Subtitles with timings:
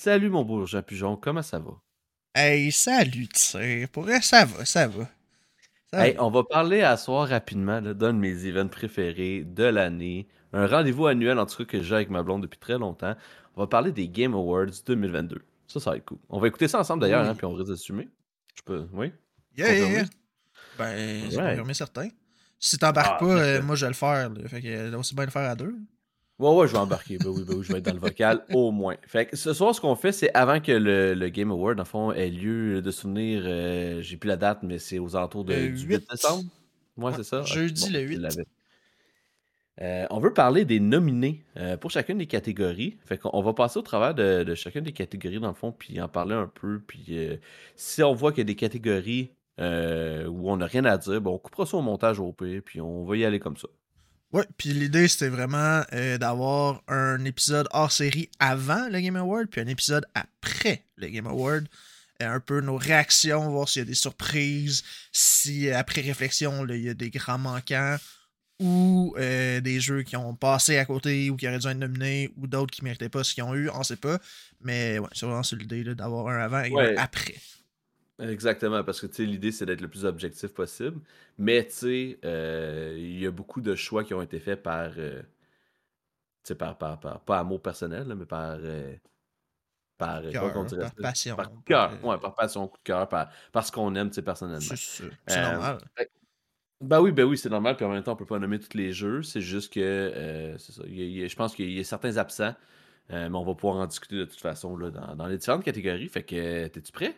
[0.00, 1.72] salut mon beau Jean Pujon, comment ça va?
[2.34, 3.88] Hey, salut, tu sais.
[3.92, 5.08] Pour vrai, ça va, ça va.
[5.92, 6.24] Ça Hey, va.
[6.24, 10.28] on va parler à soir rapidement d'un de mes events préférés de l'année.
[10.52, 13.14] Un rendez-vous annuel, en tout cas, que j'ai avec ma blonde depuis très longtemps.
[13.56, 15.42] On va parler des Game Awards 2022.
[15.66, 16.18] Ça, ça va être cool.
[16.28, 17.28] On va écouter ça ensemble d'ailleurs, Oui.
[17.28, 18.08] hein, puis on risque d'assumer.
[18.56, 18.86] Je peux.
[18.92, 19.12] Oui?
[19.56, 20.04] Yeah, yeah, yeah.
[20.78, 21.48] Ben, c'est Ouais.
[21.50, 22.08] confirmé certain.
[22.58, 24.30] Si t'embarques Ah, pas, euh, moi je vais le faire.
[24.30, 24.48] là.
[24.48, 25.74] Fait que aussi bien le faire à deux.
[26.40, 27.18] Ouais, ouais, je vais embarquer.
[27.18, 28.96] Ben oui, ben oui, je vais être dans le vocal au moins.
[29.06, 31.84] Fait que ce soir, ce qu'on fait, c'est avant que le, le Game Award, en
[31.84, 35.68] fond, ait lieu de souvenir, euh, j'ai plus la date, mais c'est aux alentours de,
[35.68, 36.08] du 8 8.
[36.10, 36.44] décembre.
[36.96, 37.44] Ouais, Ouais, c'est ça.
[37.44, 38.16] Jeudi bon, le je 8.
[38.18, 38.44] l'avais.
[39.80, 42.98] Euh, on veut parler des nominés euh, pour chacune des catégories.
[43.04, 45.72] Fait qu'on on va passer au travers de, de chacune des catégories, dans le fond,
[45.72, 46.80] puis en parler un peu.
[46.86, 47.36] Puis euh,
[47.76, 51.20] si on voit qu'il y a des catégories euh, où on n'a rien à dire,
[51.22, 53.68] ben, on coupera ça au montage au pire, puis on va y aller comme ça.
[54.32, 59.48] Ouais, puis l'idée c'était vraiment euh, d'avoir un épisode hors série avant le Game Award,
[59.48, 61.66] puis un épisode après le Game Award.
[62.22, 66.64] Euh, un peu nos réactions, voir s'il y a des surprises, si euh, après réflexion,
[66.64, 67.96] là, il y a des grands manquants,
[68.60, 72.30] ou euh, des jeux qui ont passé à côté, ou qui auraient dû être nominés,
[72.36, 74.18] ou d'autres qui méritaient pas ce qu'ils ont eu, on sait pas.
[74.60, 76.94] Mais ouais, c'est vraiment sur l'idée d'avoir un avant et Ouais.
[76.98, 77.36] un après.
[78.20, 81.00] Exactement, parce que tu sais, l'idée c'est d'être le plus objectif possible.
[81.38, 84.92] Mais tu sais, euh, il y a beaucoup de choix qui ont été faits par,
[84.98, 88.96] euh, tu sais, par, par, par- pas amour personnel, là, mais par, euh,
[89.98, 91.02] par, euh, Cœur, comment on dirait par ça?
[91.02, 94.22] passion, Par cœur, ouais, par passion, coup de cœur, par, parce qu'on aime, tu sais,
[94.22, 94.74] personnellement.
[95.26, 95.80] C'est normal.
[96.80, 98.74] Ben oui, ben oui, c'est normal, puis en même temps, on peut pas nommer tous
[98.76, 101.54] les jeux, c'est juste que, c'est ça, il y a- il y a- je pense
[101.54, 102.54] qu'il y a certains absents,
[103.10, 106.08] mais on va pouvoir en discuter de toute façon, là, dans, dans les différentes catégories,
[106.08, 107.16] fait que, t'es-tu prêt?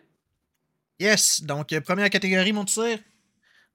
[1.03, 2.97] Yes, donc euh, première catégorie, mon tir.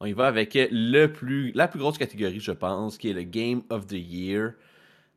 [0.00, 3.24] On y va avec le plus, la plus grosse catégorie, je pense, qui est le
[3.24, 4.52] Game of the Year.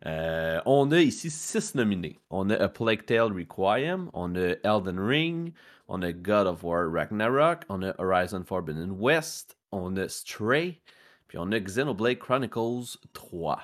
[0.05, 2.19] Euh, on a ici six nominés.
[2.29, 5.53] On a A Plague Tale Requiem, on a Elden Ring,
[5.87, 10.81] on a God of War Ragnarok, on a Horizon Forbidden West, on a Stray,
[11.29, 13.61] puis on a Xenoblade Chronicles 3.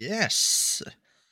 [0.00, 0.82] Yes.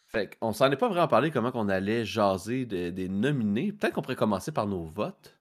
[0.09, 3.73] Fait qu'on s'en est pas vraiment parlé comment qu'on allait jaser de- des nominés.
[3.73, 5.39] Peut-être qu'on pourrait commencer par nos votes.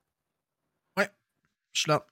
[1.73, 2.05] Je suis là.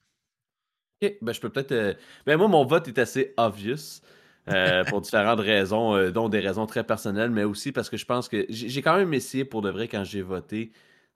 [1.01, 1.71] Ok, ben je peux peut-être.
[1.71, 1.93] euh,
[2.25, 4.01] Ben moi, mon vote est assez obvious.
[4.49, 8.05] euh, pour différentes raisons, euh, dont des raisons très personnelles, mais aussi parce que je
[8.05, 10.71] pense que j'ai quand même essayé pour de vrai quand j'ai voté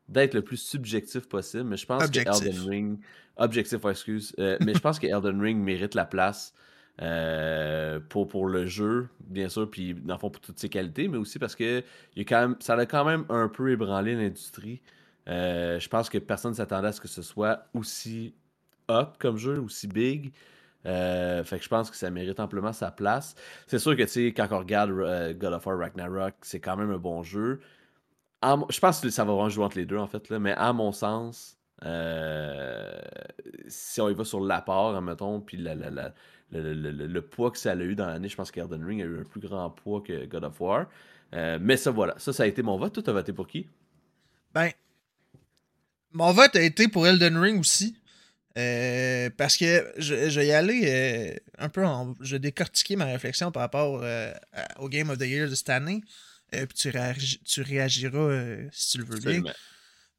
[0.10, 2.12] d'être le plus subjectif possible, mais je pense Objectif.
[2.12, 3.00] que Elden Ring,
[3.38, 6.54] objectif, excuse, euh, mais je pense que Elden Ring mérite la place
[8.10, 11.18] pour, pour le jeu, bien sûr, puis dans le fond pour toutes ses qualités, mais
[11.18, 11.84] aussi parce que
[12.16, 14.82] il y a quand même, ça a quand même un peu ébranlé l'industrie.
[15.28, 18.36] Euh, je pense que personne ne s'attendait à ce que ce soit aussi
[18.90, 20.34] hot comme jeu, aussi big.
[20.86, 23.36] Euh, fait que je pense que ça mérite amplement sa place.
[23.68, 26.76] C'est sûr que, tu sais, quand on regarde euh, God of War Ragnarok, c'est quand
[26.76, 27.62] même un bon jeu.
[28.44, 30.92] Je pense que ça va vraiment jouer entre les deux, en fait, mais à mon
[30.92, 31.58] sens,
[33.68, 36.14] si on y va sur l'apport, mettons, puis la- la-
[36.52, 39.24] le, poids que ça a eu dans l'année, je pense qu'Elden Ring a eu un
[39.24, 40.88] plus grand poids que God of War.
[41.32, 42.16] Mais ça, voilà.
[42.18, 42.94] Ça, ça a été mon vote.
[42.94, 43.70] Toi, t'as voté pour qui?
[44.54, 44.72] Ben,
[46.14, 47.96] mon vote a été pour Elden Ring aussi.
[48.56, 52.14] Euh, parce que je, je vais y aller euh, un peu en.
[52.22, 55.56] Je vais décortiquer ma réflexion par rapport euh, à- au Game of the Year de
[55.56, 56.02] cette année.
[56.52, 59.42] Puis tu, réagi- tu réagiras si tu le veux bien.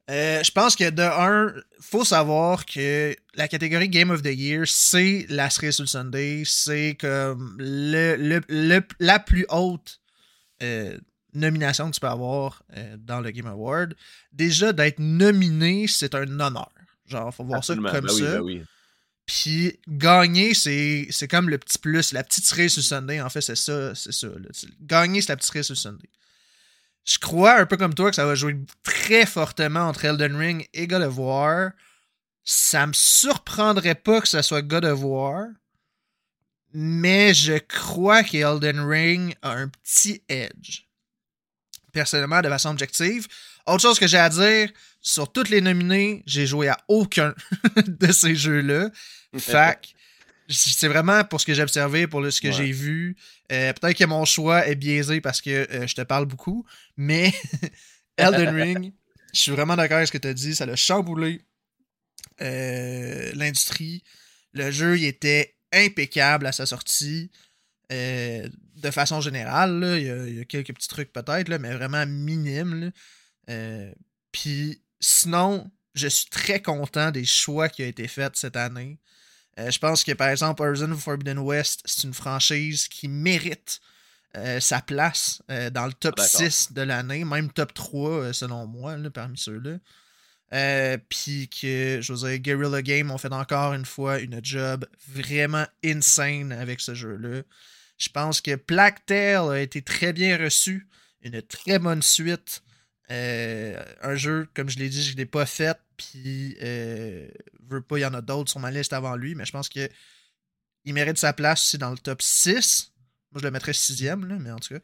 [0.09, 5.25] Je pense que de un, faut savoir que la catégorie Game of the Year, c'est
[5.29, 10.01] la cerise sur le Sunday, c'est comme le, le- le- la plus haute
[11.35, 13.95] euh, nomination que tu peux avoir euh, dans le Game Award.
[14.31, 16.69] Déjà, d'être nominé, c'est un honneur.
[17.07, 17.89] Genre, faut voir Absolument.
[17.89, 18.31] ça comme Ben oui, ça.
[18.33, 18.63] ben oui.
[19.27, 23.21] Puis gagner, c'est c'est comme le petit plus, la petite cerise sur le Sunday.
[23.21, 24.27] En fait, c'est ça, c'est ça.
[24.27, 24.49] là.
[24.81, 26.09] Gagner, c'est la petite cerise sur le Sunday.
[27.05, 30.67] Je crois, un peu comme toi, que ça va jouer très fortement entre Elden Ring
[30.73, 31.71] et God of War.
[32.43, 35.47] Ça me surprendrait pas que ça soit God of War.
[36.73, 40.84] Mais je crois que Elden Ring a un petit edge.
[41.95, 43.25] Personnellement, de façon objective.
[43.65, 44.69] Autre chose que j'ai à dire,
[45.01, 47.33] sur toutes les nominés, j'ai joué à aucun
[47.87, 48.89] de ces jeux-là.
[49.37, 49.95] Fac,
[50.49, 52.53] c'est vraiment pour ce que j'ai observé, pour ce que Ouais.
[52.53, 53.15] j'ai vu.
[53.51, 56.65] Euh, Peut-être que mon choix est biaisé parce que euh, je te parle beaucoup,
[56.97, 57.33] mais
[58.17, 58.93] Elden Ring,
[59.33, 60.53] je suis vraiment d'accord avec ce que tu as dit.
[60.53, 61.41] Ça l'a chamboulé
[62.41, 64.03] euh, l'industrie.
[64.53, 67.31] Le jeu, il était impeccable à sa sortie.
[67.91, 68.47] Euh,
[68.77, 72.05] de façon générale, il, y a, il y a quelques petits trucs peut-être, mais vraiment
[72.05, 72.91] minimes.
[73.49, 73.91] Euh,
[74.31, 78.99] Puis sinon, je suis très content des choix qui ont été faits cette année.
[79.59, 83.79] Euh, je pense que par exemple, Horizon Forbidden West, c'est une franchise qui mérite
[84.59, 86.51] sa place dans le top Ah, d'accord.
[86.51, 89.77] 6 de l'année, même top 3 selon moi, là, parmi ceux-là.
[90.53, 94.85] Euh, Puis que, je veux dire, Guerrilla Game ont fait encore une fois une job
[95.07, 97.41] vraiment insane avec ce jeu-là.
[97.97, 100.87] Je pense que Black Tail a été très bien reçu.
[101.21, 102.61] Une très bonne suite.
[103.11, 105.77] Euh, un jeu, comme je l'ai dit, je ne l'ai pas fait.
[105.97, 107.27] Puis, euh,
[107.69, 109.35] veux pas, il y en a d'autres sur ma liste avant lui.
[109.35, 109.89] Mais je pense que
[110.83, 112.91] il mérite sa place aussi dans le top 6.
[113.31, 114.81] Moi, je le mettrais sixième, mais en tout cas.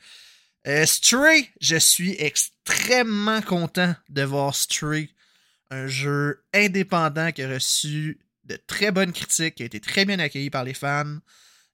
[0.67, 5.09] Euh, Stray, je suis extrêmement content de voir Stray
[5.71, 10.19] un jeu indépendant qui a reçu de très bonnes critiques, qui a été très bien
[10.19, 11.19] accueilli par les fans.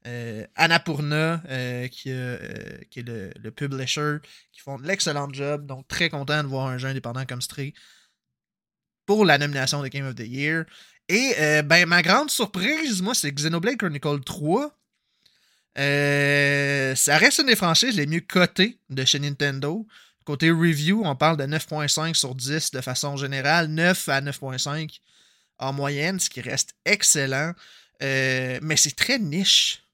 [0.06, 2.38] Euh, Annapurna, euh, qui, euh,
[2.90, 4.18] qui, est le, publisher,
[4.54, 5.66] qui font de l'excellent job.
[5.66, 7.74] Donc, très content de voir un jeu indépendant comme Stray
[9.06, 10.66] pour la nomination de Game of the Year.
[11.10, 14.72] Et euh, ben, ma grande surprise, moi, c'est Xenoblade Chronicle 3.
[15.78, 19.86] Euh, ça reste une des franchises les mieux cotées de chez Nintendo.
[20.26, 25.00] Côté review, on parle de 9.5 sur 10 de façon générale, 9 à 9.5
[25.60, 27.54] en moyenne, ce qui reste excellent.
[28.02, 29.87] Mais c'est très niche.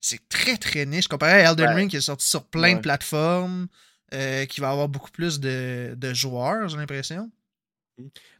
[0.00, 1.08] C'est très très niche.
[1.08, 1.74] Comparé à Elden ouais.
[1.74, 2.74] Ring qui est sorti sur plein ouais.
[2.76, 3.68] de plateformes,
[4.14, 7.30] euh, qui va avoir beaucoup plus de, de joueurs, j'ai l'impression.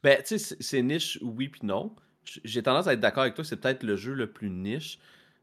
[0.02, 1.94] Ben, tu sais, c'est niche, oui puis non.
[2.44, 4.98] J'ai tendance à être d'accord avec toi, c'est peut-être le jeu le plus niche.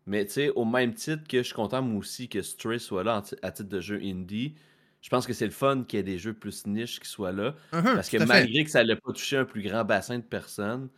[0.07, 3.03] Mais tu sais, au même titre que je suis content moi aussi que Stray soit
[3.03, 4.55] là à titre de jeu indie,
[5.01, 7.31] je pense que c'est le fun qu'il y ait des jeux plus niches qui soient
[7.31, 7.55] là.
[7.73, 10.23] Uh -huh, parce que malgré que ça n'allait pas toucher un plus grand bassin de
[10.23, 10.89] personnes,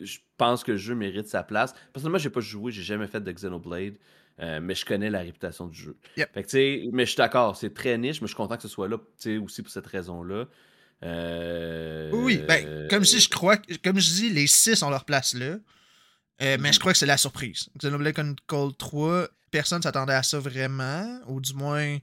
[0.00, 1.74] je pense que le jeu mérite sa place.
[1.92, 3.96] Personnellement, j'ai pas joué, j'ai jamais fait de Xenoblade,
[4.40, 5.96] euh, mais je connais la réputation du jeu.
[6.16, 6.34] Yep.
[6.34, 8.68] Fait que, mais je suis d'accord, c'est très niche, mais je suis content que ce
[8.68, 8.96] soit là
[9.42, 10.46] aussi pour cette raison-là.
[11.02, 12.10] Euh...
[12.12, 15.56] Oui, ben, comme si je crois, comme je dis, les six ont leur place là.
[16.42, 17.68] Euh, mais je crois que c'est la surprise.
[17.78, 21.98] Xenoblade Chronicle 3, personne s'attendait à ça vraiment, ou du moins,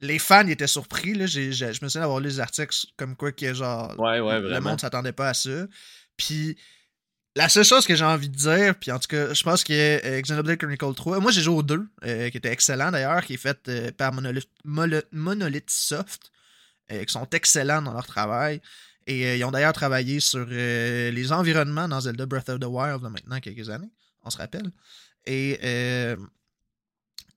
[0.00, 1.12] les fans étaient surpris.
[1.12, 1.26] Là.
[1.26, 4.80] Je me souviens d'avoir lu des articles comme quoi que genre ouais, ouais, le monde
[4.80, 5.66] s'attendait pas à ça.
[6.16, 6.56] Puis
[7.38, 9.72] la seule chose que j'ai envie de dire, puis en tout cas, je pense que
[9.72, 13.34] euh, Xenoblade Chronicle 3, moi j'ai joué au 2, euh, qui était excellent d'ailleurs, qui
[13.34, 16.32] est fait euh, par Monolith, Soft,
[16.90, 18.60] qui sont excellents dans leur travail.
[19.06, 23.08] Et ils ont d'ailleurs travaillé sur les environnements dans Zelda Breath of the Wild là,
[23.08, 23.90] maintenant quelques années,
[24.24, 24.70] on se rappelle.
[25.24, 25.58] Et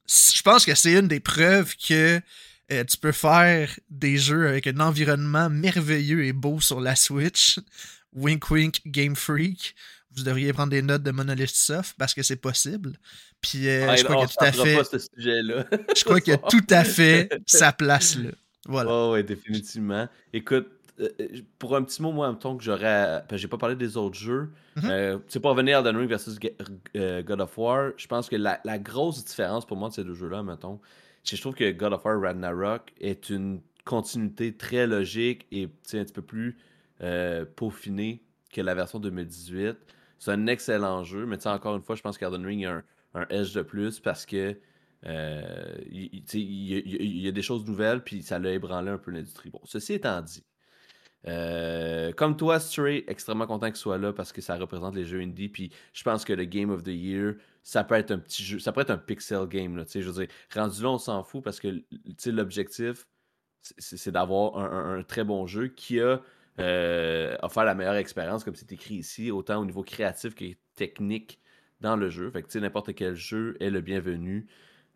[0.07, 2.21] je pense que c'est une des preuves que
[2.69, 7.59] tu peux faire des jeux avec un environnement merveilleux et beau sur la Switch.
[8.13, 9.75] Wink wink Game Freak.
[10.13, 12.97] Vous devriez prendre des notes de Monolith Soft parce que c'est possible.
[13.39, 15.95] Puis euh, ouais, je crois qu'il y a tout à fait.
[15.97, 18.31] Je crois qu'il y a tout à fait sa place là.
[18.67, 18.91] Voilà.
[18.91, 20.07] Oh, ouais, définitivement.
[20.33, 20.67] Écoute,
[20.99, 21.09] euh,
[21.57, 23.23] pour un petit mot, moi, en temps que j'aurais.
[23.33, 24.49] J'ai pas parlé des autres jeux.
[24.75, 24.91] Mm -hmm.
[24.91, 26.37] euh, tu sais, pour revenir à Elden Ring versus
[26.95, 30.03] euh, God of War, je pense que la, la, grosse différence pour moi de ces
[30.03, 30.79] deux jeux-là, mettons,
[31.23, 35.63] c'est que je trouve que God of War Ragnarok est une continuité très logique et
[35.65, 36.57] un petit peu plus
[37.03, 39.77] euh, peaufinée que la version 2018.
[40.19, 42.83] C'est un excellent jeu, mais encore une fois, je pense qu'Elden Ring a un,
[43.13, 44.57] un edge de plus parce que.
[45.07, 49.49] Euh, il, y a des choses nouvelles, puis ça l'a ébranlé un peu l'industrie.
[49.49, 50.43] Bon, ceci étant dit,
[51.27, 55.21] euh, comme toi, Stray, extrêmement content qu'il soit là parce que ça représente les jeux
[55.21, 55.49] indie.
[55.49, 58.59] Puis je pense que le Game of the Year, ça peut être un petit jeu,
[58.59, 59.77] ça peut être un pixel game.
[59.77, 61.83] Là, je veux dire, rendu là, on s'en fout parce que
[62.25, 63.07] l'objectif,
[63.61, 66.21] c'est d'avoir un, très bon jeu qui a
[66.59, 71.39] euh, offert la meilleure expérience, comme c'est écrit ici, autant au niveau créatif que technique
[71.79, 72.29] dans le jeu.
[72.31, 74.47] Fait que n'importe quel jeu est le bienvenu.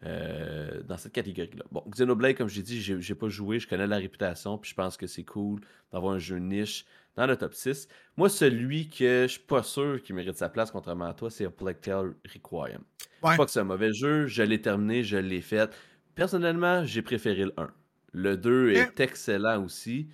[0.03, 1.63] Euh, dans cette catégorie-là.
[1.71, 4.97] Bon, Xenoblade, comme j'ai dit, j'ai pas joué, je connais la réputation, puis je pense
[4.97, 6.85] que c'est cool d'avoir un jeu niche
[7.15, 7.88] dans le top 6.
[8.17, 11.50] Moi, celui que je suis pas sûr qui mérite sa place, contrairement à toi, c'est
[11.50, 12.81] Plague Tale Requiem.
[13.24, 13.38] Ouais.
[13.38, 15.75] Pas que c'est un mauvais jeu, je l'ai terminé, je l'ai fait.
[16.13, 17.71] Personnellement, j'ai préféré le 1.
[18.12, 20.09] Le 2 est excellent aussi.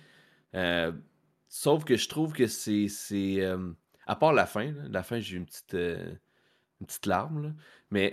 [0.54, 0.92] Euh,
[1.52, 2.88] sauf que je trouve que c'est.
[3.12, 3.72] Euh,
[4.06, 6.14] à part la fin, la fin, j'ai une petite, euh,
[6.80, 7.50] une petite larme, là,
[7.90, 8.12] mais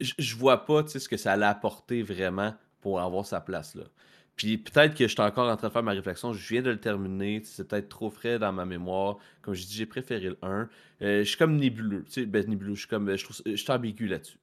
[0.00, 3.84] je, je vois pas ce que ça allait apporter vraiment pour avoir sa place là.
[4.40, 6.70] Puis peut-être que je suis encore en train de faire ma réflexion, je viens de
[6.70, 9.18] le terminer, c'est peut-être trop frais dans ma mémoire.
[9.42, 10.68] Comme je dis, j'ai préféré le 1.
[11.02, 14.38] Euh, je suis comme nébuleux, ben nébuleux, je suis comme je suis ambigu là-dessus.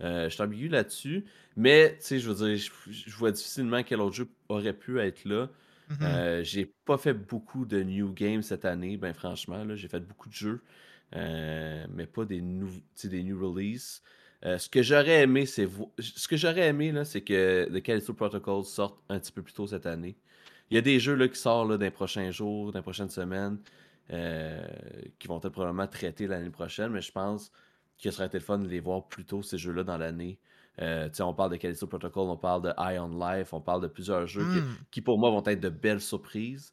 [0.00, 4.28] Euh, je suis ambigu là-dessus, mais je veux dire, je, vois difficilement quel autre jeu
[4.48, 5.50] aurait pu être là.
[6.00, 6.06] Mm -hmm.
[6.06, 10.28] euh, j'ai pas fait beaucoup de new games cette année, ben franchement, j'ai fait beaucoup
[10.28, 10.62] de jeux,
[11.14, 12.68] euh, mais pas des, nou
[13.04, 14.02] des new releases.
[14.44, 16.36] Euh, ce que j'aurais aimé, c'est ce que
[17.20, 20.16] que The Callisto Protocol sorte un petit peu plus tôt cette année.
[20.70, 22.82] Il y a des jeux là, qui sortent là, dans les prochains jours, dans les
[22.82, 23.58] prochaines semaines,
[25.18, 27.50] qui vont être probablement traités l'année prochaine, mais je pense
[27.98, 30.38] que ce serait été le fun de les voir plus tôt, ces jeux-là, dans l'année.
[30.80, 33.86] Euh, on parle de Callisto Protocol, on parle de Eye on Life, on parle de
[33.86, 34.74] plusieurs jeux qui, Hmm.
[34.90, 36.72] qui, pour moi vont être de belles surprises.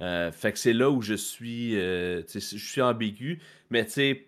[0.00, 3.40] Euh, fait que c'est là où je suis, euh, je suis ambigu,
[3.70, 4.26] mais tu sais,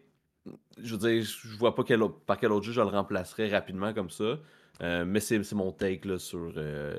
[0.82, 3.48] je veux dire, je vois pas quel autre- par quel autre jeu je le remplacerai
[3.48, 4.38] rapidement comme ça.
[4.82, 6.52] Euh, mais c'est mon take là, sur,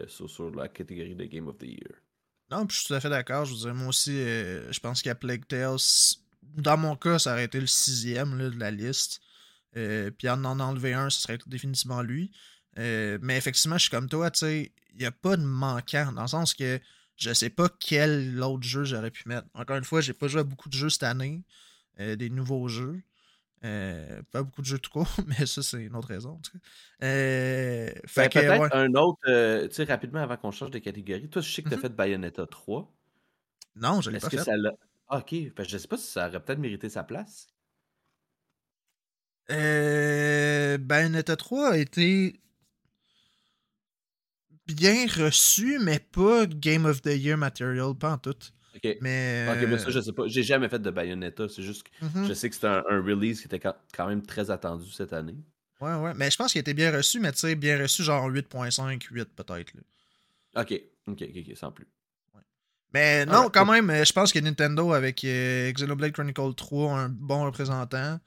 [0.08, 1.92] sur, sur la catégorie de Game of the Year.
[2.50, 3.46] Non, puis je suis tout à fait d'accord.
[3.46, 5.78] Je veux dire, moi aussi, je pense qu'à Plague Tales,
[6.58, 9.20] dans mon cas, ça aurait été le sixième là, de la liste.
[9.78, 12.32] Euh, puis en en enlever un, ce serait définitivement lui.
[12.78, 16.12] Euh, mais effectivement, je suis comme toi, tu sais, il n'y a pas de manquant,
[16.14, 16.80] dans le sens que
[17.18, 19.48] je sais pas quel autre jeu j'aurais pu mettre.
[19.54, 21.44] Encore une fois, j'ai pas joué à beaucoup de jeux cette année,
[22.00, 23.02] euh, des nouveaux jeux.
[23.64, 26.32] Euh, pas beaucoup de jeux tout court, mais ça, c'est une autre raison.
[26.32, 26.60] en tout cas.
[27.04, 28.70] Euh, Ben, peut-être ouais.
[28.74, 31.30] un autre, euh, tu sais, rapidement avant qu'on change de catégorie.
[31.30, 31.82] Toi, je sais que tu as Mhm.
[31.84, 32.94] fait Bayonetta 3.
[33.76, 34.44] Non, je l'ai pas que fait.
[34.44, 34.52] ça.
[35.08, 35.54] Ah, ok.
[35.54, 37.48] Que je sais pas si ça aurait peut-être mérité sa place.
[39.52, 42.40] Euh, Bayonetta 3 a été
[44.68, 48.36] bien reçu, mais pas Game of the Year material, pas en tout.
[48.76, 48.98] Ok.
[49.02, 49.46] Mais.
[49.78, 50.24] Ça, je sais pas.
[50.28, 51.48] J'ai jamais fait de Bayonetta.
[51.48, 52.28] C'est juste que Mhm.
[52.28, 55.36] je sais que c'était un, un release qui était quand même très attendu cette année.
[55.82, 56.14] Ouais, ouais.
[56.16, 59.02] Mais je pense qu'il a été bien reçu, mais tu sais, bien reçu, genre 8.5,
[59.12, 59.60] 8 peut-être.
[59.60, 59.74] Ok.
[60.56, 60.74] Ok,
[61.08, 61.88] ok, ok, sans plus.
[62.94, 67.02] Mais non, quand même, euh, je pense que Nintendo, avec euh, Xenoblade Chronicle 3, a
[67.04, 68.20] un bon représentant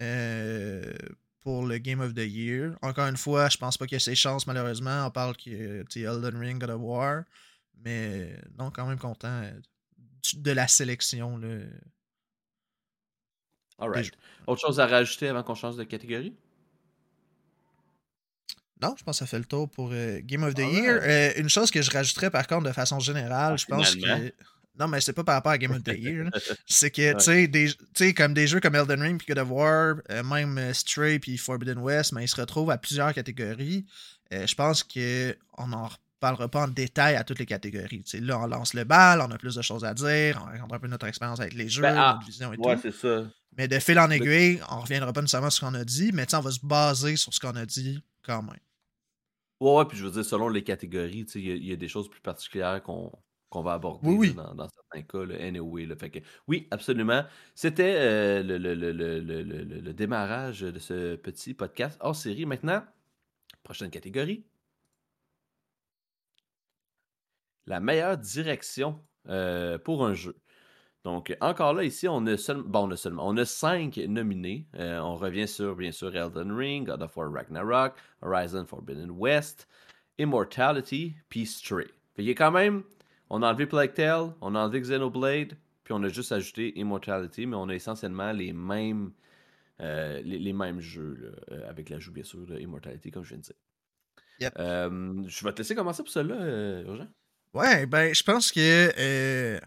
[0.00, 0.92] euh,
[1.40, 2.76] pour le Game of the Year.
[2.82, 5.06] Encore une fois, je pense pas qu'il y a ses chances, malheureusement.
[5.06, 7.24] On parle que Elden Ring, God of War.
[7.84, 9.52] Mais non, quand même content euh,
[10.36, 11.36] de la sélection.
[11.36, 11.58] Là.
[13.78, 14.12] Alright.
[14.46, 16.34] Autre chose à rajouter avant qu'on change de catégorie?
[18.80, 20.58] Non, je pense que ça fait le tour pour euh, Game of the.
[20.60, 21.00] Year.
[21.02, 24.28] Euh, une chose que je rajouterais par contre de façon générale, Ah, je pense finalement.
[24.28, 24.34] que.
[24.78, 26.30] Non, mais c'est pas par rapport à Game of the Year.
[26.66, 27.48] c'est que, Ouais.
[27.50, 30.72] tu sais, comme des jeux comme Elden Ring puis God of War, euh, même euh,
[30.72, 33.86] Stray puis Forbidden West, mais ils se retrouvent à plusieurs catégories.
[34.32, 38.02] Euh, je pense qu'on n'en reparlera pas en détail à toutes les catégories.
[38.14, 40.78] Là, on lance le bal, on a plus de choses à dire, on raconte un
[40.78, 42.82] peu notre expérience avec les jeux, Ben, ah, notre vision et Ouais, tout.
[42.82, 43.24] c'est ça.
[43.56, 46.26] Mais de fil en aiguille, on reviendra pas nécessairement sur ce qu'on a dit, mais
[46.34, 48.56] on va se baser sur ce qu'on a dit quand même.
[49.60, 52.10] Ouais, ouais, puis je veux dire, selon les catégories, y, il y a des choses
[52.10, 53.12] plus particulières qu'on
[53.54, 55.86] qu'on va aborder Oui, là, dans, dans certains cas, là, anyway.
[55.86, 56.18] Là, fait que,
[56.48, 57.24] oui, absolument.
[57.54, 61.96] C'était euh, le, le- le- le- le- le- le- le démarrage de ce petit podcast
[62.00, 62.46] hors série.
[62.46, 62.82] Maintenant,
[63.64, 64.44] prochaine catégorie.
[67.66, 70.36] La meilleure direction euh, pour un jeu.
[71.04, 74.66] Donc, encore là, ici, on a, seul- bon, on a seulement on a cinq nominés.
[74.76, 79.68] Euh, on revient sur, bien sûr, Elden Ring, God of War Ragnarok, Horizon Forbidden West,
[80.18, 81.86] Immortality, puis Stray.
[82.14, 82.84] Fait qu'il y a quand même,
[83.30, 87.46] on a enlevé Plague Tale, on a enlevé Xenoblade, puis on a juste ajouté Immortality,
[87.46, 89.12] mais on a essentiellement les mêmes,
[89.80, 93.30] euh, les, les mêmes jeux, là, euh, avec l'ajout, bien sûr, de Immortality, comme je
[93.30, 93.56] viens de dire.
[94.40, 94.54] Yep.
[94.58, 97.08] Euh, je vais te laisser commencer pour cela, euh, Urgent.
[97.52, 99.60] Ouais, ben, je pense que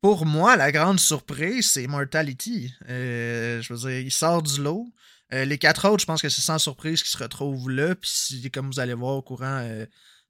[0.00, 2.72] pour moi, la grande surprise, c'est Immortality.
[2.88, 4.90] Euh, je veux dire, il sort du lot.
[5.32, 7.94] Euh, les quatre autres, je pense que c'est sans surprise qu'ils se retrouvent là.
[7.94, 9.84] Puis, si, comme vous allez voir au courant euh,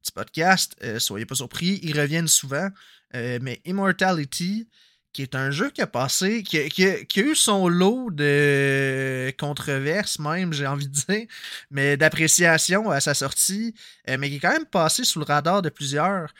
[0.05, 2.69] du podcast, euh, soyez pas surpris, ils reviennent souvent.
[3.15, 4.69] Euh, mais Immortality,
[5.13, 9.33] qui est un jeu qui a passé, qui a, qui a- eu son lot de
[9.39, 11.27] controverses, même, j'ai envie de dire,
[11.71, 13.75] mais d'appréciation à sa sortie,
[14.09, 16.33] euh, mais qui est quand même passé sous le radar de plusieurs.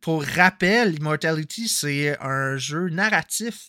[0.00, 3.68] Pour rappel, Immortality, c'est un jeu narratif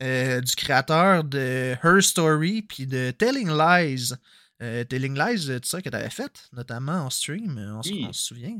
[0.00, 4.12] du créateur de Her Story puis de Telling Lies.
[4.62, 8.06] Euh, Telling Lies, tu sais que tu avais fait, notamment en stream, on, se- Oui.
[8.08, 8.58] on se souvient.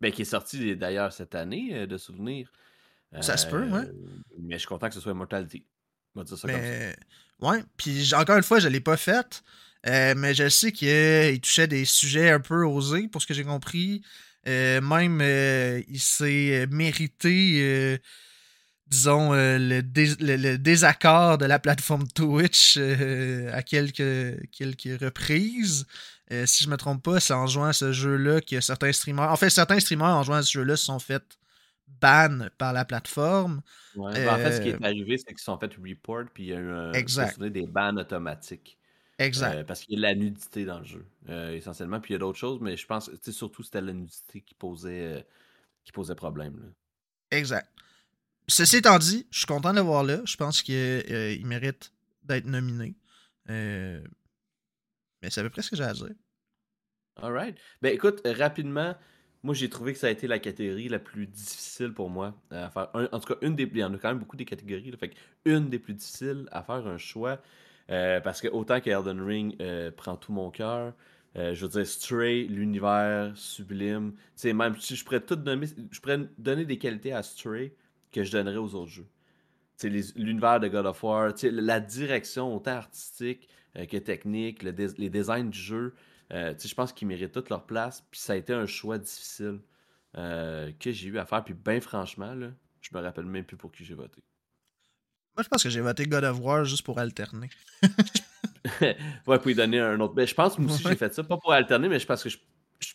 [0.00, 2.50] Ben, qui est sorti d'ailleurs cette année, euh, de souvenir.
[3.20, 3.90] Ça se peut, ouais.
[4.38, 5.66] Mais je suis content que ce soit Immortality.
[6.14, 7.46] On va dire ça comme ça.
[7.46, 9.42] Ouais, puis encore une fois, je l'ai pas faite,
[9.86, 13.44] euh, mais je sais qu'il touchait des sujets un peu osés, pour ce que j'ai
[13.44, 14.02] compris.
[14.48, 17.98] Euh, même, euh, il s'est mérité, euh,
[18.92, 25.00] disons, euh, le, dés- le- le désaccord de la plateforme Twitch euh, à quelques, quelques
[25.00, 25.86] reprises.
[26.30, 29.30] Euh, si je me trompe pas, c'est en jouant à ce jeu-là que certains streamers.
[29.30, 31.22] En fait, certains streamers en jouant à ce jeu-là se sont fait
[32.00, 33.62] ban par la plateforme.
[33.96, 36.44] Ouais, ben, En fait, ce qui est arrivé, c'est qu'ils se sont fait report, puis
[36.44, 37.42] il y a eu Exact.
[37.42, 38.78] des bans automatiques.
[39.18, 39.56] Exact.
[39.56, 42.00] Euh, parce qu'il y a de la nudité dans le jeu, euh, essentiellement.
[42.00, 44.54] Puis il y a d'autres choses, mais je pense, sais, surtout, c'était la nudité qui
[44.54, 45.22] posait, euh,
[45.84, 46.56] qui posait problème.
[46.60, 46.68] là.
[47.38, 47.68] Exact.
[48.52, 50.20] Ceci étant dit, je suis content de le voir là.
[50.26, 51.90] Je pense qu'il mérite
[52.22, 52.94] d'être nominé.
[53.48, 54.04] Euh,
[55.22, 56.10] mais c'est à peu près ce que j'ai à dire.
[57.16, 57.56] Alright.
[57.80, 58.94] Ben écoute, euh, rapidement,
[59.42, 62.68] moi j'ai trouvé que ça a été la catégorie la plus difficile pour moi à
[62.68, 62.90] faire.
[62.94, 63.62] En tout cas, une des.
[63.62, 64.92] Il y en a quand même beaucoup des catégories.
[65.00, 65.14] fait
[65.46, 67.40] une des plus difficiles à faire un choix.
[67.88, 69.56] parce que autant que Elden Ring
[69.96, 70.92] prend tout mon cœur,
[71.36, 74.12] je veux dire, Stray, l'univers sublime.
[74.36, 77.72] Tu même si je pourrais tout donner, je pourrais donner des qualités à Stray
[78.12, 79.08] que je donnerais aux autres jeux.
[79.82, 85.94] L'univers de God of War, la direction autant artistique que technique, les designs du jeu.
[86.32, 88.04] Euh, je pense qu'ils méritent toute leur place.
[88.10, 89.60] Puis ça a été un choix difficile
[90.16, 91.44] euh, que j'ai eu à faire.
[91.44, 92.48] Puis bien franchement, là,
[92.80, 94.22] je me rappelle même plus pour qui j'ai voté.
[95.36, 97.48] Moi, je pense que j'ai voté God of War juste pour alterner.
[98.80, 100.14] ouais, pour y donner un autre.
[100.14, 101.24] Mais ben, je pense que moi aussi, j'ai fait ça.
[101.24, 102.38] Pas pour alterner, mais je pense que je,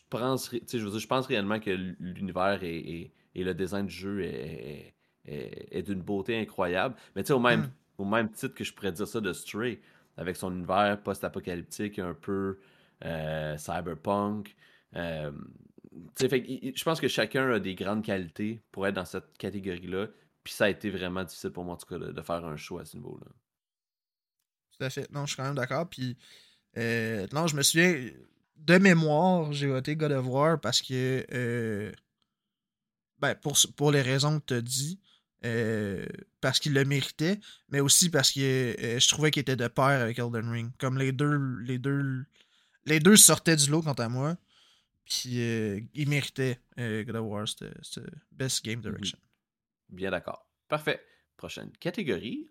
[0.09, 4.93] pense, je, veux dire, je pense réellement que l'univers et, le design du jeu est,
[5.27, 6.96] est, d'une beauté incroyable.
[7.15, 7.72] Mais tu sais, au même, hmm.
[8.00, 9.79] au même titre que je pourrais dire ça de Stray,
[10.17, 12.57] avec son univers post-apocalyptique un peu
[13.05, 14.55] euh, cyberpunk.
[14.96, 15.31] Euh,
[16.19, 20.07] je pense que chacun a des grandes qualités pour être dans cette catégorie-là.
[20.43, 22.81] Puis ça a été vraiment difficile pour moi, en tout cas, de, faire un choix
[22.81, 23.27] à ce niveau-là.
[24.72, 25.12] Tout à fait.
[25.12, 25.88] Non, je suis quand même d'accord.
[25.89, 26.17] Puis,
[26.77, 28.10] euh, non, je me souviens,
[28.55, 31.91] de mémoire, j'ai voté God of War parce que,
[33.19, 35.00] ben, pour, pour les raisons que tu as dit,
[36.41, 37.39] parce qu'il le méritait,
[37.70, 40.72] mais aussi parce que je trouvais qu'il était de pair avec Elden Ring.
[40.79, 42.25] Comme les deux, les deux
[42.88, 44.38] les deux sortaient du lot, quant à moi.
[45.06, 47.72] Puis euh, ils méritaient euh, God of War, c'était
[48.32, 49.17] Best Game Direction.
[49.89, 50.48] Bien d'accord.
[50.67, 51.01] Parfait.
[51.38, 52.50] Prochaine catégorie.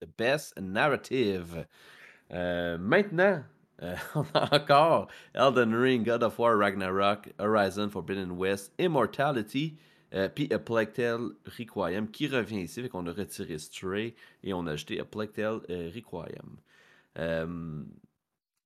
[0.00, 1.66] The Best Narrative.
[2.32, 3.44] Euh, maintenant,
[4.14, 9.76] on a encore Elden Ring, God of War, Ragnarok, Horizon Forbidden West, Immortality,
[10.34, 12.82] puis A Plague Tale Requiem qui revient ici.
[12.82, 16.58] Fait qu'on a retiré Stray et on a ajouté A Plague Tale Requiem.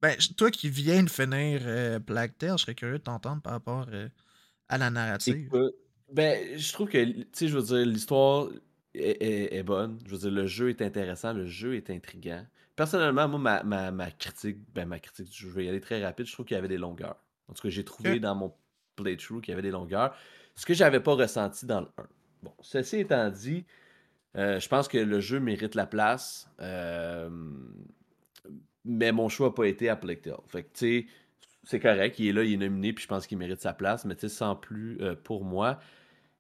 [0.01, 3.53] Ben, toi qui viens de finir euh, Black Tail, je serais curieux de t'entendre par
[3.53, 4.09] rapport euh,
[4.69, 5.51] à la narrative.
[6.13, 8.49] ben, je trouve que, tu sais, je veux dire, l'histoire
[8.95, 9.99] est, bonne.
[10.07, 12.47] Je veux dire, le jeu est intéressant, le jeu est intriguant.
[12.77, 16.33] Personnellement, moi, ma, ma, critique, ben, ma critique, je vais y aller très rapide, je
[16.33, 17.17] trouve qu'il y avait des longueurs.
[17.49, 18.55] En tout cas, j'ai trouvé dans mon
[18.95, 20.15] playthrough qu'il y avait des longueurs.
[20.59, 22.03] Ce que j'avais pas ressenti dans le 1.
[22.43, 23.65] Bon, ceci étant dit,
[24.37, 26.51] euh, je pense que le jeu mérite la place.
[26.61, 27.31] Euh,
[28.85, 31.07] mais mon choix n'a pas été à Plague Fait que, tu sais,
[31.63, 34.05] c'est correct, il est là, il est nominé, puis je pense qu'il mérite sa place,
[34.05, 35.79] mais tu sais, sans plus euh, pour moi.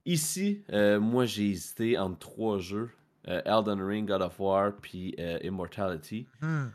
[0.05, 2.91] Ici, moi, j'ai hésité entre trois jeux.
[3.25, 6.27] Elden Ring, God of War, puis Immortality.
[6.41, 6.69] Hmm.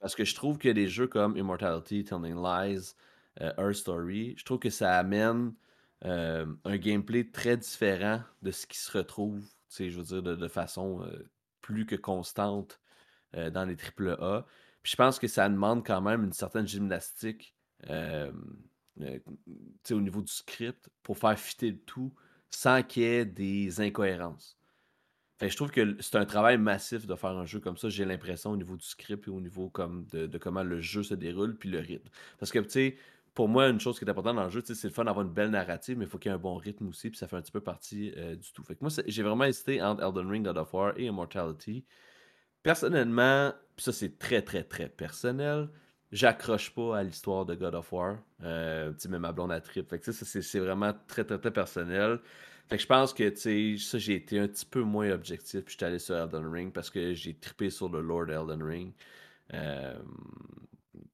[0.00, 2.94] parce que je trouve que des jeux comme Immortality, Telling Lies,
[3.40, 5.52] Earth Story, je trouve que ça amène
[6.02, 9.44] un gameplay très différent de ce qui se retrouve,
[9.76, 11.04] je veux dire, de, de façon
[11.60, 12.80] plus que constante
[13.32, 14.46] dans les AAA
[14.88, 17.54] je pense que ça demande quand même une certaine gymnastique
[17.90, 18.32] euh,
[19.02, 19.18] euh,
[19.90, 22.14] au niveau du script pour faire fitter le tout
[22.50, 24.58] sans qu'il y ait des incohérences.
[25.42, 28.52] je trouve que c'est un travail massif de faire un jeu comme ça, j'ai l'impression,
[28.52, 31.68] au niveau du script et au niveau comme de, comment le jeu se déroule, puis
[31.68, 32.08] le rythme.
[32.38, 32.96] Parce que, tu sais,
[33.34, 35.32] pour moi, une chose qui est importante dans le jeu, c'est le fun d'avoir une
[35.32, 37.36] belle narrative, mais il faut qu'il y ait un bon rythme aussi, puis ça fait
[37.36, 38.62] un petit peu partie euh, du tout.
[38.62, 41.84] Fait que moi, j'ai vraiment hésité entre Elden Ring, God of War et Immortality.
[42.62, 45.70] Personnellement, ça c'est très très très personnel,
[46.12, 48.18] j'accroche pas à l'histoire de God of War.
[48.42, 49.88] Euh, même ma blonde à trip.
[49.88, 52.20] Fait que ça, c'est vraiment très très très personnel.
[52.68, 55.64] Fait que je pense que ça j'ai été un petit peu moins objectif.
[55.64, 58.62] Puis je suis allé sur Elden Ring parce que j'ai trippé sur le Lord Elden
[58.62, 58.92] Ring.
[59.54, 59.98] Euh,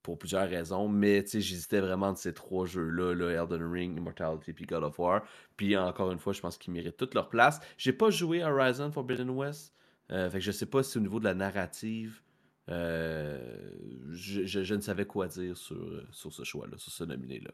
[0.04, 4.66] pour plusieurs raisons, mais j'hésitais vraiment de ces trois jeux-là, là, Elden Ring, Immortality puis
[4.66, 5.22] God of War.
[5.56, 7.58] Puis encore une fois, je pense qu'ils méritent toute leur place.
[7.78, 9.72] J'ai pas joué Horizon Forbidden West.
[10.12, 12.20] Euh, fait que je sais pas si au niveau de la narrative,
[12.68, 13.70] euh,
[14.12, 17.52] je, ne savais quoi dire sur, sur ce choix-là, sur ce nominé-là.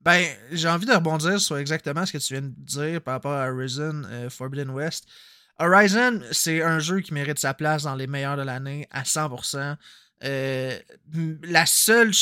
[0.00, 3.32] Ben, j'ai envie de rebondir sur exactement ce que tu viens de dire par rapport
[3.32, 5.06] à Horizon euh, Forbidden West.
[5.58, 9.76] Horizon, c'est un jeu qui mérite sa place dans les meilleurs de l'année à 100%.
[10.24, 12.12] La seule.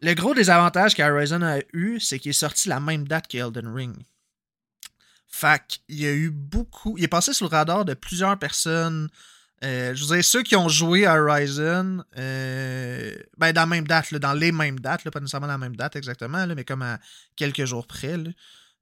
[0.00, 3.94] Le gros désavantage qu'Horizon a eu, c'est qu'il est sorti la même date qu'Elden Ring.
[5.28, 6.98] Fait il y a eu beaucoup.
[6.98, 9.08] Il est passé sous le radar de plusieurs personnes.
[9.64, 13.86] Euh, je vous dire, ceux qui ont joué à Horizon, euh, ben dans la même
[13.86, 16.98] date, dans les mêmes dates, pas nécessairement la même date exactement, mais comme à
[17.36, 18.16] quelques jours près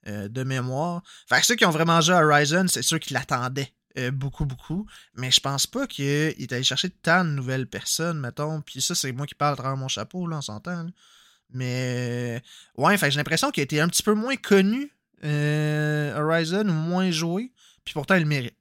[0.09, 1.03] euh, de mémoire.
[1.29, 3.75] Fait que ceux qui ont vraiment joué à Horizon, c'est ceux qui l'attendaient
[4.13, 4.87] beaucoup, beaucoup.
[5.15, 8.61] Mais je pense pas qu'il est allé chercher tant de nouvelles personnes, mettons.
[8.61, 10.87] Puis ça, c'est moi qui parle à travers mon chapeau, là, on s'entend.
[11.53, 12.43] Mais
[12.77, 14.93] ouais, fait j'ai l'impression qu'il a été un petit peu moins connu
[15.25, 17.53] euh, Horizon ou moins joué,
[17.85, 18.55] puis pourtant il mérite.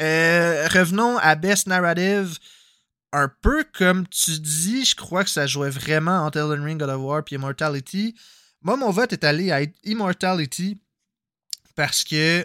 [0.00, 2.38] Euh, revenons à Best Narrative.
[3.12, 6.90] Un peu comme tu dis, je crois que ça jouait vraiment entre Elden Ring, God
[6.90, 8.16] of War puis Immortality.
[8.60, 10.80] Moi, mon vote est allé à Immortality
[11.76, 12.44] parce que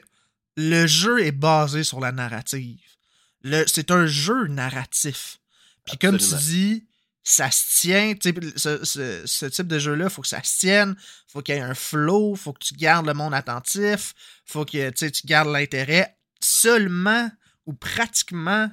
[0.60, 2.82] le jeu est basé sur la narrative.
[3.67, 5.39] c'est un jeu narratif.
[5.86, 6.86] Puis comme tu dis,
[7.24, 8.13] ça se tient.
[8.22, 10.95] Ce, ce, ce, type de jeu-là, il faut que ça se tienne.
[11.28, 12.36] faut qu'il y ait un flow.
[12.36, 14.13] faut que tu gardes le monde attentif.
[14.45, 17.32] faut que tu gardes l'intérêt seulement
[17.65, 18.69] ou pratiquement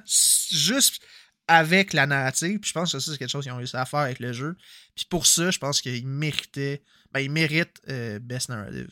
[0.51, 1.01] juste
[1.47, 2.59] avec la narrative.
[2.59, 4.33] Puis je pense que ça, c'est quelque chose qu'ils ont réussi à faire avec le
[4.33, 4.57] jeu.
[4.93, 6.83] Puis pour ça, je pense qu'ils méritaient.
[7.13, 8.91] Ben, ils méritent euh, Best Narrative.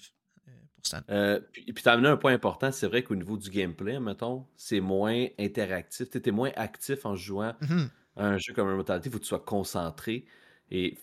[0.93, 0.99] Euh, pour Stan.
[1.09, 4.45] Euh, puis, tu as amené un point important, c'est vrai qu'au niveau du gameplay, mettons,
[4.55, 6.09] c'est moins interactif.
[6.09, 7.87] Tu es moins actif en jouant mm-hmm.
[8.17, 10.25] un jeu comme Immortality, il faut que tu sois concentré.
[10.71, 10.97] Et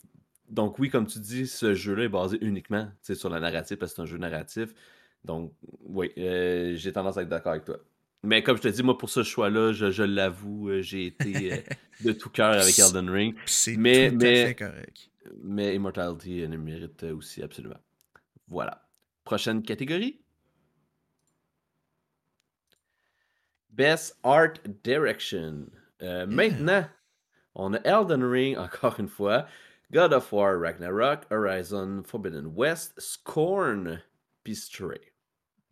[0.48, 3.96] donc, oui, comme tu dis, ce jeu-là est basé uniquement sur la narrative parce que
[3.96, 4.74] c'est un jeu narratif.
[5.24, 7.78] Donc, oui, j'ai tendance à être d'accord avec toi.
[8.24, 11.56] Mais comme je te dis, moi, pour ce choix-là, je, l'avoue, euh, j'ai été euh,
[12.04, 13.34] de tout cœur avec Elden Ring.
[13.46, 15.10] C'est mais, tout mais, à fait correct.
[15.42, 17.80] Mais Immortality elle le mérite aussi, absolument.
[18.46, 18.84] Voilà.
[19.24, 20.20] Prochaine catégorie.
[23.70, 25.70] Best Art Direction.
[26.02, 26.88] Euh, maintenant,
[27.54, 29.46] on a Elden Ring, encore une fois,
[29.92, 34.02] God of War, Ragnarok, Horizon, Forbidden West, Scorn,
[34.44, 35.00] puis Stray.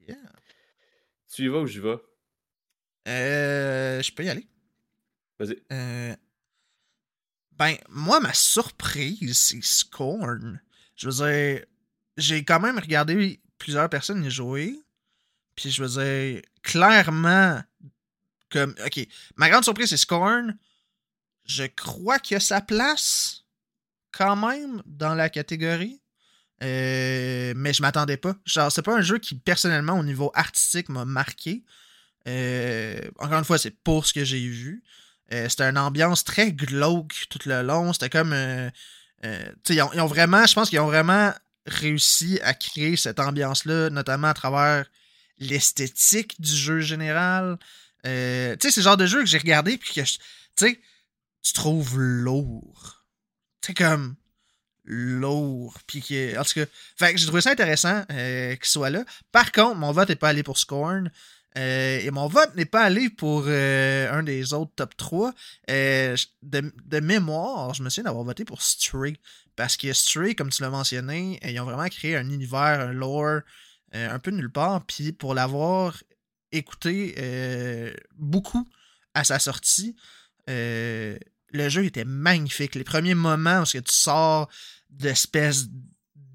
[0.07, 0.17] Yeah.
[1.29, 1.99] Tu y vas ou j'y vais?
[3.09, 4.47] Euh, je peux y aller.
[5.39, 5.63] Vas-y.
[5.73, 6.15] Euh,
[7.53, 10.61] ben, moi, ma surprise, c'est Scorn.
[10.97, 11.67] Je veux dire,
[12.21, 14.79] j'ai quand même regardé plusieurs personnes y jouer.
[15.57, 17.61] Puis je veux dire, clairement,
[18.51, 18.75] comme.
[18.85, 19.07] Ok,
[19.37, 20.57] ma grande surprise, c'est Scorn.
[21.45, 23.45] Je crois qu'il a sa place,
[24.13, 26.01] quand même, dans la catégorie.
[26.63, 28.35] Euh, mais je m'attendais pas.
[28.45, 31.65] Genre, c'est pas un jeu qui, personnellement, au niveau artistique, m'a marqué.
[32.29, 34.83] Euh, encore une fois, c'est pour ce que j'ai vu.
[35.33, 37.93] Euh, c'était une ambiance très glauque tout le long.
[37.93, 38.33] C'était comme.
[38.33, 38.71] Euh,
[39.69, 40.45] ils ont, vraiment.
[40.47, 41.33] Je pense qu'ils ont vraiment
[41.67, 44.87] réussi à créer cette ambiance-là, notamment à travers
[45.39, 47.59] l'esthétique du jeu général.
[48.05, 50.19] tu sais, c'est le genre de jeu que j'ai regardé puis que tu
[50.57, 50.81] sais,
[51.43, 53.05] tu trouves lourd.
[53.63, 54.17] Tu comme
[54.85, 55.79] lourd.
[55.87, 59.05] Puis que, en tout cas, fait j'ai trouvé ça intéressant qu'il soit là.
[59.33, 61.11] Par contre, mon vote n'est pas allé pour Scorn.
[61.59, 65.35] Euh, et mon vote n'est pas allé pour euh, un des autres top 3.
[65.71, 69.17] Euh, de, mémoire, je me souviens d'avoir voté pour Stray.
[69.57, 73.41] Parce que Stray, comme tu l'as mentionné, ils ont vraiment créé un univers, un lore
[73.93, 74.87] un peu nulle part.
[74.87, 76.03] Puis pour l'avoir
[76.53, 77.15] écouté
[78.17, 78.67] beaucoup
[79.15, 79.97] à sa sortie,
[80.47, 81.19] le
[81.69, 82.77] jeu était magnifique.
[82.77, 84.49] Les premiers moments où tu sors
[84.89, 85.67] d'espèces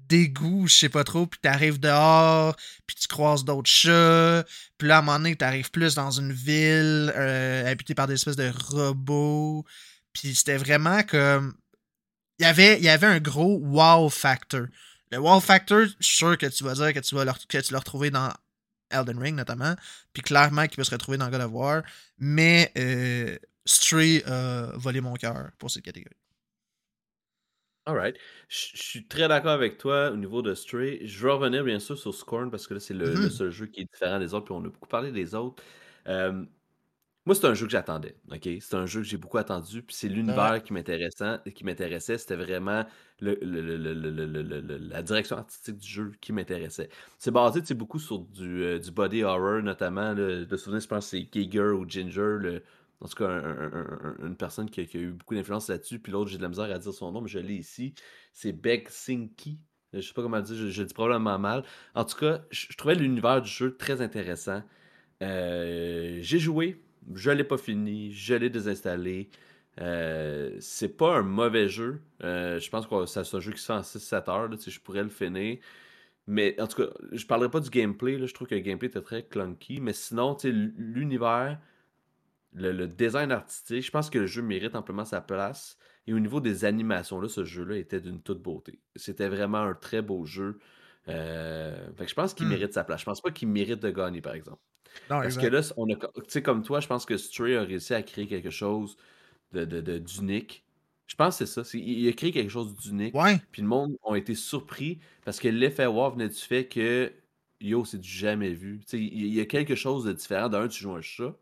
[0.08, 4.44] d'égout, je sais pas trop, puis t'arrives dehors, puis tu croises d'autres chats,
[4.78, 8.14] puis là, à un moment donné, t'arrives plus dans une ville euh, habitée par des
[8.14, 9.64] espèces de robots,
[10.12, 11.54] puis c'était vraiment comme...
[12.38, 14.66] Il y avait, il y avait un gros wow factor.
[15.10, 17.58] Le wow factor, je suis sûr que tu vas dire que tu vas le, que
[17.58, 18.32] tu dans
[18.90, 19.74] Elden Ring, notamment,
[20.12, 21.82] puis clairement qu'il peut se retrouver dans God of War,
[22.18, 23.36] mais euh,
[24.26, 26.14] a volé mon cœur pour cette catégorie.
[27.86, 28.16] Alright.
[28.48, 31.06] Je suis très d'accord avec toi au niveau de Stray.
[31.06, 33.30] Je veux revenir bien sûr sur Scorn parce que là, c'est le, mm-hmm.
[33.30, 35.62] seul jeu qui est différent des autres, puis on a beaucoup parlé des autres.
[36.04, 38.16] moi, c'est un jeu que j'attendais.
[38.32, 38.48] ok?
[38.60, 41.38] C'est un jeu que j'ai beaucoup attendu, puis c'est l'univers qui m'intéressait.
[41.54, 42.84] Qui m'intéressait, c'était vraiment
[43.20, 43.38] le,
[44.90, 46.88] la direction artistique du jeu qui m'intéressait.
[47.18, 50.12] C'est basé beaucoup sur du, euh, du body horror, notamment.
[50.12, 52.62] de souvenir, je pense que c'est Giger ou Ginger, le,
[53.00, 53.42] en tout cas,
[54.22, 56.78] une personne qui a, eu beaucoup d'influence là-dessus, puis l'autre, j'ai de la misère à
[56.78, 57.94] dire son nom, mais je l'ai ici.
[58.32, 59.58] C'est Beck Sinky.
[59.92, 61.64] Je sais pas comment le dire, je, dis probablement mal.
[61.94, 64.62] En tout cas, je, trouvais l'univers du jeu très intéressant.
[65.22, 66.82] Euh, j'ai joué,
[67.14, 69.30] je l'ai pas fini, je l'ai désinstallé.
[69.80, 72.00] Euh, c'est pas un mauvais jeu.
[72.22, 74.50] Euh, je pense que c'est un jeu qui se fait en 6-7 heures.
[74.66, 75.58] je pourrais le finir.
[76.26, 78.18] Mais en tout cas, je parlerai pas du gameplay.
[78.18, 79.80] Là, je trouve que le gameplay était très clunky.
[79.80, 81.58] Mais sinon, l'univers,
[82.56, 85.78] le, design artistique, je pense que le jeu mérite amplement sa place.
[86.06, 88.80] Et au niveau des animations, là, ce jeu-là était d'une toute beauté.
[88.94, 90.58] C'était vraiment un très beau jeu.
[91.08, 92.50] Euh, je pense qu'il hmm.
[92.50, 93.00] mérite sa place.
[93.00, 94.60] Je pense pas qu'il mérite de gagner, par exemple.
[95.08, 97.92] Parce que là, on a, tu sais, comme toi, je pense que Stray a réussi
[97.92, 98.96] à créer quelque chose
[99.52, 99.70] d'unique.
[99.70, 100.02] De, de,
[101.06, 101.78] je pense que c'est ça.
[101.78, 103.14] il a créé quelque chose d'unique.
[103.52, 107.12] Puis le monde a été surpris parce que l'effet wow venait du fait que
[107.60, 108.80] yo, c'est du jamais vu.
[108.92, 110.48] Il y a quelque chose de différent.
[110.48, 111.34] D'un, tu joues un chat.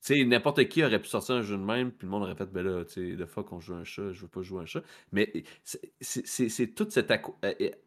[0.00, 2.46] Sais, n'importe qui aurait pu sortir un jeu de même, puis le monde aurait fait,
[2.46, 4.66] ben là, tu sais, de fois qu'on joue un chat, je veux pas jouer un
[4.66, 4.82] chat.
[5.12, 5.30] Mais
[6.00, 7.12] c'est toute cette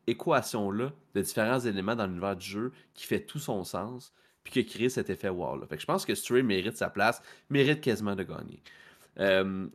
[0.05, 4.59] équation-là de différents éléments dans l'univers du jeu qui fait tout son sens, puis qui
[4.59, 5.65] a créé cet effet wow là.
[5.65, 8.61] Fait que je pense que Stray mérite sa place, mérite quasiment de gagner.
[9.19, 9.67] Euh,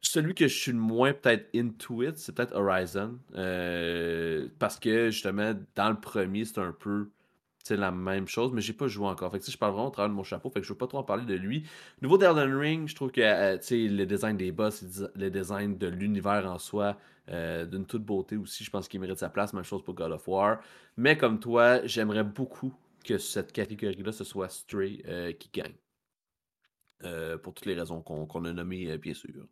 [0.00, 3.18] celui que je suis le moins peut-être into it, c'est peut-être Horizon.
[3.34, 7.10] Euh, parce que justement, dans le premier, c'est un peu
[7.70, 9.32] la même chose, mais j'ai pas joué encore.
[9.32, 10.86] Fait que je parle vraiment au travers de mon chapeau, fait que je veux pas
[10.86, 11.66] trop en parler de lui.
[12.02, 16.46] Nouveau d'Elden Ring, je trouve que euh, le design des boss, le design de l'univers
[16.46, 16.98] en soi,
[17.30, 19.52] euh, d'une toute beauté aussi, je pense qu'il mérite sa place.
[19.54, 20.60] Même chose pour God of War.
[20.96, 22.74] Mais comme toi, j'aimerais beaucoup
[23.04, 25.74] que cette catégorie-là, ce soit Stray euh, qui gagne.
[27.42, 29.46] pour toutes les raisons qu'on a nommées, bien sûr.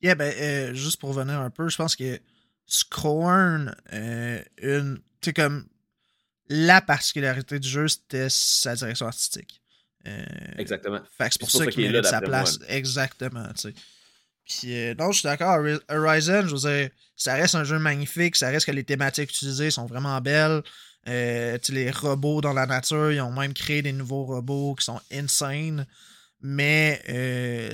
[0.00, 2.18] Yeah, ben, juste pour revenir un peu, je pense que
[2.66, 3.74] Scorn,
[4.60, 4.98] une.
[5.20, 5.66] Tu sais, comme
[6.52, 9.62] la particularité du jeu, c'était sa direction artistique.
[10.06, 10.22] Euh,
[10.58, 11.00] Exactement.
[11.18, 12.58] c'est pour, ça, qu'il mérite sa place.
[12.68, 13.74] Exactement, tu sais.
[14.44, 15.64] Puis, euh, non, je suis d'accord.
[15.88, 18.36] Horizon, je veux dire, ça reste un jeu magnifique.
[18.36, 20.62] Ça reste que les thématiques utilisées sont vraiment belles.
[21.08, 25.00] Euh, les robots dans la nature, ils ont même créé des nouveaux robots qui sont
[25.10, 25.86] insane.
[26.42, 27.00] Mais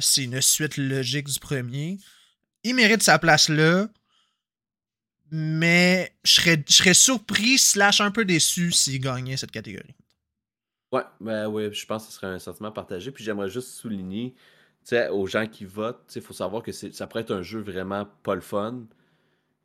[0.00, 1.98] c'est une suite logique du premier.
[2.62, 3.88] Il mérite sa place là
[5.30, 9.94] mais je serais, je serais surpris, slash un peu déçu s'il gagnait cette catégorie.
[10.92, 13.10] Ouais, ben oui, je pense que ce serait un sentiment partagé.
[13.10, 14.34] Puis j'aimerais juste souligner,
[14.84, 17.60] tu sais, aux gens qui votent, il faut savoir que ça pourrait être un jeu
[17.60, 18.86] vraiment pas le fun,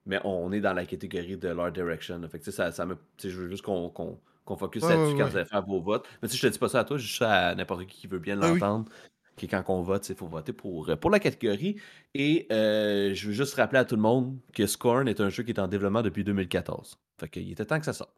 [0.06, 2.22] mais on est dans la catégorie de l'art direction.
[2.30, 4.20] Fait que ça, ça me, je veux juste qu'on
[4.58, 6.06] focus là-dessus quand vous allez faire vos votes.
[6.22, 8.02] Mais si je te dis pas ça à toi, je dis ça à n'importe qui
[8.02, 8.90] qui veut bien l'entendre
[9.36, 11.78] qui quand on vote, il faut voter pour, euh, pour la catégorie.
[12.14, 15.44] Et euh, je veux juste rappeler à tout le monde que Scorn est un jeu
[15.44, 16.98] qui est en développement depuis 2014.
[17.20, 18.16] Fait qu'il était temps que ça sorte.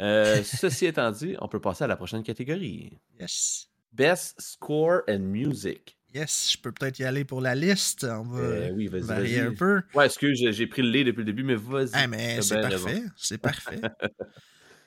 [0.00, 2.98] Euh, ceci étant dit, on peut passer à la prochaine catégorie.
[3.20, 3.68] Yes.
[3.92, 5.96] Best Score and Music.
[6.14, 8.04] Yes, je peux peut-être y aller pour la liste.
[8.04, 9.82] On va oui, vas varier un peu.
[9.94, 11.90] Ouais, excuse, j'ai pris le lait depuis le début, mais vas-y.
[11.92, 13.02] Ah, mais c'est parfait.
[13.16, 13.80] C'est parfait.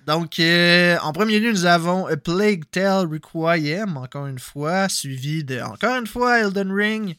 [0.08, 5.44] Donc, euh, en premier lieu, nous avons A Plague Tale Requiem, encore une fois, suivi
[5.44, 7.18] de, encore une fois, Elden Ring,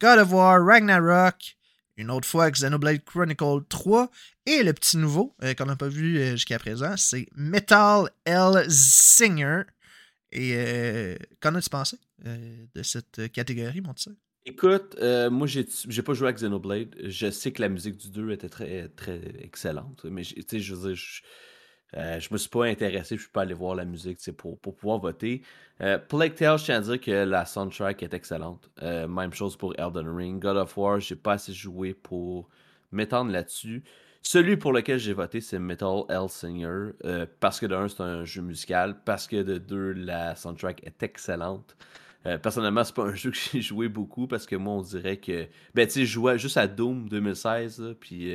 [0.00, 1.58] God of War, Ragnarok,
[1.98, 4.10] une autre fois Xenoblade Chronicle 3,
[4.46, 8.70] et le petit nouveau euh, qu'on n'a pas vu euh, jusqu'à présent, c'est Metal L
[8.70, 9.64] Singer.
[10.32, 14.10] Et qu'en as-tu pensé de cette catégorie, mon petit
[14.46, 14.96] Écoute,
[15.30, 16.96] moi, j'ai pas joué à Xenoblade.
[17.04, 20.04] Je sais que la musique du 2 était très, très excellente.
[20.10, 21.02] Mais, tu sais, je veux dire,
[21.96, 24.74] euh, je me suis pas intéressé, je suis pas allé voir la musique pour, pour
[24.74, 25.42] pouvoir voter.
[25.80, 28.70] Euh, Plague Tale, je tiens à dire que la soundtrack est excellente.
[28.82, 30.40] Euh, même chose pour Elden Ring.
[30.40, 32.48] God of War, j'ai pas assez joué pour
[32.92, 33.82] m'étendre là-dessus.
[34.22, 36.92] Celui pour lequel j'ai voté, c'est Metal Hellsinger.
[37.04, 38.96] Euh, parce que de un, c'est un jeu musical.
[39.04, 41.76] Parce que de deux, la soundtrack est excellente.
[42.42, 45.46] personnellement, c'est pas un jeu que j'ai joué beaucoup parce que moi, on dirait que.
[45.74, 48.32] Ben, tu sais, je jouais juste à Doom 2016, puis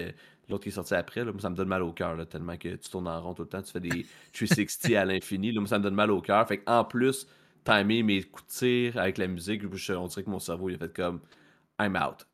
[0.49, 2.69] L'autre qui est sorti après, là, moi, ça me donne mal au cœur, tellement que
[2.69, 5.51] tu tournes en rond tout le temps, tu fais des 360 à l'infini.
[5.51, 6.47] Là, moi, ça me donne mal au cœur.
[6.47, 7.27] Fait en plus,
[7.63, 10.77] timer mes coups de tir avec la musique, on dirait que mon cerveau, il a
[10.77, 11.21] fait comme
[11.79, 12.25] I'm out.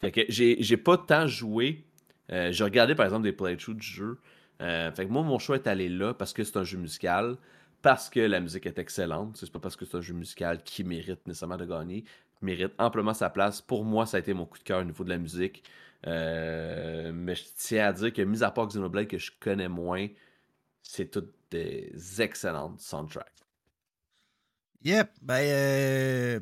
[0.00, 1.84] Fait que j'ai pas tant joué.
[2.30, 4.18] Euh, j'ai regardé, par exemple, des playthroughs du jeu.
[4.60, 7.36] Euh, fait que moi, mon choix est allé là parce que c'est un jeu musical,
[7.82, 9.36] parce que la musique est excellente.
[9.36, 12.04] C'est pas parce que c'est un jeu musical qui mérite nécessairement de gagner.
[12.42, 13.60] Mérite amplement sa place.
[13.60, 15.62] Pour moi, ça a été mon coup de cœur au niveau de la musique.
[16.06, 20.06] Euh, mais je tiens à dire que, mis à part Xenoblade, que je connais moins,
[20.82, 23.26] c'est toutes des excellentes soundtracks.
[24.84, 26.40] Yep, ben, euh,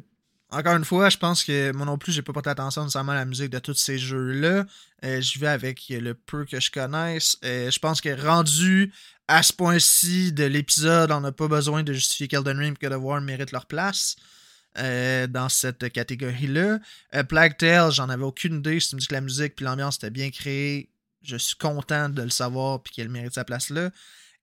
[0.51, 3.17] encore une fois, je pense que moi non plus, j'ai pas porté attention nécessairement à
[3.17, 4.67] la musique de tous ces jeux-là.
[5.05, 7.39] Euh, je vais avec le peu que je connaisse.
[7.43, 8.93] je pense que rendu
[9.27, 12.93] à ce point-ci de l'épisode, on n'a pas besoin de justifier qu'Elden Ring et que
[12.93, 14.17] The War méritent leur place.
[14.79, 16.79] Euh, dans cette catégorie-là.
[17.15, 18.79] Euh, Plague Tale, j'en avais aucune idée.
[18.79, 20.91] Si tu me dis que la musique puis l'ambiance était bien créée,
[21.23, 23.91] je suis content de le savoir puis qu'elle mérite sa place là.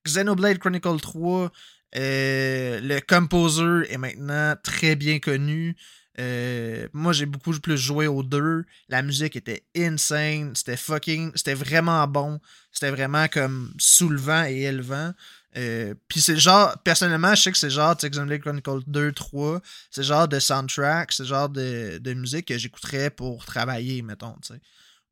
[0.06, 1.52] Xenoblade Chronicle 3,
[1.96, 5.76] euh, le composer est maintenant très bien connu.
[6.94, 8.66] moi, j'ai beaucoup plus joué aux deux.
[8.90, 10.56] La musique était insane.
[10.56, 11.32] C'était fucking.
[11.36, 12.40] C'était vraiment bon.
[12.72, 15.14] C'était vraiment comme soulevant et élevant.
[15.56, 19.62] Euh, puis c'est genre, personnellement, je sais que c'est genre Xenoblade Chronicle 2, 3,
[19.92, 24.54] c'est genre de soundtrack, c'est genre de, de, musique que j'écouterais pour travailler, mettons, tu
[24.54, 24.62] sais.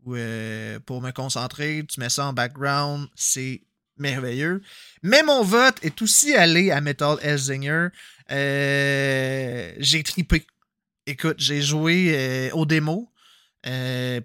[0.04, 3.62] Ou euh, pour me concentrer, tu mets ça en background, c'est
[3.98, 4.64] merveilleux.
[5.04, 7.90] Mais mon vote est aussi allé à Metal Hellsinger.
[8.32, 10.48] Euh, j'ai tripé.
[11.06, 13.12] Écoute, j'ai joué au démo,
[13.64, 13.72] puis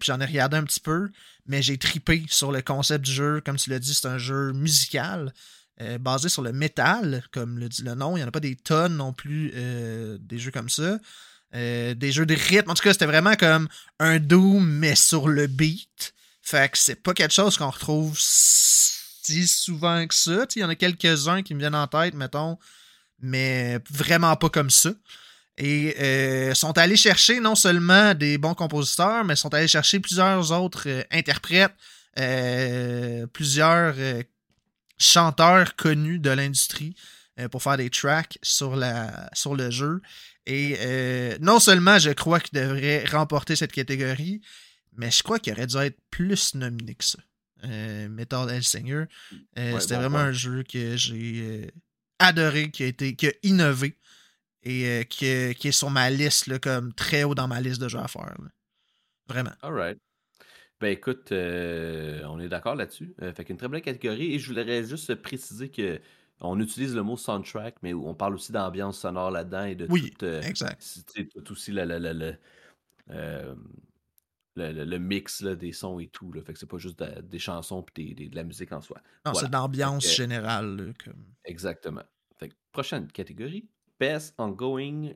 [0.03, 1.11] j'en ai regardé un petit peu,
[1.45, 3.43] mais j'ai tripé sur le concept du jeu.
[3.45, 5.35] Comme tu l'as dit, c'est un jeu musical.
[5.83, 8.17] Euh, basé sur le métal, comme le dit le nom.
[8.17, 10.99] Il n'y en a pas des tonnes non plus, euh, des jeux comme ça.
[11.55, 12.71] Euh, des jeux de rythme.
[12.71, 16.15] En tout cas, c'était vraiment comme un Doom, mais sur le beat.
[16.41, 20.47] Fait que c'est pas quelque chose qu'on retrouve si souvent que ça.
[20.57, 22.57] Il y en a quelques-uns qui me viennent en tête, mettons,
[23.21, 24.91] mais vraiment pas comme ça.
[25.59, 31.05] Et sont allés chercher non seulement des bons compositeurs, mais sont allés chercher plusieurs autres
[31.11, 31.75] interprètes,
[33.33, 33.95] plusieurs
[34.99, 36.95] chanteurs connus de l'industrie
[37.51, 40.01] pour faire des tracks sur, la, sur le jeu.
[40.47, 44.41] Et non seulement je crois qu'il devrait remporter cette catégorie,
[44.95, 47.19] mais je crois qu'il aurait dû être plus nominé que ça.
[48.09, 49.05] Metal Hellsinger.
[49.55, 51.71] C'était vraiment un jeu que j'ai
[52.19, 53.97] adoré, qui a été qui a innové
[54.63, 57.89] et qui, qui, est sur ma liste là, comme très haut dans ma liste de
[57.89, 58.35] jeux à faire.
[59.29, 59.53] Vraiment.
[59.63, 59.99] Alright.
[60.81, 63.15] Ben écoute, euh, on est d'accord là-dessus.
[63.23, 64.35] Euh, fait qu'une très belle catégorie.
[64.35, 66.01] Et je voudrais juste préciser que
[66.41, 70.13] on utilise le mot soundtrack, mais on parle aussi d'ambiance sonore là-dedans et de oui,
[70.19, 70.87] tout, euh, exact.
[71.35, 72.37] tout aussi le,
[74.57, 76.31] le, mix des sons et tout.
[76.33, 76.43] Là.
[76.43, 78.99] Fait que c'est pas juste des chansons et de la musique en soi.
[79.25, 80.93] Non, c'est l'ambiance générale.
[81.47, 82.05] Exactement.
[82.39, 83.67] Fait que, prochaine catégorie.
[83.99, 85.13] Best Ongoing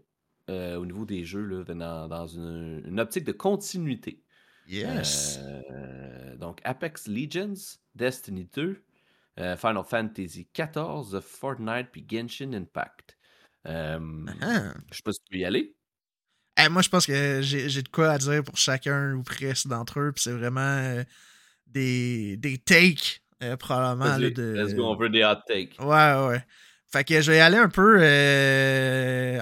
[0.48, 4.24] au niveau des jeux là, dans, dans une optique de continuité.
[4.70, 5.40] Yes.
[5.42, 8.80] Euh, donc, Apex Legends, Destiny 2,
[9.40, 13.18] euh, Final Fantasy XIV, Fortnite puis Genshin Impact.
[13.66, 14.74] Euh, uh-huh.
[14.90, 15.74] Je sais pas si tu veux y aller.
[16.56, 19.98] Eh, moi, je pense que j'ai de quoi à dire pour chacun ou presque d'entre
[19.98, 20.12] eux.
[20.12, 21.02] Puis c'est vraiment
[21.66, 23.22] des, des takes,
[23.58, 24.18] probablement.
[24.18, 24.54] Là, de...
[24.56, 25.80] Let's go, on veut des hot takes.
[25.80, 26.44] Ouais, ouais.
[26.92, 27.98] Fait que je vais y aller un peu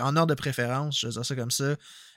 [0.00, 1.76] en ordre de préférence, je vais dire ça comme ça.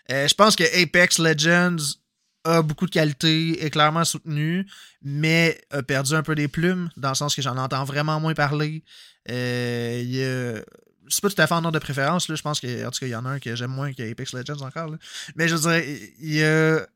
[0.09, 2.01] je pense que Apex Legends
[2.43, 4.67] a beaucoup de qualité, est clairement soutenu,
[5.01, 8.33] mais a perdu un peu des plumes, dans le sens que j'en entends vraiment moins
[8.33, 8.83] parler.
[9.29, 10.61] Euh,
[11.07, 13.09] c'est pas tout à fait en ordre de préférence, je pense que, en tout il
[13.09, 14.95] y en a un que j'aime moins qu'Apex Legends encore.
[15.35, 15.83] Mais je veux dire,
[16.21, 16.87] il,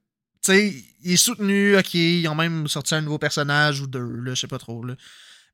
[1.03, 4.41] il est soutenu, ok, ils ont même sorti un nouveau personnage ou deux, là, je
[4.41, 4.84] sais pas trop.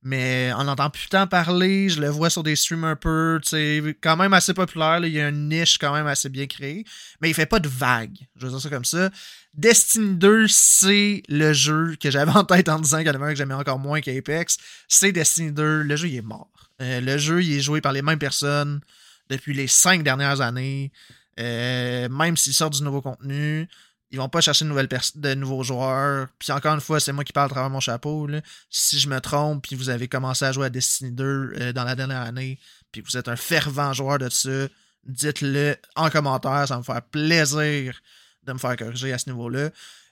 [0.04, 1.90] Mais on n'entend plus tant parler.
[1.90, 5.00] Je le vois sur des streams un peu, tu sais, quand même assez populaire.
[5.06, 6.86] il y a une niche quand même assez bien créée,
[7.22, 8.18] mais il fait pas de vagues.
[8.36, 9.10] Je veux dire ça comme ça.
[9.54, 13.80] Destiny 2, c'est le jeu que j'avais en tête en disant qu'il que j'aimais encore
[13.80, 14.58] moins qu'Apex.
[14.88, 15.84] C'est Destiny 2.
[15.84, 16.50] Le jeu, il est mort.
[16.82, 18.82] Euh, le jeu, il est joué par les mêmes personnes
[19.30, 20.92] depuis les cinq dernières années.
[21.40, 23.68] Euh, même s'il sort du nouveau contenu.
[24.12, 26.28] Ils vont pas chercher de, nouveaux joueurs.
[26.38, 28.28] Puis encore une fois, c'est moi qui parle à travers mon chapeau.
[28.70, 31.86] Si je me trompe, puis vous avez commencé à jouer à Destiny 2 euh, dans
[31.86, 32.60] la dernière année,
[32.92, 34.68] puis vous êtes un fervent joueur de ça,
[35.06, 36.68] dites-le en commentaire.
[36.68, 38.02] Ça va me faire plaisir
[38.44, 39.70] de me faire corriger à ce niveau-là.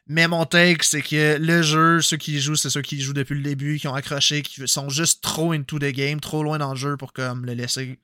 [0.07, 3.35] Mais mon take, c'est que le jeu, ceux qui jouent, c'est ceux qui jouent depuis
[3.35, 6.71] le début, qui ont accroché, qui sont juste trop into the game, trop loin dans
[6.71, 7.99] le jeu pour comme le laisser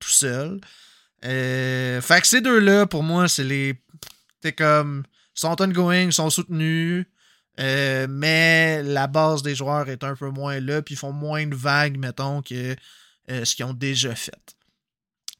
[0.00, 0.60] tout seul.
[1.24, 3.74] Euh, fait que ces deux-là, pour moi, c'est les.
[4.40, 5.04] T'es comme
[5.34, 7.06] sont ongoing, sont soutenus.
[7.60, 11.46] Euh, mais la base des joueurs est un peu moins là, puis ils font moins
[11.46, 12.74] de vagues, mettons, que
[13.30, 14.56] euh, ce qu'ils ont déjà fait.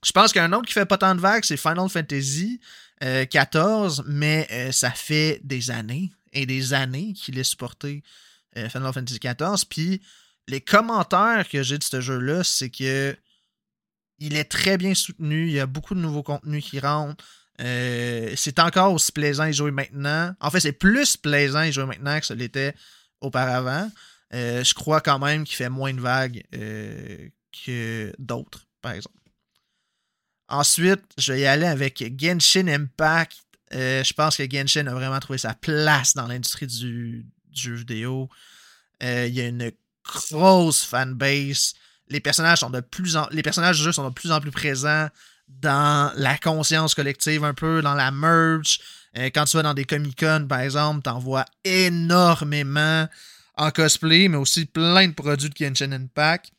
[0.05, 2.61] Je pense qu'un autre qui fait pas tant de vagues, c'est Final Fantasy
[3.03, 3.25] euh,
[4.07, 8.03] mais ça fait des années et des années qu'il est supporté
[8.55, 9.67] Final Fantasy XIV.
[9.69, 10.01] Puis
[10.47, 13.17] les commentaires que j'ai de ce jeu-là, c'est que
[14.19, 17.25] il est très bien soutenu, il y a beaucoup de nouveaux contenus qui rentrent.
[17.61, 20.35] Euh, c'est encore aussi plaisant à jouer maintenant.
[20.41, 22.75] En fait, c'est plus plaisant à jouer maintenant que ce l'était
[23.21, 23.91] auparavant.
[24.33, 27.29] Euh, je crois quand même qu'il fait moins de vagues euh,
[27.65, 29.17] que d'autres, par exemple.
[30.49, 33.37] Ensuite, je vais y aller avec Genshin Impact.
[33.71, 38.29] je pense que Genshin a vraiment trouvé sa place dans l'industrie du, jeu vidéo.
[39.01, 39.71] il y a une
[40.05, 41.75] grosse fanbase.
[42.09, 43.27] Les personnages sont de plus en...
[43.31, 45.09] les personnages du jeu sont de plus en plus présents
[45.49, 48.81] dans la conscience collective un peu, dans la merch.
[49.17, 53.07] Euh, quand tu vas dans des Comic-Con, par exemple, t'en vois énormément
[53.57, 56.51] en cosplay, mais aussi plein de produits de Genshin Impact.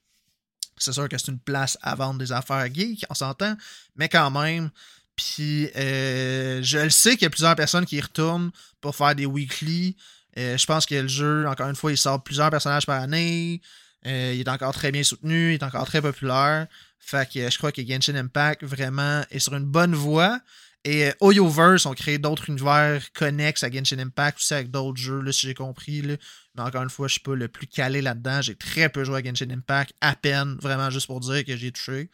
[0.77, 3.55] C'est sûr que c'est une place à vendre des affaires geeks, on s'entend,
[3.95, 4.69] mais quand même.
[5.15, 9.15] Puis euh, je le sais qu'il y a plusieurs personnes qui y retournent pour faire
[9.15, 9.95] des weekly.
[10.37, 13.61] Euh, je pense que le jeu, encore une fois, il sort plusieurs personnages par année.
[14.03, 16.67] il est encore très bien soutenu, il est encore très populaire.
[16.99, 20.39] Fait que je crois que Genshin Impact vraiment est sur une bonne voie.
[20.85, 25.19] Et euh, Oyoverse ont créé d'autres univers connexes à Genshin Impact, aussi avec d'autres jeux,
[25.19, 26.03] là, si j'ai compris.
[26.03, 26.15] Là.
[26.55, 28.41] Mais encore une fois, je suis pas le plus calé là-dedans.
[28.41, 31.71] J'ai très peu joué à Genshin Impact, à peine, vraiment juste pour dire que j'ai
[31.71, 32.09] touché.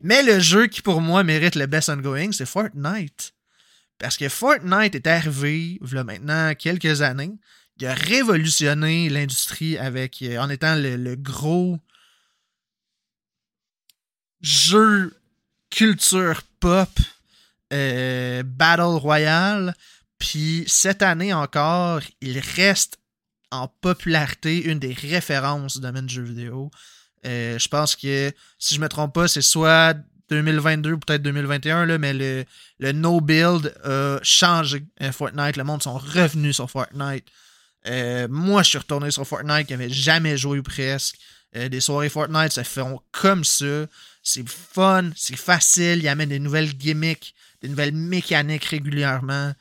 [0.00, 3.34] Mais le jeu qui pour moi mérite le best ongoing, c'est Fortnite.
[3.98, 7.32] Parce que Fortnite est arrivé, il y a maintenant quelques années.
[7.78, 11.78] Il a révolutionné l'industrie avec euh, en étant le gros
[14.40, 15.12] jeu
[15.70, 16.88] culture pop
[17.72, 19.74] euh, Battle Royale.
[20.18, 22.98] Puis cette année encore, il reste
[23.50, 26.70] en popularité une des références du domaine du jeu vidéo.
[27.26, 29.96] Euh, je pense que, si je me trompe pas, c'est soit
[30.30, 32.44] 2022 ou peut-être 2021, là, mais le,
[32.78, 35.56] le no build a changé euh, Fortnite.
[35.56, 37.24] Le monde sont revenus sur Fortnite.
[38.28, 41.16] moi, je suis retourné sur Fortnite qui avait jamais joué ou presque.
[41.56, 43.86] Euh, des soirées Fortnite se font comme ça.
[44.22, 49.54] C'est fun, c'est facile, il amène des nouvelles gimmicks, des nouvelles mécaniques régulièrement.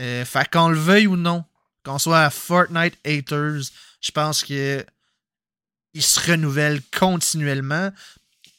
[0.00, 1.44] Euh, fait qu'on le veuille ou non,
[1.84, 3.70] qu'on soit à Fortnite haters,
[4.00, 4.84] je pense que
[6.00, 7.92] se renouvelle continuellement.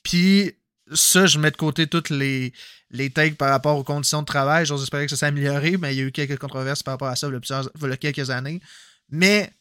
[0.04, 0.54] Puis
[0.94, 2.54] ça, je mets de côté toutes les,
[2.92, 4.66] les par rapport aux conditions de travail.
[4.66, 7.08] J'ose espérer que ça s'est amélioré, mais il y a eu quelques controverses par rapport
[7.08, 8.62] à ça il y a quelques années.
[9.10, 9.52] Mais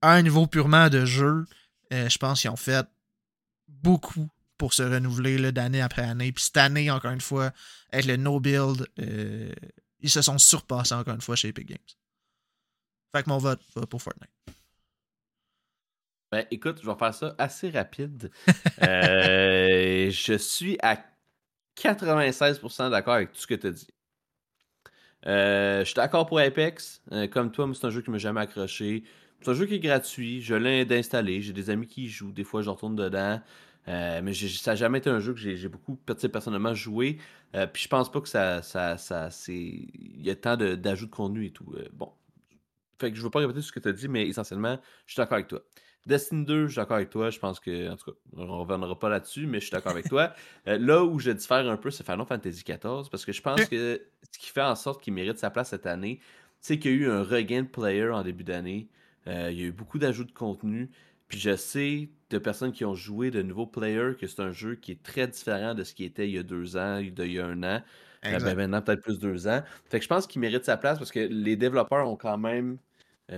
[0.00, 1.46] à un niveau purement de jeu,
[1.92, 2.86] euh, je pense qu'ils ont fait
[3.68, 4.28] beaucoup
[4.58, 6.32] pour se renouveler d'année après année.
[6.32, 7.52] Puis cette année, encore une fois,
[7.90, 9.52] avec le no-build, euh,
[10.00, 11.78] ils se sont surpassés encore une fois chez Epic Games.
[13.14, 14.30] Fait que mon vote va pour Fortnite.
[16.30, 18.30] Ben, écoute, je vais faire ça assez rapide.
[18.82, 20.98] Euh, je suis à
[21.76, 23.86] 96% d'accord avec tout ce que tu as dit.
[25.26, 27.00] Euh, je suis d'accord pour Apex.
[27.12, 29.04] Euh, comme toi, c'est un jeu qui ne m'a jamais accroché.
[29.42, 30.40] C'est un jeu qui est gratuit.
[30.40, 31.42] Je l'ai d'installer.
[31.42, 32.32] J'ai des amis qui y jouent.
[32.32, 33.40] Des fois, je retourne dedans.
[33.86, 37.18] mais ça n'a jamais été un jeu que j'ai beaucoup personnellement joué.
[37.72, 39.54] puis je pense pas que ça, ça, ça c'est.
[39.54, 41.74] Il y a tant d'ajouts de, de, contenu et tout.
[41.92, 42.12] bon.
[43.00, 45.18] Fait que je veux pas répéter ce que tu as dit, mais essentiellement, je suis
[45.18, 45.60] d'accord avec toi.
[46.06, 47.30] Destiny 2, je suis d'accord avec toi.
[47.30, 49.92] Je pense que, en tout cas, on ne reviendra pas là-dessus, mais je suis d'accord
[49.92, 50.32] avec toi.
[50.68, 53.64] Euh, là où je diffère un peu, c'est Final Fantasy XIV, parce que je pense
[53.64, 56.20] que ce qui fait en sorte qu'il mérite sa place cette année,
[56.60, 58.88] c'est qu'il y a eu un regain de player en début d'année.
[59.28, 60.90] Euh, il y a eu beaucoup d'ajouts de contenu.
[61.28, 64.74] Puis je sais de personnes qui ont joué de nouveaux players que c'est un jeu
[64.74, 67.38] qui est très différent de ce qui était il y a deux ans, il y
[67.38, 67.82] a un an.
[68.24, 69.62] Euh, ben maintenant, peut-être plus deux ans.
[69.90, 72.78] Fait que je pense qu'il mérite sa place parce que les développeurs ont quand même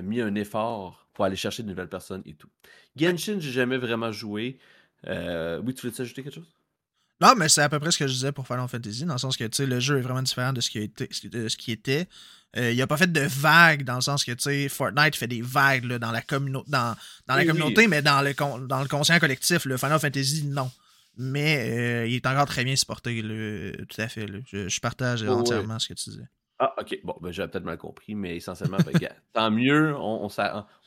[0.02, 2.48] mis un effort pour aller chercher de nouvelles personnes et tout.
[2.96, 4.58] Genshin, j'ai jamais vraiment joué.
[5.06, 6.52] Euh, oui, tu voulais ajouter quelque chose?
[7.20, 9.18] Non, mais c'est à peu près ce que je disais pour Final Fantasy, dans le
[9.18, 12.08] sens que le jeu est vraiment différent de ce qui, était, de ce qui était.
[12.56, 14.32] Euh, il n'a pas fait de vagues, dans le sens que
[14.68, 18.34] Fortnite fait des vagues dans la, dans, dans la communauté, mais dans le,
[18.66, 19.64] dans le conscient collectif.
[19.64, 20.70] Le Final Fantasy, non.
[21.16, 23.22] Mais euh, il est encore très bien supporté,
[23.88, 24.26] tout à fait.
[24.46, 26.26] Je, partage entièrement ce que tu disais.
[26.58, 26.98] Ah, ok.
[27.02, 28.92] Bon, ben, j'avais peut-être mal compris, mais essentiellement, ben,
[29.32, 30.28] tant mieux, on,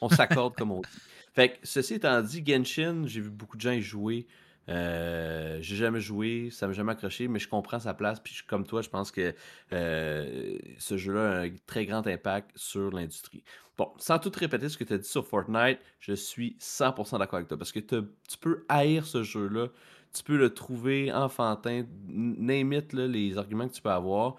[0.02, 0.90] on s'accorde comme on dit.
[1.34, 4.26] Fait que, ceci étant dit, Genshin, j'ai vu beaucoup de gens y jouer.
[4.70, 8.20] Euh, j'ai jamais joué, ça m'a jamais accroché, mais je comprends sa place.
[8.20, 9.34] Puis comme toi, je pense que
[9.74, 13.44] euh, ce jeu-là a un très grand impact sur l'industrie.
[13.78, 17.38] Bon, sans tout répéter ce que tu as dit sur Fortnite, je suis 100% d'accord
[17.38, 17.58] avec toi.
[17.58, 19.68] Parce que tu peux haïr ce jeu-là,
[20.14, 24.36] tu peux le trouver enfantin, name it, les arguments que tu peux avoir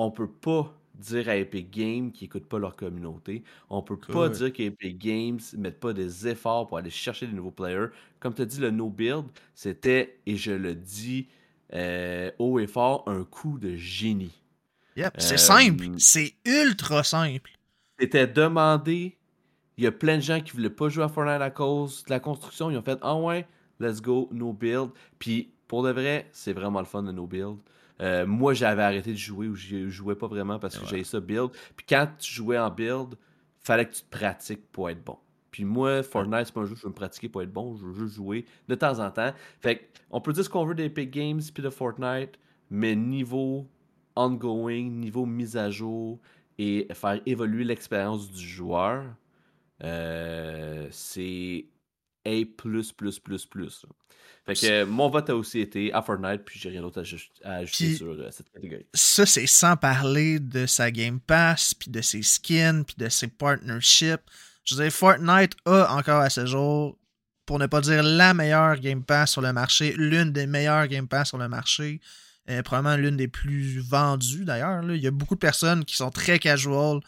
[0.00, 3.42] on peut pas dire à Epic Games qu'ils n'écoutent pas leur communauté.
[3.68, 7.32] On peut pas dire qu'Epic Games ne mettent pas des efforts pour aller chercher des
[7.32, 7.88] nouveaux players.
[8.20, 9.24] Comme tu as dit, le no build,
[9.54, 11.28] c'était, et je le dis
[11.72, 14.32] euh, haut et fort, un coup de génie.
[15.18, 15.84] c'est simple.
[15.84, 17.50] Euh, c'est ultra simple.
[17.98, 19.16] C'était demandé.
[19.76, 22.10] Il y a plein de gens qui voulaient pas jouer à Fortnite à cause de
[22.10, 22.70] la construction.
[22.70, 23.46] Ils ont fait Ah ouais,
[23.78, 24.90] let's go, no build.
[25.18, 27.56] Puis pour de vrai, c'est vraiment le fun de no build.
[28.00, 31.20] Euh, moi, j'avais arrêté de jouer ou je jouais pas vraiment parce que j'avais ça
[31.20, 31.50] build.
[31.76, 33.16] Puis quand tu jouais en build,
[33.58, 35.18] fallait que tu te pratiques pour être bon.
[35.50, 37.76] Puis moi, Fortnite, c'est pas un jeu que je veux me pratiquer pour être bon,
[37.76, 39.32] je veux juste jouer de temps en temps.
[39.60, 42.38] Fait on peut dire ce qu'on veut d'Epic Games puis de Fortnite,
[42.70, 43.66] mais niveau
[44.16, 46.20] ongoing, niveau mise à jour
[46.58, 49.04] et faire évoluer l'expérience du joueur,
[49.82, 51.66] euh, c'est
[52.26, 52.44] A.
[54.46, 57.02] Fait que mon vote a aussi été à Fortnite, puis j'ai rien d'autre
[57.44, 58.86] à, ajouter sur euh, cette catégorie.
[58.94, 63.28] Ça, c'est sans parler de sa Game Pass, puis de ses skins, puis de ses
[63.28, 64.22] partnerships.
[64.64, 66.96] Je veux dire, Fortnite a encore à ce jour,
[67.46, 71.08] pour ne pas dire la meilleure Game Pass sur le marché, l'une des meilleures Game
[71.08, 72.00] Pass sur le marché.
[72.48, 74.82] Euh, probablement l'une des plus vendues d'ailleurs.
[74.88, 77.00] Il y a beaucoup de personnes qui sont très casual,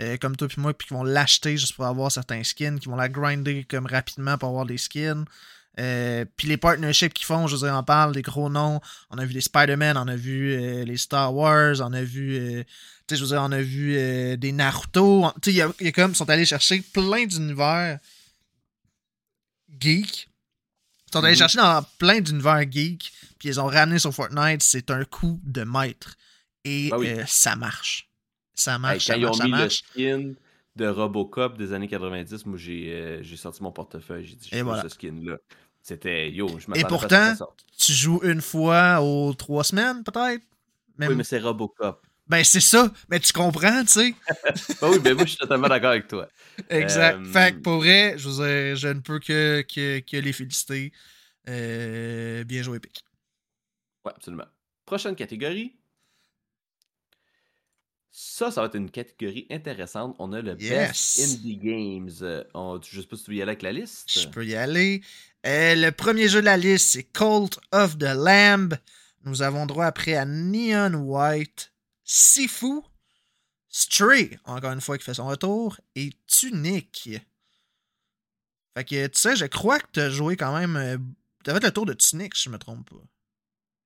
[0.00, 2.88] euh, comme toi puis moi, puis qui vont l'acheter juste pour avoir certains skins, qui
[2.88, 5.24] vont la grinder comme rapidement pour avoir des skins.
[5.78, 8.80] Euh, puis les partnerships qu'ils font, je veux dire, on parle des gros noms.
[9.10, 12.36] On a vu les Spider-Man, on a vu euh, les Star Wars, on a vu,
[12.36, 12.62] euh,
[13.06, 13.94] tu sais, je veux dire, on a vu
[14.38, 15.30] des Naruto.
[15.42, 17.98] Tu sais, il y, a comme, ils sont allés chercher plein d'univers
[19.78, 20.30] geek.
[21.08, 21.38] Ils sont allés mhm.
[21.38, 24.62] chercher dans plein d'univers geek, puis ils ont ramené sur Fortnite.
[24.62, 26.16] C'est un coup de maître.
[26.64, 28.05] Et ah ça marche.
[28.56, 29.06] Ça marche.
[29.06, 30.32] quand ils ont mis le skin
[30.74, 34.88] de Robocop des années 90, moi j'ai sorti mon portefeuille, j'ai dit je veux ce
[34.88, 35.36] skin là.
[35.80, 37.32] C'était yo, je Et pourtant,
[37.78, 40.42] tu joues une fois aux trois semaines, peut-être?
[40.98, 42.04] Oui, mais c'est Robocop.
[42.26, 42.90] Ben, c'est ça.
[43.08, 44.14] Mais tu comprends, tu sais.
[44.80, 46.28] ben oui, ben moi, je suis totalement d'accord avec toi.
[46.68, 47.20] Exact.
[47.20, 50.92] Euh, fait que pour vrai, je, je ne peux que, que, les féliciter.
[51.48, 53.04] Euh, bien joué, Epic.
[54.04, 54.46] Ouais, absolument.
[54.84, 55.75] Prochaine catégorie.
[58.18, 60.16] Ça, ça va être une catégorie intéressante.
[60.18, 60.70] On a le Yes.
[60.70, 62.10] Best Indie Games.
[62.22, 64.10] Euh, on- je sais pas si tu veux y aller avec la liste.
[64.10, 65.02] Je peux y aller.
[65.44, 68.74] Euh, le premier jeu de la liste, c'est Cult of the Lamb.
[69.24, 71.72] Nous avons droit après à Neon White,
[72.04, 72.80] Sifu,
[73.68, 77.10] Stray, encore une fois, qui fait son retour, et Tunic.
[78.74, 80.76] Fait que, tu sais, je crois que tu as joué quand même.
[80.76, 80.96] euh,
[81.44, 82.96] T'as fait le tour de Tunic, si je me trompe pas.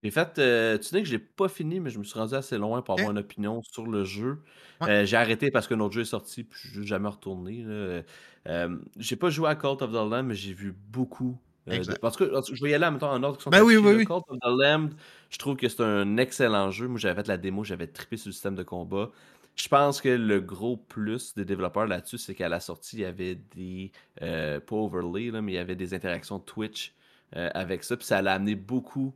[0.02, 2.34] J'ai fait, euh, tu sais que je l'ai pas fini, mais je me suis rendu
[2.34, 4.42] assez loin pour avoir une opinion sur le jeu.
[4.80, 4.88] Ouais.
[4.88, 7.62] Euh, j'ai arrêté parce qu'un autre jeu est sorti, puis je suis jamais retourné.
[7.64, 8.02] là.
[8.48, 11.38] Euh, j'ai pas joué à Cult of the Lamb, mais j'ai vu beaucoup.
[11.68, 11.94] euh, de-.
[12.00, 13.50] Parce que tout cas, je vais y aller en même temps en ordre qui sont
[13.50, 13.98] Ben oui, oui, là.
[13.98, 14.04] oui.
[14.04, 14.90] Cult of the Lamb,
[15.28, 16.88] je trouve que c'est un excellent jeu.
[16.88, 19.10] Moi, j'avais fait la démo, j'avais trippé sur le système de combat.
[19.56, 23.04] Je pense que le gros plus des développeurs là-dessus, c'est qu'à la sortie, il y
[23.04, 23.92] avait des.
[24.22, 26.94] euh, pas overlay, là, mais il y avait des interactions Twitch
[27.36, 27.96] euh, avec ça.
[27.98, 29.14] Puis ça l'a amené beaucoup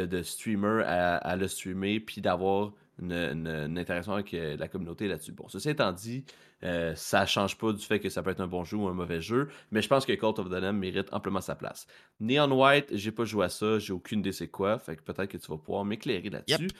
[0.00, 4.56] de, de streamers à, à le streamer, puis d'avoir une, une- une interaction avec euh,
[4.56, 5.32] la communauté là-dessus.
[5.32, 6.24] Bon, ceci étant dit,
[6.64, 8.94] euh, ça change pas du fait que ça peut être un bon jeu ou un
[8.94, 11.86] mauvais jeu, mais je pense que Cult of the Lamb mérite amplement sa place.
[12.20, 15.30] Neon White, j'ai pas joué à ça, j'ai aucune idée c'est quoi, fait que peut-être
[15.30, 16.62] que tu vas pouvoir m'éclairer là-dessus.
[16.62, 16.72] Yep.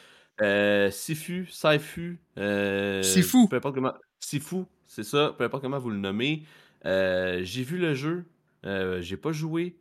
[0.42, 3.48] Euh, Sifu, Saifu, euh, Sifu.
[3.48, 6.44] peu importe comment, Sifu, c'est ça, peu importe comment vous le nommez.
[6.84, 8.24] J'ai vu le jeu,
[8.64, 9.76] j'ai pas joué.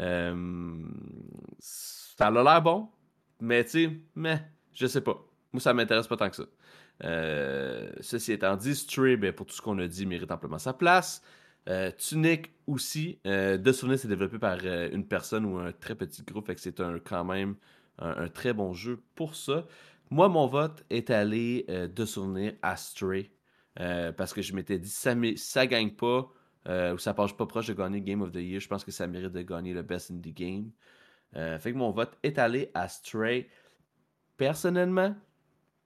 [0.00, 0.82] Euh,
[1.58, 2.88] ça a l'air bon,
[3.40, 4.42] mais tu sais, mais
[4.72, 5.24] je sais pas.
[5.52, 6.46] Moi, ça m'intéresse pas tant que ça.
[7.04, 10.72] Euh, ceci étant dit, Stray, ben, pour tout ce qu'on a dit, mérite amplement sa
[10.72, 11.22] place.
[11.68, 16.46] Euh, Tunic aussi, de souvenir, c'est développé par une personne ou un très petit groupe,
[16.46, 17.56] fait que c'est quand même
[17.98, 19.66] un, très bon jeu pour ça.
[20.10, 23.30] Moi, mon vote est allé de souvenir à Stray,
[23.74, 26.30] parce que je m'étais dit, ça, ça gagne pas,
[26.66, 28.90] euh, ou ça passe pas proche de gagner Game of the Year, je pense que
[28.92, 30.70] ça mérite de gagner le Best Indie Game.
[31.36, 33.48] Euh, fait que mon vote est allé à Stray.
[34.36, 35.16] Personnellement,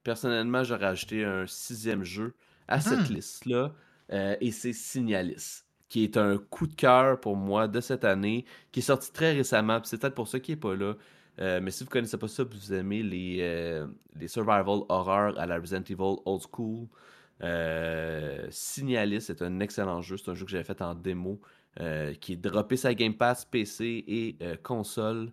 [0.05, 2.35] personnellement, j'aurais ajouté un sixième jeu
[2.69, 3.15] à cette Hmm.
[3.15, 3.75] liste-là,
[4.13, 8.45] euh, et c'est Signalis, qui est un coup de cœur pour moi de cette année,
[8.73, 10.97] qui est sorti très récemment, c'est peut-être pour ça qu'il est pas là.
[11.41, 15.47] Euh, mais si vous connaissez pas ça, vous aimez les, euh, les survival horror à
[15.47, 16.89] la Resident Evil Old School,
[17.43, 20.17] euh, Signalis est un excellent jeu.
[20.17, 21.41] C'est un jeu que j'avais fait en démo,
[21.81, 25.33] euh, qui est droppé sa Game Pass PC et euh, console.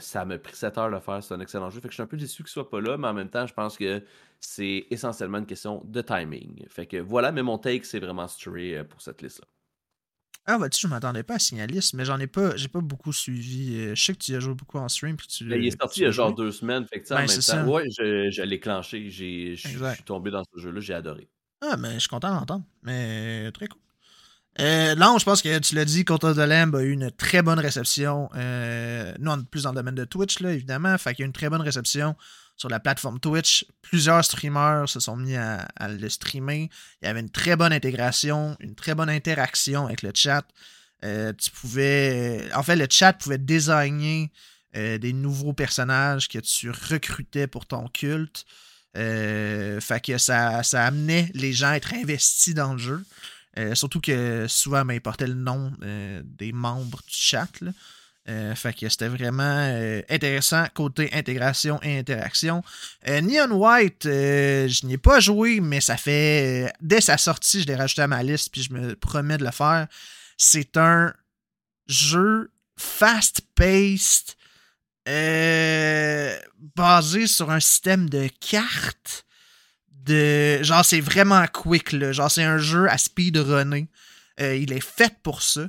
[0.00, 1.22] Ça m'a pris 7 heures de le faire.
[1.22, 1.80] C'est un excellent jeu.
[1.80, 3.46] Fait que je suis un peu déçu qu'il soit pas là, mais en même temps,
[3.46, 4.02] je pense que
[4.40, 6.66] c'est essentiellement une question de timing.
[6.68, 9.46] Fait que voilà, mais mon take, c'est vraiment Stray pour cette liste-là.
[10.48, 13.12] Ah, bah, tu je m'attendais pas à Signalis, mais j'en ai pas, j'ai pas beaucoup
[13.12, 13.74] suivi.
[13.78, 15.16] Euh, Je sais que tu as joué beaucoup en stream.
[15.16, 16.86] Puis tu, Mais il est sorti il y a genre deux semaines.
[16.86, 17.64] Fait que, sais, en Ben, même temps, ça.
[17.66, 19.10] ouais, je, je l'ai clenché.
[19.10, 19.56] suis
[20.04, 20.80] tombé dans ce jeu-là.
[20.80, 21.28] J'ai adoré.
[21.62, 22.64] Ah, mais je suis content d'entendre.
[22.84, 23.80] Mais très cool.
[24.60, 27.42] Euh, non, je pense que tu l'as dit, Contre de Lamb a eu une très
[27.42, 28.30] bonne réception.
[28.36, 30.96] Euh, nous, on est plus dans le domaine de Twitch, là, évidemment.
[30.96, 32.14] Fait qu'il y a eu une très bonne réception
[32.56, 33.66] sur la plateforme Twitch.
[33.82, 36.70] Plusieurs streamers se sont mis à, le streamer.
[37.02, 40.44] Il y avait une très bonne intégration, une très bonne interaction avec le chat.
[41.04, 42.48] Euh, tu pouvais.
[42.54, 44.30] En fait, le chat pouvait designer
[44.76, 48.44] euh, des nouveaux personnages que tu recrutais pour ton culte.
[48.96, 53.04] Euh, fait ça, amenait les gens à être investis dans le jeu.
[53.58, 55.72] Euh, surtout que souvent, ben, ils portaient le nom
[56.24, 57.48] des membres du chat.
[58.28, 62.64] Euh, fait que c'était vraiment euh, intéressant côté intégration et interaction.
[63.08, 66.72] Euh, Neon White, euh, je n'y ai pas joué, mais ça fait.
[66.80, 69.52] dès sa sortie, je l'ai rajouté à ma liste, puis je me promets de le
[69.52, 69.86] faire.
[70.36, 71.14] C'est un
[71.86, 74.34] jeu fast-paced,
[76.74, 79.24] basé sur un système de cartes.
[79.88, 82.10] De, genre, c'est vraiment quick, là.
[82.10, 83.88] Genre, c'est un jeu à speedrunner.
[84.38, 85.68] Il est fait pour ça.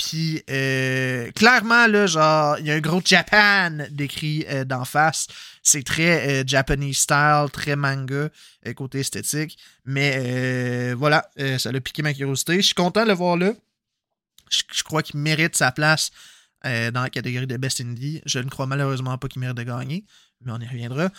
[0.00, 5.26] Puis, euh, clairement, là, genre, il y a un gros Japan décrit euh, d'en face.
[5.62, 8.30] C'est très euh, Japanese style, très manga,
[8.76, 9.58] côté esthétique.
[9.84, 11.28] Mais voilà,
[11.58, 12.56] ça a piqué ma curiosité.
[12.56, 13.52] Je suis content de le voir là.
[14.48, 16.10] Je, crois qu'il mérite sa place
[16.64, 18.22] dans la catégorie de Best Indie.
[18.24, 20.04] Je ne crois malheureusement pas qu'il mérite de gagner,
[20.40, 21.10] mais on y reviendra.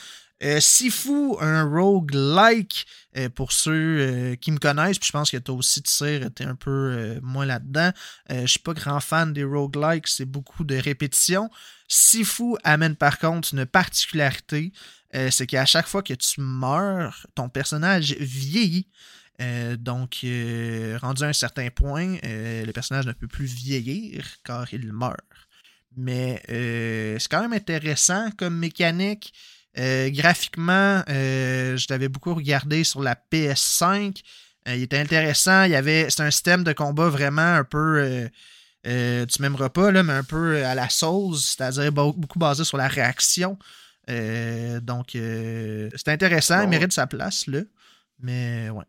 [0.43, 2.87] Euh, Sifu, un roguelike,
[3.17, 6.29] euh, pour ceux euh, qui me connaissent, puis je pense que toi aussi, tu sais,
[6.31, 7.91] t'es un peu moins là-dedans.
[8.29, 11.49] Je suis pas grand fan des roguelikes, c'est beaucoup de répétitions.
[11.87, 14.71] Sifu amène par contre une particularité,
[15.29, 18.87] c'est qu'à chaque fois que tu meurs, ton personnage vieillit.
[19.77, 20.25] Donc,
[21.01, 25.19] rendu à un certain point, le personnage ne peut plus vieillir car il meurt.
[25.97, 29.33] Mais c'est quand même intéressant comme mécanique.
[29.77, 34.21] Euh, graphiquement, euh, je l'avais beaucoup regardé sur la PS5.
[34.67, 35.63] Euh, il était intéressant.
[35.63, 38.29] Il y avait, c'est un système de combat vraiment un peu,
[38.83, 42.87] tu m'aimeras pas là, mais un peu à la sauce, c'est-à-dire beaucoup basé sur la
[42.87, 43.57] réaction.
[44.07, 47.61] donc, c'est intéressant, il mérite sa place, là.
[48.19, 48.85] Mais, ouais.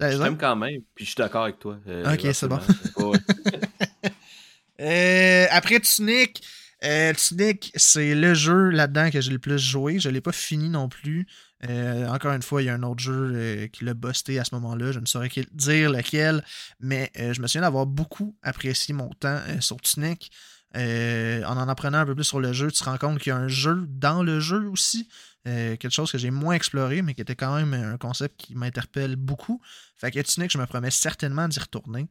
[0.00, 1.78] J'aime quand même, puis je suis d'accord avec toi.
[1.86, 2.60] ok, c'est bon.
[5.50, 6.42] après Tunic,
[6.82, 9.98] Tunic, c'est le jeu là-dedans que j'ai le plus joué.
[9.98, 11.26] Je ne l'ai pas fini non plus.
[11.68, 14.44] Euh, encore une fois, il y a un autre jeu euh, qui l'a busté à
[14.44, 14.92] ce moment-là.
[14.92, 16.42] Je ne saurais dire lequel,
[16.80, 20.30] mais euh, je me souviens d'avoir beaucoup apprécié mon temps sur Tunic.
[20.74, 23.32] en en apprenant un peu plus sur le jeu, tu te rends compte qu'il y
[23.32, 25.08] a un jeu dans le jeu aussi.
[25.44, 29.16] quelque chose que j'ai moins exploré, mais qui était quand même un concept qui m'interpelle
[29.16, 29.60] beaucoup.
[29.96, 32.08] Fait que Tunic, je me promets certainement d'y retourner.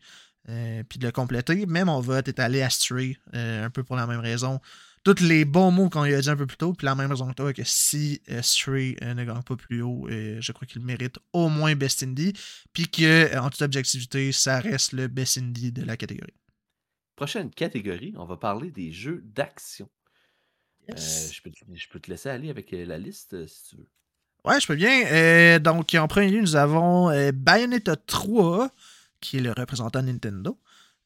[0.88, 1.66] Puis de le compléter.
[1.68, 4.60] Mais mon vote est allé à Stray, un peu pour la même raison
[5.04, 7.10] tous les bons mots qu'on lui a dit un peu plus tôt, puis la même
[7.10, 10.52] raison que toi, que si euh, Stray euh, ne gagne pas plus haut, euh, je
[10.52, 12.34] crois qu'il mérite au moins Best Indie,
[12.74, 16.34] puis que en toute objectivité, ça reste le Best Indie de la catégorie.
[17.16, 19.90] Prochaine catégorie, on va parler des jeux d'action.
[20.88, 23.90] je, peux, te laisser aller avec la liste si tu veux.
[24.46, 25.60] Ouais, je peux bien.
[25.60, 28.72] donc, en premier lieu, nous avons Bayonetta 3,
[29.22, 30.60] qui est le représentant Nintendo.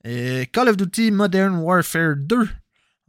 [0.03, 2.49] Call of Duty Modern Warfare 2,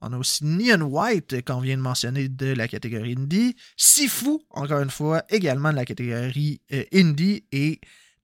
[0.07, 3.57] on a aussi Neon White, qu'on vient de mentionner, de la catégorie Indie.
[3.75, 7.45] Sifu, encore une fois, également de la catégorie euh, Indie.
[7.53, 7.81] Et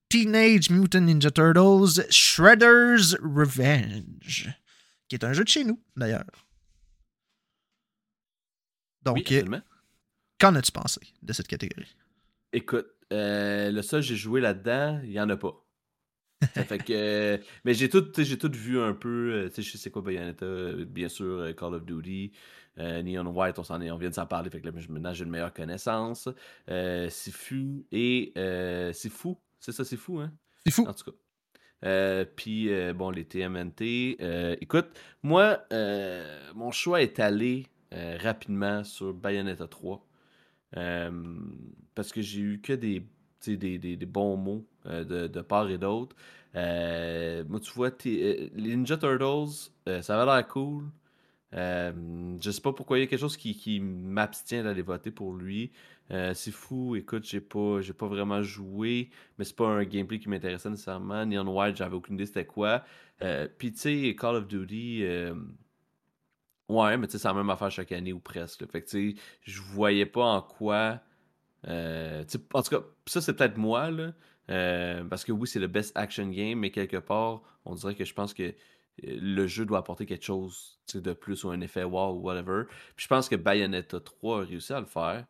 [0.07, 4.53] Teenage Mutant Ninja Turtles Shredder's Revenge,
[5.07, 6.25] qui est un jeu de chez nous, d'ailleurs.
[9.01, 9.33] Donc,
[10.39, 11.95] qu'en as-tu pensé de cette catégorie?
[12.53, 15.65] Écoute, euh, le seul que j'ai joué là-dedans, il n'y en a pas.
[16.67, 19.31] fait que, mais j'ai tout, j'ai tout vu un peu.
[19.33, 22.31] Euh, tu sais, je sais quoi Bayonetta, euh, bien sûr, euh, Call of Duty,
[22.77, 24.49] Neon White, on, s'en est, on vient de s'en parler.
[24.49, 26.27] Fait que là, maintenant, j'ai une meilleure connaissance.
[26.67, 29.37] c'est fou et c'est fou.
[29.59, 30.31] C'est ça, c'est fou, hein?
[30.65, 30.87] C'est fou.
[30.87, 32.25] En tout cas.
[32.35, 34.17] Puis, bon, les TMNT.
[34.61, 34.87] écoute,
[35.21, 35.63] moi,
[36.55, 40.07] mon choix est allé rapidement sur Bayonetta 3.
[40.71, 43.05] parce que j'ai eu que des
[43.45, 46.15] des, des, des, bons mots euh, de, de, part et d'autre.
[46.55, 49.71] Euh, moi, tu vois, euh, les Ninja Turtles,
[50.01, 50.85] ça va l'air cool.
[51.53, 55.33] je sais pas pourquoi il y a quelque chose qui, qui m'abstient d'aller voter pour
[55.33, 55.71] lui.
[56.09, 60.29] c'est fou, écoute, j'ai pas, j'ai pas vraiment joué, mais c'est pas un gameplay qui
[60.29, 61.25] m'intéressait nécessairement.
[61.25, 62.83] Neon White, j'avais aucune idée c'était quoi.
[63.57, 65.03] Puis tu sais, Call of Duty,
[66.69, 68.65] ouais, mais tu sais, c'est la même affaire chaque année ou presque.
[68.69, 71.01] Fait que tu sais, je voyais pas en quoi
[71.67, 74.13] euh, en tout cas, ça c'est peut-être moi, là,
[74.49, 78.05] euh, parce que oui, c'est le best action game, mais quelque part, on dirait que
[78.05, 78.53] je pense que euh,
[79.03, 82.63] le jeu doit apporter quelque chose de plus ou un effet wow ou whatever.
[82.95, 85.25] Puis je pense que Bayonetta 3 a réussi à le faire.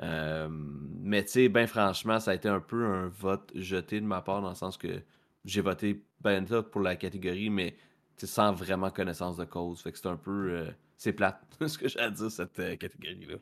[0.00, 4.22] mais tu sais, ben franchement, ça a été un peu un vote jeté de ma
[4.22, 5.02] part dans le sens que
[5.44, 7.76] j'ai voté Bayonetta pour la catégorie, mais
[8.18, 9.82] sans vraiment connaissance de cause.
[9.82, 10.66] Fait que c'est un peu.
[10.96, 13.36] c'est plate, ce que j'ai à dire, cette catégorie-là.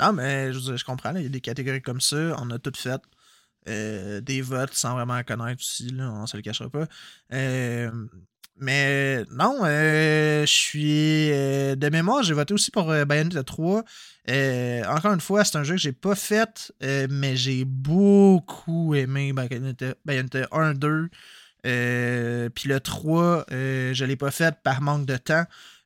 [0.00, 3.00] Ah, mais je, comprends, il y a des catégories comme ça, on a toutes fait.
[3.68, 6.86] Euh, des votes sans vraiment connaître aussi, là, on se le cachera pas.
[7.34, 7.90] Euh,
[8.56, 11.28] mais non, euh, je suis.
[11.28, 13.84] de mémoire, j'ai voté aussi pour Bayonetta 3.
[14.88, 16.72] encore une fois, c'est un jeu que j'ai pas fait,
[17.10, 21.08] mais j'ai beaucoup aimé Bayonetta, Bayonetta 1, 2.
[21.62, 25.44] Puis le 3, je l'ai pas fait par manque de temps.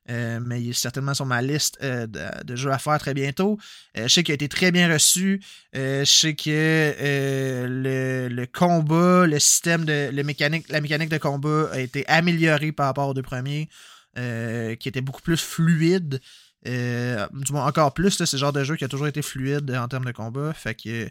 [0.09, 3.57] Euh, mais il est certainement sur ma liste euh, de, jeux à faire très bientôt.
[3.97, 5.41] Euh, je sais qu'il a été très bien reçu.
[5.73, 11.79] je sais que le, combat, le système de le mécanique, la mécanique de combat a
[11.79, 13.67] été améliorée par rapport aux deux premiers,
[14.15, 16.21] qui était beaucoup plus fluide.
[16.63, 19.87] du moins encore plus, c'est ce genre de jeu qui a toujours été fluide en
[19.87, 20.53] termes de combat.
[20.53, 21.09] Fait que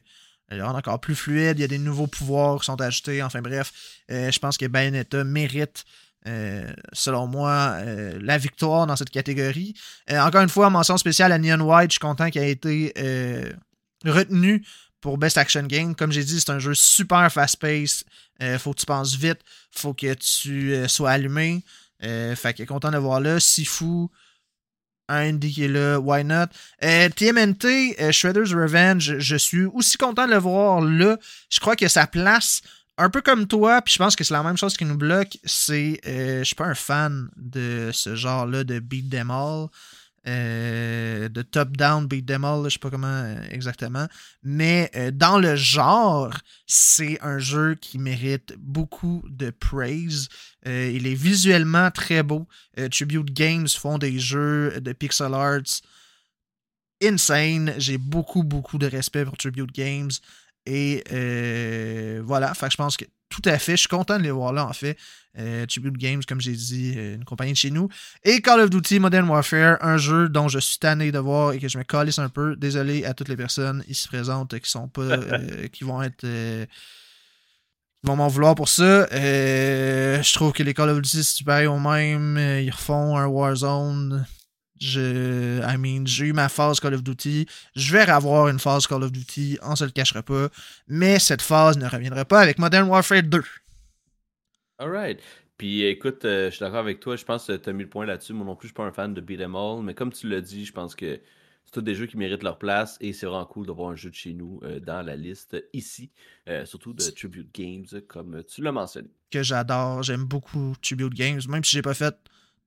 [0.53, 3.23] rend encore plus fluide, il y a des nouveaux pouvoirs qui sont ajoutés.
[3.25, 3.73] Enfin bref,
[4.09, 5.85] je pense que Bayonetta mérite
[6.27, 9.75] euh, selon moi, euh, la victoire dans cette catégorie.
[10.11, 12.95] Euh, encore une fois, mention spéciale à Neon White, je suis content qu'il ait été
[14.07, 14.65] retenu
[15.01, 15.95] pour Best Action Game.
[15.95, 18.05] Comme j'ai dit, c'est un jeu super fast-paced.
[18.59, 19.41] faut que tu penses vite.
[19.71, 21.63] faut que tu sois allumé.
[22.01, 23.39] fait que content de voir là.
[23.39, 24.09] Sifu,
[25.09, 26.47] indie qui est là, why not?
[26.81, 31.19] TMNT, Shredder's Revenge, je suis aussi content de le voir là.
[31.51, 32.63] Je crois que sa place
[32.97, 35.39] un peu comme toi, puis je pense que c'est la même chose qui nous bloque,
[35.45, 39.67] c'est euh, je suis pas un fan de ce genre-là de beat them all,
[40.27, 44.07] euh, de top-down beat them all, je sais pas comment euh, exactement,
[44.43, 46.33] mais dans le genre,
[46.67, 50.29] c'est un jeu qui mérite beaucoup de praise.
[50.65, 52.47] il est visuellement très beau.
[52.91, 55.83] Tribute Games font des jeux de pixel arts
[57.03, 57.75] insane.
[57.79, 60.11] J'ai beaucoup, beaucoup de respect pour Tribute Games.
[60.67, 63.73] Et euh, voilà, fait je pense que tout à fait.
[63.73, 64.97] Je suis content de les voir là, en fait.
[65.39, 67.89] Euh, Tribute Games, comme j'ai dit, euh, une compagnie de chez nous.
[68.23, 71.59] Et Call of Duty Modern Warfare, un jeu dont je suis tanné de voir et
[71.59, 72.55] que je me calisse un peu.
[72.55, 75.03] Désolé à toutes les personnes ici présentes qui sont pas.
[75.15, 76.25] Euh, qui vont être.
[76.25, 76.67] Ils
[78.07, 79.07] vont m'en vouloir pour ça.
[79.11, 82.37] je trouve que les Call of Duty, c'est pareil au même.
[82.39, 84.27] Ils refont un Warzone.
[84.81, 87.47] Je, I mean, j'ai eu ma phase Call of Duty.
[87.77, 90.49] Je vais avoir une phase Call of Duty, on se le cachera pas.
[90.89, 93.43] Mais cette phase ne reviendra pas avec Modern Warfare 2.
[94.79, 95.21] Alright.
[95.57, 97.17] Puis écoute, euh, je suis d'accord avec toi.
[97.17, 98.33] Je pense que tu as mis le point là-dessus.
[98.33, 99.83] Moi non plus, je suis pas un fan de Beat'em All.
[99.83, 101.21] Mais comme tu l'as dit, je pense que
[101.65, 102.99] c'est tous des jeux qui méritent leur place.
[103.01, 106.11] Et c'est vraiment cool d'avoir un jeu de chez nous euh, dans la liste ici.
[106.49, 109.09] Euh, surtout de Tribute Games, comme tu l'as mentionné.
[109.31, 110.03] Que j'adore.
[110.03, 111.41] J'aime beaucoup Tribute Games.
[111.49, 112.17] Même si j'ai pas fait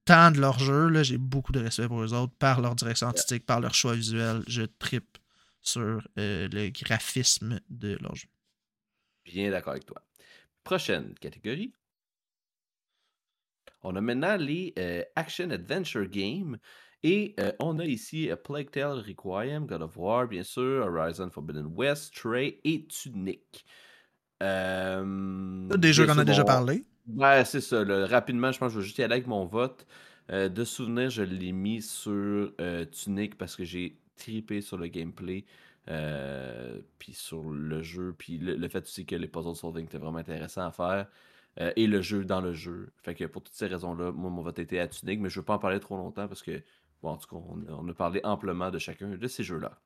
[0.08, 3.46] tant de leurs jeux, j'ai beaucoup de respect pour eux autres, par leur direction artistique,
[3.46, 4.42] par leur choix visuel.
[4.48, 5.18] Je tripe
[5.62, 8.28] sur le graphisme de leur jeu.
[9.26, 10.02] Bien d'accord avec toi.
[10.64, 11.74] Prochaine catégorie.
[13.84, 16.58] On a maintenant les euh, Action Adventure Games.
[17.04, 21.30] Et euh, on a ici euh, Plague Tale Requiem, God of War, bien sûr, Horizon
[21.30, 23.66] Forbidden West, Stray et Tunic.
[24.42, 26.86] des jeux qu'on a déjà parlé.
[27.08, 27.84] Ouais, c'est ça.
[28.08, 29.86] rapidement, je pense que je vais juste y aller avec mon vote.
[30.30, 32.52] de souvenir, je l'ai mis sur
[32.92, 35.46] Tunic parce que j'ai tripé sur le gameplay.
[37.00, 40.68] puis sur le jeu, puis le, fait aussi que les puzzle solving étaient vraiment intéressant
[40.68, 41.08] à faire.
[41.60, 42.92] Euh, et le jeu dans le jeu.
[42.98, 45.42] Fait que pour toutes ces raisons-là, moi, mon vote était à Tunic, mais je ne
[45.42, 46.64] veux pas en parler trop longtemps parce que,
[47.02, 49.80] bon, en tout cas, on, a parlé amplement de chacun de ces jeux-là.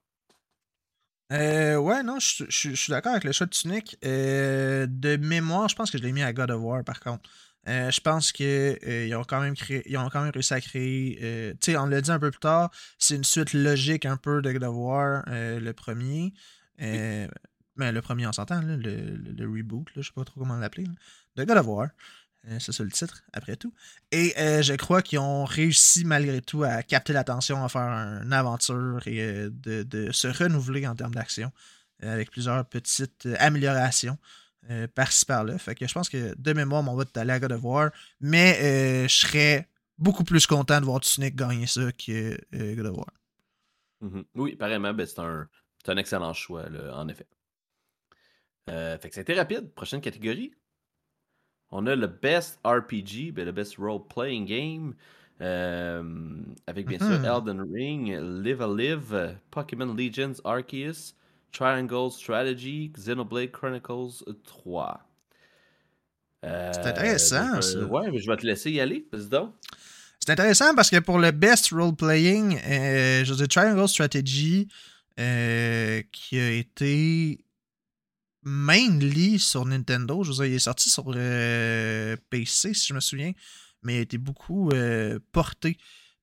[1.32, 3.98] Euh, ouais, non, je, suis d'accord avec le choix de Tunic.
[4.04, 7.30] Euh, de mémoire, je pense que je l'ai mis à God of War, par contre.
[7.66, 11.56] je pense qu'ils ont quand même créé, ils ont quand même réussi à créer.
[11.62, 14.42] tu sais, on l'a dit un peu plus tard, c'est une suite logique un peu
[14.42, 16.34] de God of War, le premier.
[17.78, 20.86] Mais le premier, on s'entend, le, le, reboot, là, je sais pas trop comment l'appeler
[21.38, 21.88] de God of War.
[22.48, 23.74] Euh, c'est ça le titre, après tout.
[24.12, 28.34] Et euh, je crois qu'ils ont réussi malgré tout à capter l'attention, à faire une
[28.34, 31.52] aventure et euh, de, se renouveler en termes d'action
[32.02, 34.18] avec plusieurs petites améliorations
[34.96, 35.60] par-ci par-là.
[35.60, 39.08] Fait que je pense que de mémoire, mon vote est à God of War, mais
[39.08, 39.68] je serais
[40.00, 42.40] beaucoup plus content de voir Tunic gagner ça que
[42.74, 43.14] God of War.
[44.02, 44.24] Mm-hmm.
[44.34, 45.48] Oui, apparemment, ben, c'est un,
[45.88, 47.28] un, excellent choix, en effet.
[48.66, 49.72] fait que c'était rapide.
[49.76, 50.52] Prochaine catégorie.
[51.72, 54.94] On a le Best RPG, ben, le Best Role-Playing Game.
[55.42, 56.04] Euh,
[56.68, 57.38] avec bien sûr mm-hmm.
[57.38, 61.16] Elden Ring, Live a Live, Pokémon Legends Arceus,
[61.52, 65.02] Triangle Strategy, Xenoblade Chronicles 3.
[66.44, 67.80] Euh, c'est intéressant, ça.
[67.86, 69.54] Ouais, mais je vais te laisser y aller, donc.
[70.20, 74.68] C'est intéressant parce que pour le best role-playing, euh, je veux dire, Triangle Strategy,
[75.18, 77.40] qui a été
[78.44, 80.24] mainly sur Nintendo.
[80.24, 83.34] Je veux dire, il est sorti sur euh, PC, si je me souviens,
[83.84, 85.78] mais il a été beaucoup euh, porté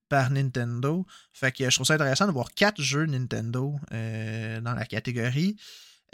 [0.09, 1.07] par Nintendo.
[1.33, 5.57] Fait que je trouve ça intéressant de voir quatre jeux Nintendo euh, dans la catégorie.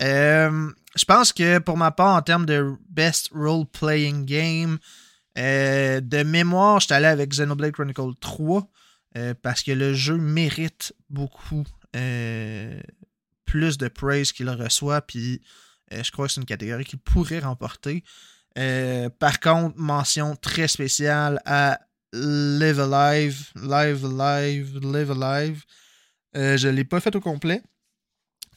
[0.00, 4.78] je pense que pour ma part, en termes de Best Role-Playing Game,
[5.36, 8.68] de mémoire, je suis allé avec Xenoblade Chronicle 3
[9.42, 11.64] parce que le jeu mérite beaucoup
[13.44, 15.02] plus de praise qu'il reçoit.
[15.02, 15.40] Puis
[16.02, 18.02] je crois que c'est une catégorie qu'il pourrait remporter.
[18.58, 21.80] Euh, par contre, mention très spéciale à
[22.12, 25.64] Live Alive, Live Alive, Live Alive.
[26.36, 27.62] Euh, je ne l'ai pas fait au complet.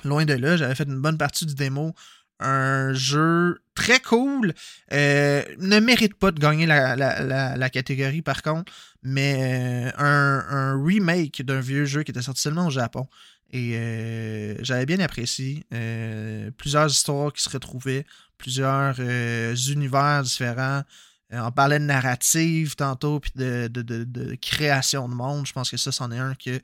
[0.04, 1.94] Loin de là, j'avais fait une bonne partie du démo.
[2.40, 4.54] Un jeu très cool.
[4.92, 8.72] ne mérite pas de gagner la, catégorie par contre,
[9.02, 13.08] mais un remake d'un vieux jeu qui était sorti seulement au Japon.
[13.52, 18.06] Et euh, j'avais bien apprécié euh, plusieurs histoires qui se retrouvaient,
[18.38, 20.84] plusieurs euh, univers différents.
[21.32, 25.48] on parlait de narrative tantôt, puis de, création de monde.
[25.48, 26.60] Je pense que ça, c'en est un que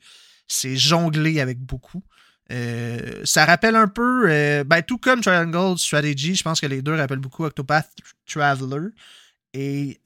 [0.47, 2.03] c'est jonglé avec beaucoup.
[2.49, 7.19] ça rappelle un peu, ben, tout comme Triangle Strategy, je pense que les deux rappellent
[7.19, 7.89] beaucoup Octopath
[8.25, 8.89] Traveler.
[9.53, 10.01] Et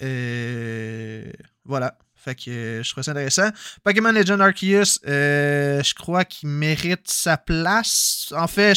[1.65, 1.97] voilà.
[2.17, 3.49] Fait que euh, je trouve ça intéressant.
[3.83, 8.33] Pokémon Legend Arceus, euh, je crois qu'il mérite sa place.
[8.35, 8.75] En fait,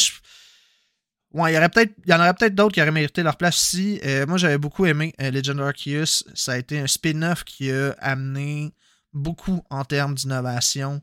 [1.34, 3.62] il y, aurait peut-être, il y en aurait peut-être d'autres qui auraient mérité leur place
[3.62, 4.00] ici.
[4.04, 6.24] Euh, moi, j'avais beaucoup aimé Legend Arceus.
[6.34, 8.74] Ça a été un spin-off qui a amené
[9.12, 11.00] beaucoup en termes d'innovation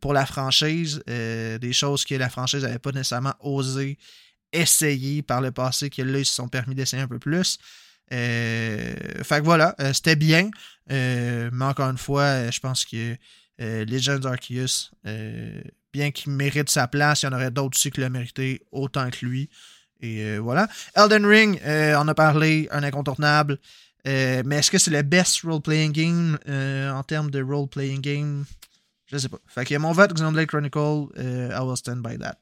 [0.00, 1.02] pour la franchise.
[1.06, 3.98] des choses que la franchise n'avait pas nécessairement osé
[4.52, 7.58] essayer par le passé, que là, ils se sont permis d'essayer un peu plus.
[8.10, 10.50] Fait que voilà, c'était bien.
[10.90, 13.16] Euh, mais encore une fois, euh, je pense que
[13.60, 14.90] euh, Legends Arceus,
[15.92, 19.08] bien qu'il mérite sa place, il y en aurait d'autres aussi qui l'auraient mérité autant
[19.10, 19.50] que lui.
[20.00, 20.66] Et voilà.
[20.96, 23.58] Elden Ring, on a parlé, un incontournable.
[24.04, 26.38] mais est-ce que c'est le best role-playing game
[26.92, 28.44] en termes de role-playing game?
[29.06, 29.38] Je sais pas.
[29.46, 32.38] Fait que mon vote, Xenoblade Chronicle, I will stand by that.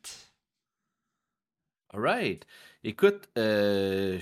[1.93, 2.47] Alright.
[2.83, 4.19] Écoute, je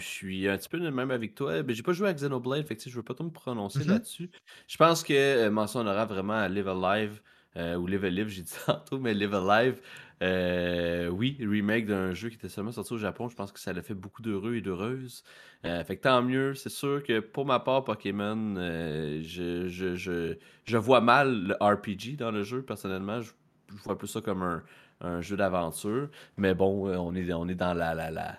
[0.00, 1.62] suis un petit peu de même avec toi.
[1.62, 3.88] Mais j'ai pas joué à Xenoblade, fait que je veux pas trop me prononcer mm-hmm.
[3.88, 4.30] là-dessus.
[4.66, 7.20] Je pense que mention aura vraiment à Live Alive,
[7.56, 9.80] ou Live Alive, j'ai dit tantôt, mais Live Alive,
[11.12, 13.82] oui, remake d'un jeu qui était seulement sorti au Japon, je pense que ça l'a
[13.82, 15.22] fait beaucoup d'heureux et d'heureuses.
[15.62, 20.76] fait que tant mieux, c'est sûr que pour ma part, Pokémon, je, je, je, je
[20.76, 23.20] vois mal le RPG dans le jeu, personnellement.
[23.20, 23.30] Je,
[23.76, 24.62] je vois plus ça comme un,
[25.02, 26.08] un jeu d'aventure.
[26.36, 27.94] Mais bon, euh, on est, on est dans la.
[27.94, 28.38] la, la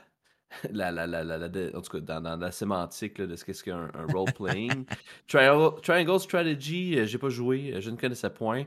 [0.71, 4.05] la, la, la, la, en tout cas, dans, la sémantique de ce qu'est qu'un un
[4.13, 4.85] role-playing.
[5.27, 8.65] Triangle, Strategy, euh, j'ai pas joué, euh, je ne connaissais point.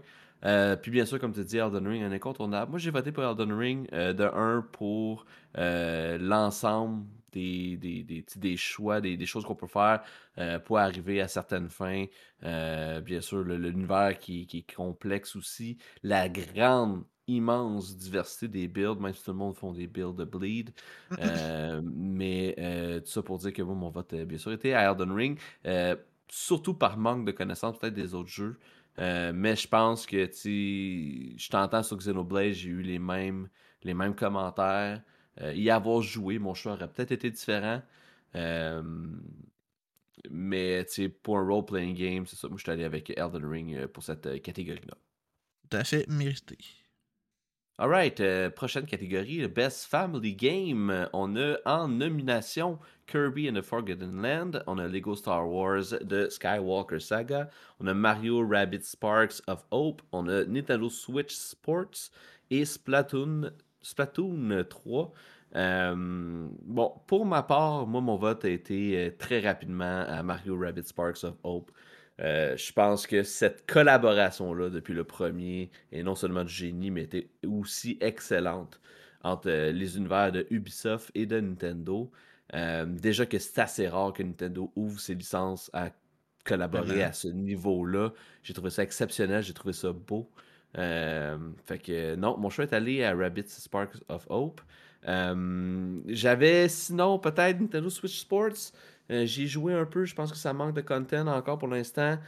[0.83, 2.73] puis bien sûr, comme tu dis, Elden Ring, un incontournable.
[2.73, 9.01] Moi, j'ai voté pour Elden Ring de un pour l'ensemble des, des, des, des, choix,
[9.01, 10.03] des, choses qu'on peut faire
[10.65, 12.07] pour arriver à certaines fins.
[12.43, 15.79] bien sûr, l'univers qui, qui, est complexe aussi.
[16.03, 20.25] La grande immense diversité des builds, même si tout le monde font des builds de
[20.25, 20.71] bleed.
[21.19, 24.75] Euh, mais euh, tout ça pour dire que moi, mon vote, a bien sûr, été
[24.75, 25.39] à Elden Ring.
[25.65, 25.97] Euh,
[26.29, 28.59] surtout par manque de connaissances peut-être des autres jeux.
[28.99, 33.49] mais je pense que, tu je t'entends sur Xenoblade, j'ai eu les mêmes,
[33.83, 35.03] les mêmes commentaires.
[35.55, 37.83] y avoir joué, mon choix aurait peut-être été différent.
[40.31, 40.87] mais,
[41.23, 42.49] pour un role-playing game, c'est ça.
[42.49, 44.97] Moi, je suis allé avec Elden Ring pour cette catégorie-là.
[45.71, 46.59] Tout à fait mérité.
[47.79, 51.11] Alright, euh, prochaine catégorie, Best Family Game.
[51.13, 56.27] On a en nomination Kirby and the Forgotten Land, on a Lego Star Wars de
[56.31, 62.11] Skywalker Saga, on a Mario Rabbit Sparks of Hope, on a Nintendo Switch Sports
[62.51, 63.51] et Splatoon,
[63.83, 65.13] Splatoon 3.
[65.57, 65.95] Euh,
[66.63, 70.89] bon, pour ma part, moi, mon vote a été euh, très rapidement à Mario Rabbit
[70.89, 71.71] Sparks of Hope.
[72.21, 77.03] Euh, je pense que cette collaboration-là, depuis le premier, est non seulement du génie, mais
[77.03, 78.81] était aussi excellente
[79.23, 82.11] entre euh, les univers de Ubisoft et de Nintendo.
[82.55, 85.91] Euh, déjà que c'est assez rare que Nintendo ouvre ses licences à
[86.45, 88.13] collaborer à ce niveau-là.
[88.43, 90.31] J'ai trouvé ça exceptionnel, j'ai trouvé ça beau.
[90.75, 94.61] fait que non, mon choix est allé à Rabbit Sparks of Hope.
[96.07, 98.73] J'avais sinon peut-être Nintendo Switch Sports.
[99.11, 102.19] Euh, j'ai joué un peu, je pense que ça manque de content encore pour l'instant.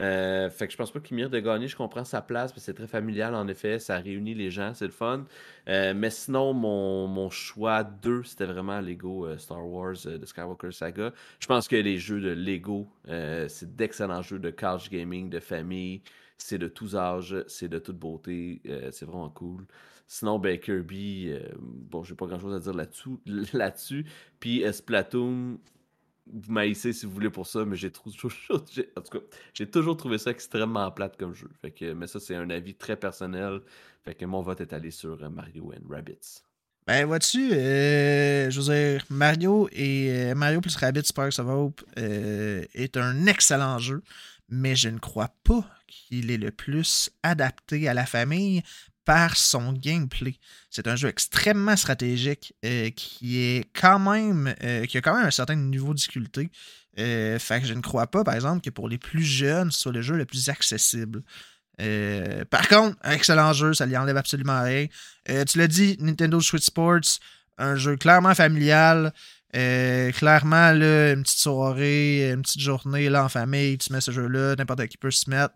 [0.00, 1.66] Euh, fait que je pense pas qu'il mérite de gagner.
[1.66, 3.80] Je comprends sa place, parce c'est très familial en effet.
[3.80, 5.24] Ça réunit les gens, c'est le fun.
[5.68, 11.12] Euh, mais sinon, mon, choix 2, c'était vraiment Lego Star Wars de Skywalker Saga.
[11.40, 16.02] Je pense que les jeux de Lego, c'est d'excellents jeux de couch gaming, de famille.
[16.40, 18.62] C'est de tous âges, c'est de toute beauté.
[18.92, 19.64] c'est vraiment cool.
[20.06, 23.18] Sinon, ben, Kirby, bon, j'ai pas grand chose à dire là-dessus.
[23.52, 24.06] là-dessus.
[24.38, 25.58] Puis Splatoon,
[26.32, 29.02] vous m'haïssez si vous voulez pour ça, mais j'ai toujours, en
[29.54, 31.48] j'ai toujours trouvé ça extrêmement plate comme jeu.
[31.60, 33.60] Fait que, mais ça, c'est un avis très personnel.
[34.04, 36.42] Fait que mon vote est allé sur euh, Mario and Rabbids.
[36.86, 41.82] Ben, vois-tu, euh, je veux dire, Mario et euh, Mario plus Rabbids Sparks of Hope
[41.96, 44.02] est un excellent jeu,
[44.48, 48.62] mais je ne crois pas qu'il est le plus adapté à la famille
[49.08, 50.34] par son gameplay.
[50.68, 55.24] C'est un jeu extrêmement stratégique euh, qui est quand même euh, qui a quand même
[55.24, 56.50] un certain niveau de difficulté.
[56.98, 59.80] Euh, fait que je ne crois pas, par exemple, que pour les plus jeunes, ce
[59.80, 61.22] soit le jeu le plus accessible.
[62.50, 64.88] par contre, un excellent jeu, ça lui enlève absolument rien.
[65.46, 67.18] tu l'as dit, Nintendo Switch Sports,
[67.56, 69.14] un jeu clairement familial.
[69.54, 74.54] clairement, là, une petite soirée, une petite journée là, en famille, tu mets ce jeu-là,
[74.56, 75.54] n'importe qui peut se mettre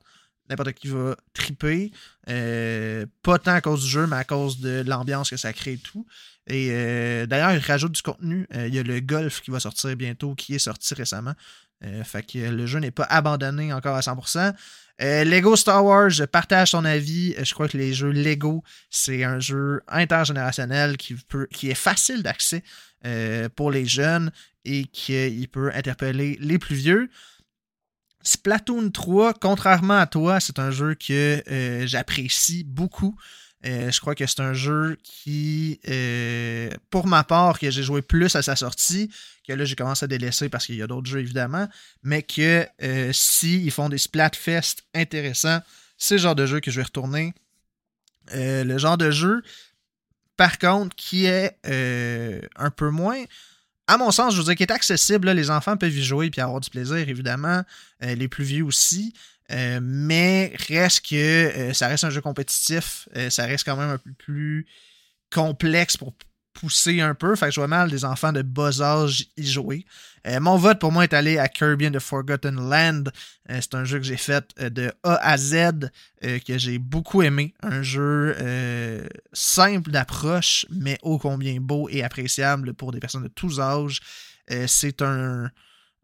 [0.49, 1.93] n'importe qui va triper.
[2.29, 5.75] Euh, pas tant à cause du jeu, mais à cause de l'ambiance que ça crée
[5.75, 6.07] et tout.
[6.47, 8.47] Et euh, d'ailleurs, il rajoute du contenu.
[8.55, 11.35] Euh, il y a le golf qui va sortir bientôt, qui est sorti récemment.
[12.05, 14.55] fait que le jeu n'est pas abandonné encore à 100%.
[15.01, 17.35] Lego Star Wars, je partage son avis.
[17.43, 22.23] Je crois que les jeux Lego, c'est un jeu intergénérationnel qui, peut, qui est facile
[22.23, 22.63] d'accès
[23.57, 24.31] pour les jeunes
[24.65, 27.11] et qui peut interpeller les plus vieux.
[28.23, 33.19] Splatoon 3, contrairement à toi, c'est un jeu que euh, j'apprécie beaucoup.
[33.65, 38.03] Euh, je crois que c'est un jeu qui, euh, pour ma part, que j'ai joué
[38.03, 39.11] plus à sa sortie,
[39.47, 41.69] que là j'ai commencé à délaisser parce qu'il y a d'autres jeux évidemment,
[42.03, 42.67] mais que
[43.13, 45.61] si ils font des Splatfest intéressants,
[45.97, 47.35] c'est le genre de jeu que je vais retourner.
[48.33, 49.43] le genre de jeu,
[50.37, 51.57] par contre, qui est
[52.57, 53.23] un peu moins
[53.93, 55.31] à mon sens, je veux dire qu'il est accessible.
[55.31, 57.63] les enfants peuvent y jouer et avoir du plaisir, évidemment.
[58.03, 59.13] Euh, les plus vieux aussi.
[59.51, 63.09] Euh, mais reste que euh, ça reste un jeu compétitif.
[63.29, 64.67] ça reste quand même un peu plus
[65.31, 66.15] complexe pour
[66.53, 67.35] poussé un peu.
[67.37, 69.85] Fait que je vois mal des enfants de bas âge y jouer.
[70.27, 73.05] Euh, mon vote pour moi est allé à Kirby and the Forgotten Land.
[73.51, 75.91] Euh, c'est un jeu que j'ai fait euh, de A à Z,
[76.21, 77.55] que j'ai beaucoup aimé.
[77.63, 78.37] Un jeu
[79.33, 84.01] simple d'approche, mais ô combien beau et appréciable pour des personnes de tous âges.
[84.67, 85.51] c'est un,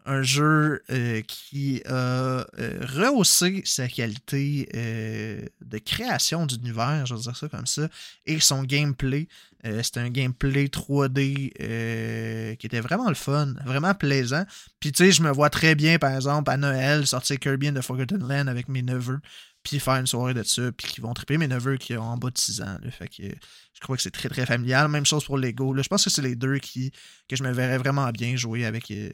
[0.08, 0.82] un jeu
[1.26, 7.88] qui a rehaussé sa qualité de création d'univers, je vais dire ça comme ça,
[8.26, 9.28] et son gameplay.
[9.66, 14.44] Euh, c'était un gameplay 3D euh, qui était vraiment le fun, vraiment plaisant.
[14.78, 17.74] Puis tu sais, je me vois très bien, par exemple, à Noël, sortir Kirby and
[17.74, 19.18] the Forgotten Land avec mes neveux,
[19.64, 22.16] puis faire une soirée de ça, puis qui vont triper mes neveux qui ont en
[22.16, 22.78] bas de 6 ans.
[22.90, 24.88] Fait que je crois que c'est très très familial.
[24.88, 25.76] Même chose pour Lego.
[25.76, 26.92] Je pense que c'est les deux qui
[27.28, 29.10] que je me verrais vraiment bien jouer avec euh,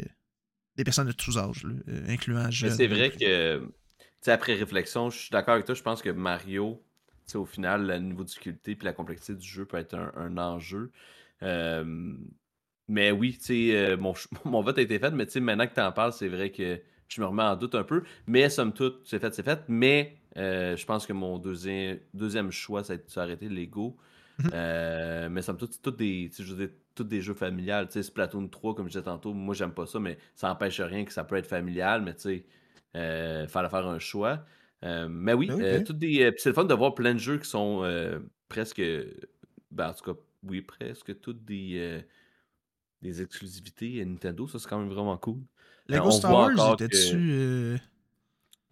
[0.76, 1.66] des personnes de tous âges,
[2.08, 2.70] incluant jeunes.
[2.70, 3.62] C'est vrai que,
[4.26, 6.82] après réflexion, je suis d'accord avec toi, je pense que Mario
[7.34, 10.90] au final, le niveau de difficulté et la complexité du jeu peut être un, enjeu.
[11.40, 14.14] mais oui, euh, mon,
[14.44, 17.20] mon vote a été fait, mais maintenant que tu en parles, c'est vrai que je
[17.20, 18.02] me remets en doute un peu.
[18.26, 19.60] Mais somme toute, c'est fait, c'est fait.
[19.68, 23.96] Mais euh, je pense que mon deuxième, deuxième choix, ça a été Lego.
[24.38, 26.28] Mmh euh, mais somme toute, c'est toutes des,
[26.95, 27.88] tous des jeux familiales.
[27.90, 31.12] Splatoon 3, comme je disais tantôt, moi, j'aime pas ça, mais ça n'empêche rien que
[31.12, 32.03] ça peut être familial.
[32.03, 32.45] Mais tu sais,
[32.95, 34.45] il fallait faire un choix.
[34.84, 36.24] Euh, mais oui, ben euh, des.
[36.24, 37.82] Euh, c'est le fun de voir plein de jeux qui sont
[38.49, 38.82] presque.
[39.70, 42.05] Ben, en tout cas, oui, presque toutes des,
[43.03, 44.47] des exclusivités Nintendo.
[44.47, 45.40] Ça, c'est quand même vraiment cool.
[45.88, 47.78] Lego Star Wars, était dessus.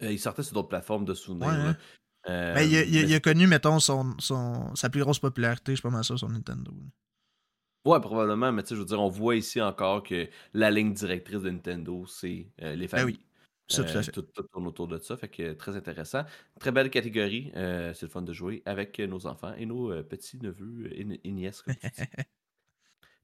[0.01, 1.75] il sortait sur d'autres plateformes de souvenirs.
[2.25, 6.29] Ben, il, a, connu, mettons, son, son, sa plus grosse popularité, je mal sûr, sur
[6.29, 6.71] Nintendo.
[7.85, 10.93] Ouais, probablement, mais tu sais, je veux dire, on voit ici encore que la ligne
[10.93, 13.15] directrice de Nintendo, c'est les ben familles.
[13.19, 13.25] oui.
[13.79, 16.23] Euh, tout, tourne autour de ça, fait que très intéressant.
[16.59, 17.51] Très belle catégorie.
[17.55, 21.31] Euh, c'est le fun de jouer avec nos enfants et nos euh, petits neveux et,
[21.31, 21.63] nièces.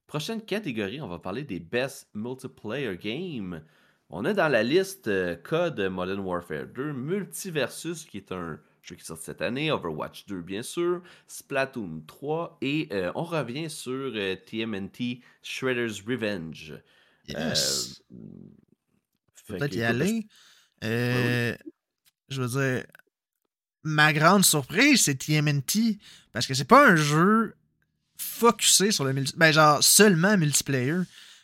[0.07, 3.63] Prochaine catégorie, on va parler des Best Multiplayer Games.
[4.09, 5.09] On est dans la liste
[5.43, 10.41] Code Modern Warfare 2, Multiversus, qui est un jeu qui sort cette année, Overwatch 2
[10.41, 14.13] bien sûr, Splatoon 3, et on revient sur
[14.45, 16.73] TMNT Shredder's Revenge.
[17.27, 18.01] Yes
[19.57, 20.27] peut-être y aller.
[20.83, 21.55] Euh,
[22.29, 22.85] je veux dire,
[23.83, 25.97] ma grande surprise, c'est TMNT.
[26.31, 27.55] Parce que c'est pas un jeu
[28.17, 29.39] focusé sur le multiplayer.
[29.39, 31.01] Ben, genre, seulement multiplayer.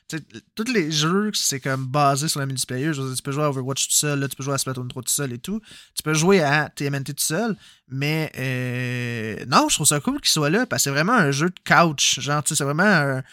[0.07, 2.93] Tous les jeux, c'est comme basé sur le multiplayer.
[2.93, 4.87] Je veux dire, tu peux jouer à Overwatch tout seul, tu peux jouer à Splatoon
[4.87, 5.61] 3 tout seul et tout.
[5.95, 7.57] Tu peux jouer à TMNT tout seul.
[7.87, 11.31] Mais euh, non, je trouve ça cool qu'il soit là parce que c'est vraiment un
[11.31, 12.19] jeu de couch.
[12.19, 13.23] Genre, c'est vraiment un,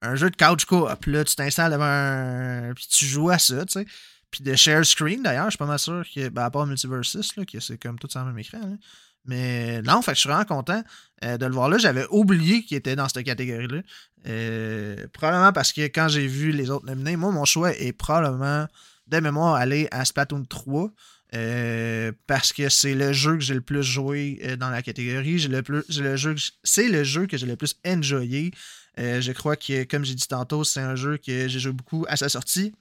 [0.00, 1.06] un, jeu de couch co-op.
[1.06, 2.72] Là, tu t'installes devant un.
[2.74, 3.86] Puis tu joues à ça, tu sais.
[4.30, 7.36] Puis de share screen, d'ailleurs, je suis pas mal sûr que, ben, à part Multiversus,
[7.36, 8.78] là, que c'est comme tout sur le même écran.
[9.24, 10.82] Mais non, fait je suis vraiment content
[11.24, 11.78] euh, de le voir là.
[11.78, 13.82] J'avais oublié qu'il était dans cette catégorie-là.
[14.26, 18.66] Euh, probablement parce que quand j'ai vu les autres nominés, moi, mon choix est probablement,
[19.08, 20.90] de mémoire, aller à Splatoon 3.
[21.34, 25.38] Euh, parce que c'est le jeu que j'ai le plus joué dans la catégorie.
[25.38, 28.52] J'ai le plus, le jeu, c'est le jeu que j'ai le plus enjoyé.
[28.98, 32.16] je crois que, comme j'ai dit tantôt, c'est un jeu que j'ai joué beaucoup à
[32.16, 32.74] sa sortie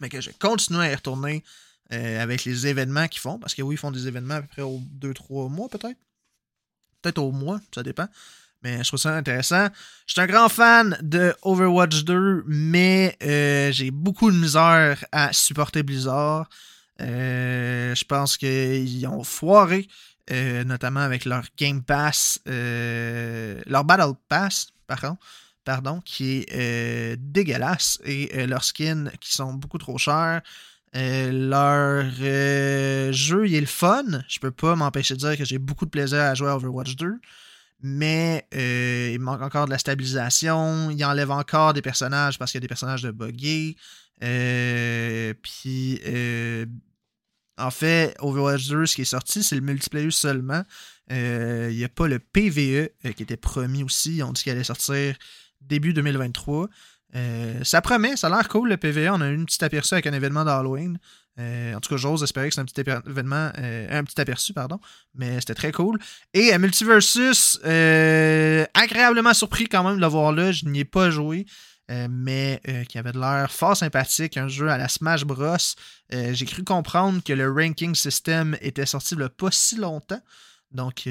[0.00, 1.44] mais que je continue à y retourner
[1.92, 3.38] euh, avec les événements qu'ils font.
[3.38, 5.98] Parce que oui, ils font des événements à peu près aux 2-3 mois peut-être.
[7.02, 8.06] Peut-être au mois, ça dépend.
[8.62, 9.68] Mais je trouve ça intéressant.
[10.06, 15.32] Je suis un grand fan de Overwatch 2, mais euh, j'ai beaucoup de misère à
[15.32, 16.48] supporter Blizzard.
[17.00, 19.88] Euh, je pense qu'ils ont foiré,
[20.66, 25.20] notamment avec leur Game Pass, leur Battle Pass, par contre
[25.64, 30.42] pardon, qui est dégueulasse et leurs skins qui sont beaucoup trop chers.
[30.96, 32.10] Euh, leur
[33.12, 34.04] jeu, il est le fun.
[34.28, 36.96] Je peux pas m'empêcher de dire que j'ai beaucoup de plaisir à jouer à Overwatch
[36.96, 37.14] 2.
[37.82, 40.90] Mais il manque encore de la stabilisation.
[40.90, 43.76] Il enlève encore des personnages parce qu'il y a des personnages de buggés.
[45.42, 46.00] Puis,
[47.56, 50.64] en fait, Overwatch 2, ce qui est sorti, c'est le multiplayer seulement.
[51.08, 54.22] Il n'y a pas le PVE qui était promis aussi.
[54.22, 55.14] Ont dit qu'il allait sortir
[55.60, 56.68] début 2023.
[57.16, 59.14] Euh, ça promet, ça a l'air cool le PVA.
[59.14, 60.98] On a eu un petit aperçu avec un événement d'Halloween.
[61.38, 64.52] Euh, en tout cas, j'ose espérer que c'est un petit événement, euh, un petit aperçu,
[64.52, 64.78] pardon.
[65.14, 65.98] Mais c'était très cool.
[66.34, 67.58] Et Multiversus,
[68.74, 70.52] agréablement surpris quand même de le voir là.
[70.52, 71.46] Je n'y ai pas joué.
[72.08, 75.56] mais qui avait de l'air fort sympathique, un jeu à la Smash Bros.
[76.10, 80.22] J'ai cru comprendre que le ranking system était sorti il n'y a pas si longtemps.
[80.70, 81.08] Donc,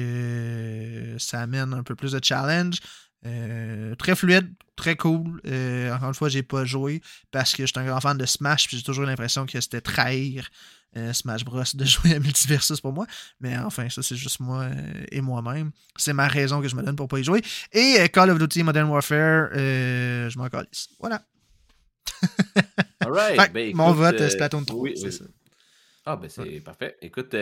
[1.18, 2.78] ça amène un peu plus de challenge.
[3.26, 5.40] Euh, très fluide, très cool.
[5.92, 8.66] encore une fois, j'ai pas joué parce que je suis un grand fan de Smash,
[8.66, 10.48] puis j'ai toujours l'impression que c'était trahir
[11.12, 13.06] Smash Bros de jouer à Multiversus pour moi.
[13.40, 14.68] Mais enfin, ça, c'est juste moi
[15.10, 15.70] et moi-même.
[15.96, 17.42] C'est ma raison que je me donne pour pas y jouer.
[17.72, 20.88] Et Call of Duty Modern Warfare, je m'en calisse.
[20.98, 21.22] Voilà.
[23.52, 24.78] Ben, mon vote, c'est Splatoon 3.
[24.78, 25.24] Oui, c'est ça.
[26.04, 26.96] Ah, ben c'est parfait.
[27.00, 27.34] Écoute,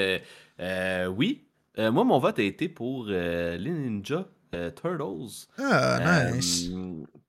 [1.11, 5.46] oui, moi, mon vote a été pour les Ninja euh, Turtles.
[5.59, 6.70] Ah, nice.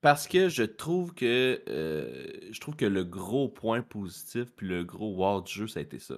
[0.01, 4.83] parce que je trouve que euh, je trouve que le gros point positif puis le
[4.83, 6.15] gros wow du jeu, ça a été ça.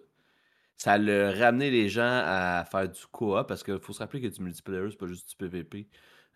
[0.77, 4.27] Ça a ramené les gens à faire du co-op parce qu'il faut se rappeler que
[4.27, 5.87] du multiplayer, c'est pas juste du PVP.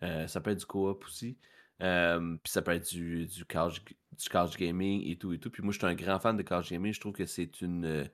[0.02, 1.36] Euh, ça peut être du co-op aussi.
[1.78, 5.50] puis ça peut être du, du, couch, du couch gaming et tout et tout.
[5.50, 6.92] Puis moi, je suis un grand fan de couch gaming.
[6.92, 8.08] Je trouve que c'est une,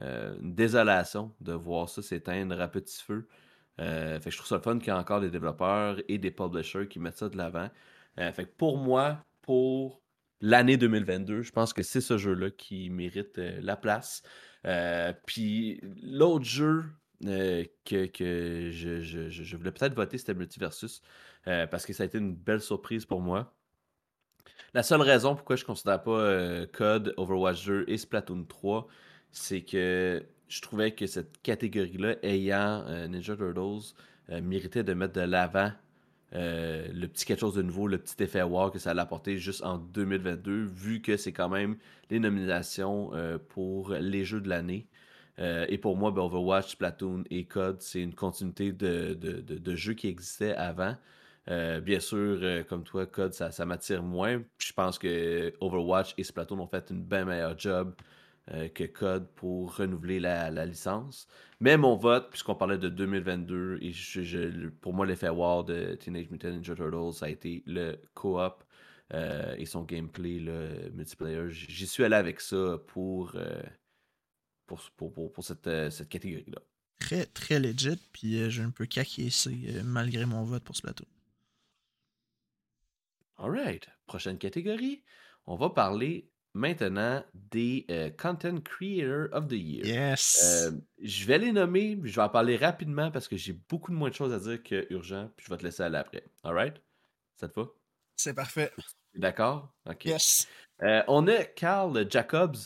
[0.00, 3.28] une désolation de voir ça s'éteindre à petit feu.
[3.80, 6.30] Euh, fait je trouve ça le fun qu'il y a encore des développeurs et des
[6.30, 7.68] publishers qui mettent ça de l'avant.
[8.18, 10.00] Euh, fait pour moi, pour
[10.40, 14.22] l'année 2022, je pense que c'est ce jeu-là qui mérite euh, la place.
[15.26, 16.84] puis l'autre jeu
[17.84, 21.02] que, je, voulais peut-être voter, c'était Multiversus,
[21.44, 23.54] parce que ça a été une belle surprise pour moi.
[24.74, 28.88] La seule raison pourquoi je ne considère pas Code, Overwatch 2 et Splatoon 3,
[29.32, 33.94] c'est que je trouvais que cette catégorie-là, ayant euh, Ninja Turtles,
[34.30, 35.72] euh, méritait de mettre de l'avant
[36.34, 39.38] euh, le petit quelque chose de nouveau, le petit effet wow que ça allait apporter
[39.38, 41.76] juste en 2022, vu que c'est quand même
[42.10, 43.12] les nominations
[43.50, 44.86] pour les jeux de l'année.
[45.38, 50.54] et pour moi, ben, Overwatch, Splatoon et Code, c'est une continuité de, jeux qui existaient
[50.56, 50.96] avant.
[51.46, 54.42] bien sûr, comme toi, Code, ça, m'attire moins.
[54.58, 57.94] Je pense que Overwatch et Splatoon ont fait une bien meilleure job
[58.52, 61.26] euh, que Code pour renouveler la, licence.
[61.60, 63.92] Mais mon vote, puisqu'on parlait de 2022, et
[64.82, 68.62] pour moi, l'effet wow de Teenage Mutant Ninja Turtles, ça a été le co-op
[69.14, 71.48] euh, et son gameplay le multiplayer.
[71.48, 73.62] J'y suis allé avec ça pour, euh,
[74.66, 76.60] pour, cette, cette catégorie-là.
[77.00, 81.06] Très, très legit, puis j'ai un peu caquiessé malgré mon vote pour Splatoon.
[83.38, 85.02] Alright, prochaine catégorie.
[85.46, 89.84] On va parler maintenant des euh, Content Creator of the Year.
[89.84, 90.40] Yes.
[90.44, 90.70] Euh,
[91.02, 94.08] je vais les nommer, je vais en parler rapidement parce que j'ai beaucoup de moins
[94.08, 96.24] de choses à dire que urgent, puis je vais te laisser aller après.
[96.44, 96.80] Alright?
[97.36, 97.66] Ça te va?
[98.16, 98.70] C'est parfait.
[99.14, 99.72] D'accord?
[99.90, 100.04] OK.
[100.06, 100.48] Yes.
[100.82, 102.56] Euh, on a Carl Jacobs.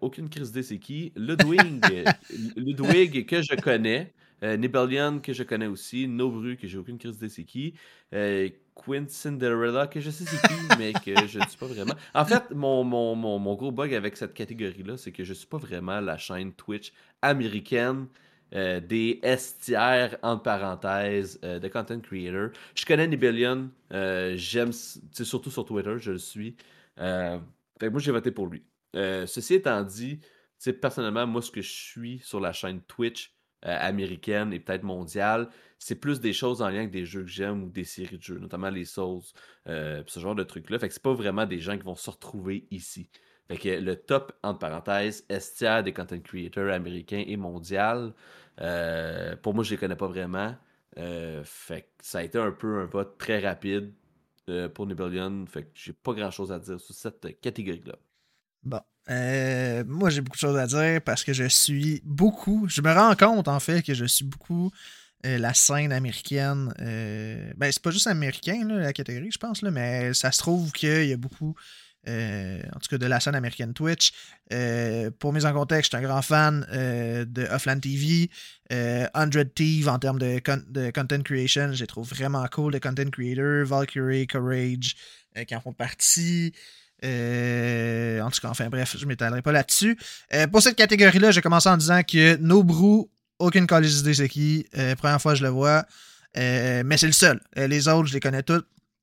[0.00, 1.12] aucune crise d'idée, c'est qui?
[1.16, 1.84] Ludwig,
[2.56, 4.14] Ludwig que je connais.
[4.40, 6.06] Nibelian que je connais aussi.
[6.06, 7.74] Nobru que j'ai aucune crise d'idée, c'est qui?
[8.84, 11.94] Queen Cinderella, que je sais c'est qui, mais que je ne suis pas vraiment.
[12.14, 15.46] En fait, mon, mon, mon, gros bug avec cette catégorie-là, c'est que je ne suis
[15.46, 18.06] pas vraiment la chaîne Twitch américaine
[18.54, 22.50] euh, des STR, entre parenthèses, euh, de content creator.
[22.74, 26.56] Je connais Nibelion, euh, j'aime, surtout sur Twitter, je le suis.
[26.96, 28.64] fait moi, j'ai voté pour lui.
[28.94, 30.20] ceci étant dit,
[30.80, 33.34] personnellement, moi, ce que je suis sur la chaîne Twitch,
[33.66, 35.48] euh, américaine et peut-être mondiale,
[35.80, 38.22] c'est plus des choses en lien avec des jeux que j'aime ou des séries de
[38.22, 39.22] jeux, notamment les Souls,
[39.66, 40.78] euh, ce genre de trucs-là.
[40.78, 43.10] Fait que c'est pas vraiment des gens qui vont se retrouver ici.
[43.48, 48.14] Fait que le top, entre parenthèses, estière des content creators américains et mondial,
[48.60, 50.54] euh, pour moi, je les connais pas vraiment.
[50.94, 53.92] fait que ça a été un peu un vote très rapide
[54.74, 55.46] pour Nibelion.
[55.46, 57.96] Fait que j'ai pas grand chose à dire sur cette catégorie-là.
[58.62, 58.80] Bon.
[59.10, 62.66] Euh, moi, j'ai beaucoup de choses à dire parce que je suis beaucoup.
[62.68, 64.70] Je me rends compte, en fait, que je suis beaucoup
[65.26, 66.74] euh, la scène américaine.
[66.80, 70.72] Euh, ben, c'est pas juste américain, la catégorie, je pense, là, mais ça se trouve
[70.72, 71.54] qu'il y a beaucoup.
[72.06, 74.12] en tout cas, de la scène américaine Twitch.
[75.18, 78.30] pour mise en contexte, je suis un grand fan de Offline TV.
[78.70, 82.72] 100 Thieves en termes de, content creation, je les trouve vraiment cool.
[82.72, 84.96] De content creator, Valkyrie, Courage,
[85.46, 86.52] qui en font partie.
[87.04, 89.98] Euh, en tout cas, enfin bref, je m'étalerai pas là-dessus.
[90.34, 93.04] Euh, pour cette catégorie-là, j'ai commencé en disant que Nobru,
[93.38, 94.66] aucune collège idée c'est qui.
[94.76, 95.84] Euh, première fois je le vois.
[96.34, 97.40] mais c'est le seul.
[97.56, 98.62] les autres, je les connais tous.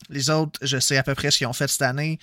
[0.10, 2.20] Les autres, je sais à peu près ce qu'ils ont fait cette année.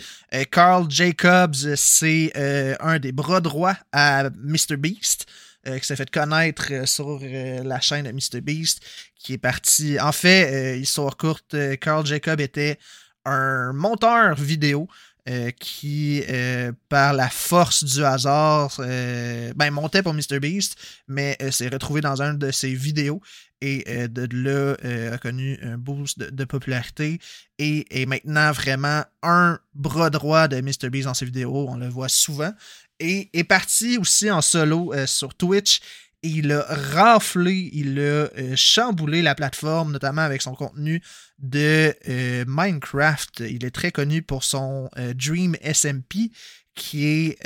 [0.50, 2.32] Carl Jacobs, c'est
[2.80, 5.26] un des bras droits à MrBeast.
[5.64, 8.80] qui s'est fait connaître sur la chaîne de MrBeast,
[9.18, 9.98] qui est parti.
[9.98, 12.78] En fait, histoire courte, Carl Jacob était
[13.24, 14.88] un monteur vidéo
[15.28, 20.74] euh, qui, euh, par la force du hasard, euh, ben, montait pour MrBeast,
[21.06, 23.20] mais s'est retrouvé dans un de ses vidéos
[23.60, 24.74] et de là
[25.12, 27.20] a connu un boost de, popularité
[27.60, 31.68] et est maintenant vraiment un bras droit de MrBeast dans ses vidéos.
[31.68, 32.52] On le voit souvent.
[32.98, 35.80] Et est parti aussi en solo sur Twitch
[36.22, 41.02] il a raflé, il a chamboulé la plateforme, notamment avec son contenu
[41.38, 41.94] de
[42.46, 43.40] Minecraft.
[43.40, 46.30] Il est très connu pour son Dream SMP,
[46.74, 47.38] qui est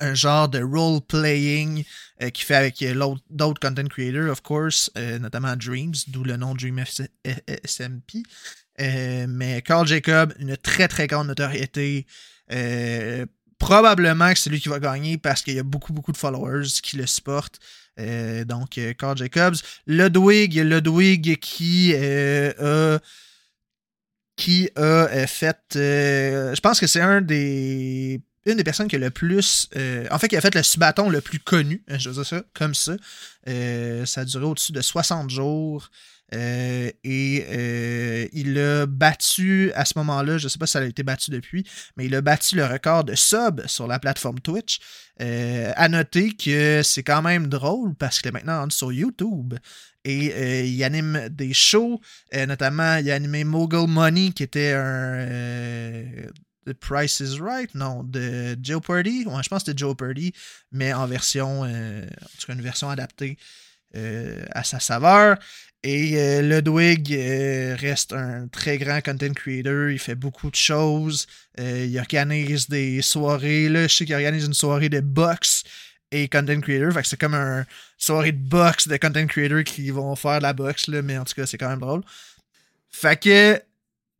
[0.00, 1.84] un genre de role-playing
[2.22, 6.36] euh, qu'il fait avec euh, d'autres content creators, of course, euh, notamment Dreams, d'où le
[6.36, 6.82] nom Dream
[7.64, 8.22] SMP.
[8.78, 12.06] mais Carl Jacob, une très très grande notoriété.
[13.64, 16.68] Probablement que c'est lui qui va gagner parce qu'il y a beaucoup beaucoup de followers
[16.82, 17.58] qui le supportent.
[18.46, 19.56] donc Carl Jacobs.
[19.86, 22.98] Ludwig, Ludwig qui a
[24.36, 25.58] qui a fait.
[25.74, 29.68] je pense que c'est un des une des personnes qui a le plus.
[29.76, 32.26] Euh, en fait, qui a fait le subathon le plus connu, hein, je veux dire
[32.26, 32.96] ça, comme ça.
[33.48, 35.90] Euh, ça a duré au-dessus de 60 jours.
[36.32, 40.84] Euh, et il a battu à ce moment-là, je ne sais pas si ça a
[40.84, 41.64] été battu depuis,
[41.96, 44.80] mais il a battu le record de sub sur la plateforme Twitch.
[45.18, 49.54] à noter que c'est quand même drôle parce qu'il est maintenant sur YouTube.
[50.06, 52.00] Et il anime des shows,
[52.32, 56.30] notamment il a animé Mogul Money, qui était un
[56.66, 59.24] The Price is Right, non, de Joe Purdy.
[59.26, 60.32] Ouais, je pense que c'était Joe Purdy,
[60.72, 63.36] mais en version, euh, en tout cas une version adaptée
[63.96, 65.36] euh, à sa saveur.
[65.86, 67.10] Et euh, Ludwig
[67.78, 69.90] reste un très grand content creator.
[69.90, 71.26] Il fait beaucoup de choses.
[71.58, 73.68] il organise des soirées.
[73.68, 75.62] Là, je sais qu'il organise une soirée de boxe
[76.10, 76.90] et content creator.
[76.90, 77.66] Fait que c'est comme une
[77.98, 81.24] soirée de boxe de content creator qui vont faire de la boxe, là, mais en
[81.24, 82.02] tout cas, c'est quand même drôle.
[82.90, 83.60] Fait que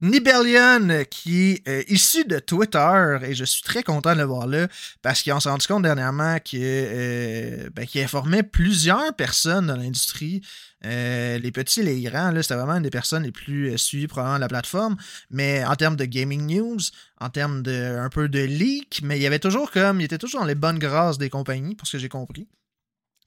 [0.00, 4.46] Nibelion, qui est euh, issu de Twitter, et je suis très content de le voir
[4.46, 4.66] là,
[5.02, 10.42] parce qu'on s'est rendu compte dernièrement qu'il euh, ben, informait plusieurs personnes dans l'industrie.
[10.84, 14.36] Euh, les petits et les grands, c'était vraiment une des personnes les plus suivies probablement
[14.36, 14.96] de la plateforme.
[15.30, 16.80] Mais en termes de gaming news,
[17.20, 20.00] en termes de un peu de leak, mais il y avait toujours comme.
[20.00, 22.48] Il était toujours dans les bonnes grâces des compagnies, pour ce que j'ai compris.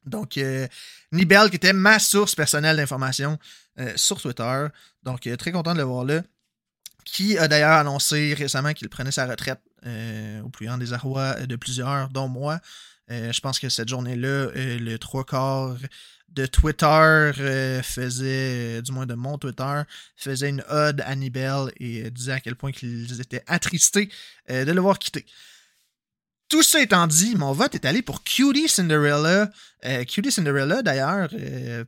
[0.05, 0.39] Donc,
[1.11, 3.39] Nibel, qui était ma source personnelle d'information
[3.95, 4.67] sur Twitter.
[5.03, 6.21] Donc, très content de le voir là
[7.07, 11.55] qui a d'ailleurs annoncé récemment qu'il prenait sa retraite euh, au plus grand désarroi de
[11.55, 12.59] plusieurs, dont moi.
[13.09, 15.77] Euh, je pense que cette journée-là, euh, le trois quarts
[16.27, 17.31] de Twitter
[17.81, 19.81] faisait, du moins de mon Twitter,
[20.17, 24.09] faisait une ode à Nibel et disait à quel point qu'ils étaient attristés
[24.49, 25.25] de le voir quitter.
[26.49, 29.49] Tout ça étant dit, mon vote est allé pour Cutie Cinderella.
[30.07, 31.29] Cutie Cinderella, d'ailleurs,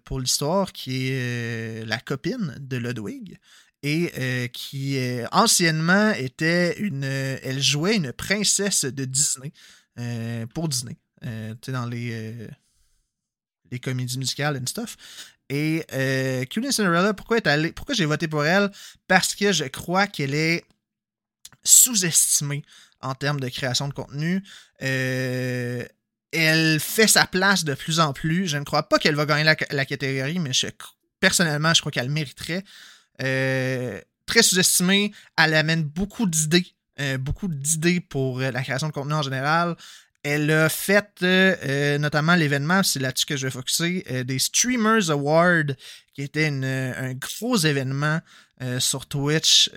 [0.06, 3.38] pour l'histoire, qui est la copine de Ludwig
[3.84, 7.04] et euh, qui euh, anciennement était une.
[7.04, 9.52] Elle jouait une princesse de Disney
[10.00, 10.98] euh, pour Disney.
[11.22, 11.28] tu
[11.66, 12.48] sais, dans les,
[13.72, 14.98] les comédies musicales and stuff.
[15.50, 17.40] Et euh, Cinderella, pourquoi,
[17.76, 18.70] pourquoi j'ai voté pour elle?
[19.08, 20.64] Parce que je crois qu'elle est
[21.64, 22.64] sous-estimée
[23.02, 24.44] en termes de création de contenu.
[24.80, 28.48] elle fait sa place de plus en plus.
[28.48, 30.52] Je ne crois pas qu'elle va gagner la, la catégorie, mais
[31.20, 32.64] personnellement, je crois qu'elle mériterait.
[33.22, 35.12] Euh, très sous-estimée.
[35.38, 36.68] Elle amène beaucoup d'idées.
[37.00, 39.76] Euh, beaucoup d'idées pour euh, la création de contenu en général.
[40.22, 41.22] Elle a fait
[41.98, 45.74] notamment l'événement, c'est là-dessus que je vais focuser, des Streamers Awards,
[46.14, 48.20] qui était un gros événement
[48.80, 49.72] sur Twitch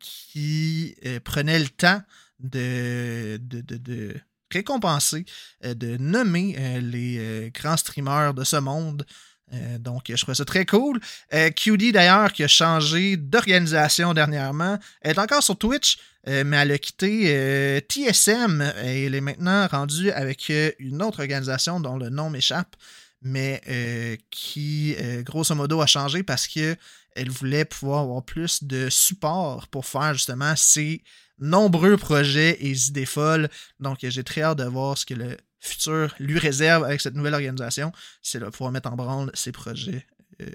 [0.00, 2.00] qui prenait le temps
[2.40, 4.16] de, de, de
[4.50, 5.26] récompenser,
[5.62, 9.04] de nommer les grands streamers de ce monde
[9.52, 11.00] euh, donc, je trouve ça très cool.
[11.32, 15.98] Euh, QD, d'ailleurs, qui a changé d'organisation dernièrement, elle est encore sur Twitch,
[16.28, 21.80] euh, mais elle a quitté TSM et elle est maintenant rendue avec une autre organisation
[21.80, 22.76] dont le nom m'échappe,
[23.22, 23.60] mais
[24.30, 30.14] qui, grosso modo, a changé parce qu'elle voulait pouvoir avoir plus de support pour faire
[30.14, 31.02] justement ses
[31.38, 33.48] nombreux projets et idées folles.
[33.78, 35.36] Donc, j'ai très hâte de voir ce que le
[35.68, 40.06] futur lui réserve avec cette nouvelle organisation, c'est de pouvoir mettre en branle ses projets
[40.40, 40.46] euh,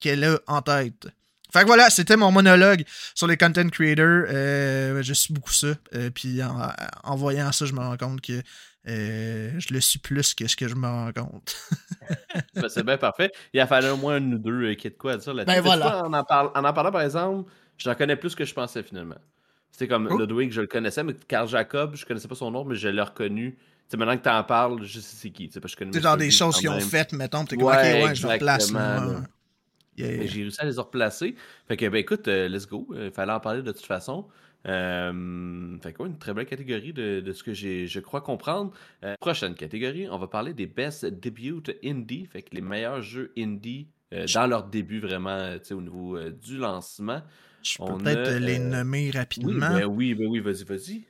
[0.00, 1.08] qu'elle a en tête.
[1.52, 2.84] Fait que voilà, c'était mon monologue
[3.14, 4.24] sur les content creators.
[4.28, 5.74] Euh, je suis beaucoup ça.
[5.94, 8.40] Euh, puis en, voyant ça, je me rends compte que
[8.86, 11.56] je le suis plus que ce que je me rends compte.
[12.54, 13.30] Ben, c'est bien parfait.
[13.52, 15.56] Il a fallu au moins une ou deux qui est de quoi dire là-dessus.
[15.56, 16.04] Ben voilà.
[16.04, 19.18] En en, parlant, par exemple, j'en connais plus que je pensais finalement.
[19.70, 20.18] C'était comme oh.
[20.18, 23.02] Ludwig, je le connaissais, mais Carl Jacob, je connaissais pas son nom, mais je l'ai
[23.02, 23.56] reconnu
[23.90, 25.48] sais, maintenant que t'en parles, je sais c'est qui.
[25.48, 28.14] Parce que je c'est genre des choses qu'ils ont faites, mettons, t'es comme, ok, ouais,
[28.14, 28.72] je replace.
[29.96, 31.34] J'ai réussi à les replacer.
[31.68, 32.86] Fait que, ben écoute, euh, let's go.
[32.92, 34.26] Il euh, fallait en parler de toute façon.
[34.66, 38.72] Euh, fait quoi, une très belle catégorie de, de ce que j'ai, je crois comprendre.
[39.20, 43.88] prochaine catégorie, on va parler des best debut indie, fait que les meilleurs jeux indie
[44.12, 47.22] dans leur début vraiment, tu sais, au niveau du lancement.
[47.62, 49.52] Je peux peut-être les nommer rapidement.
[49.52, 51.04] Oui, ben oui, ben oui, vas-y, vas-y.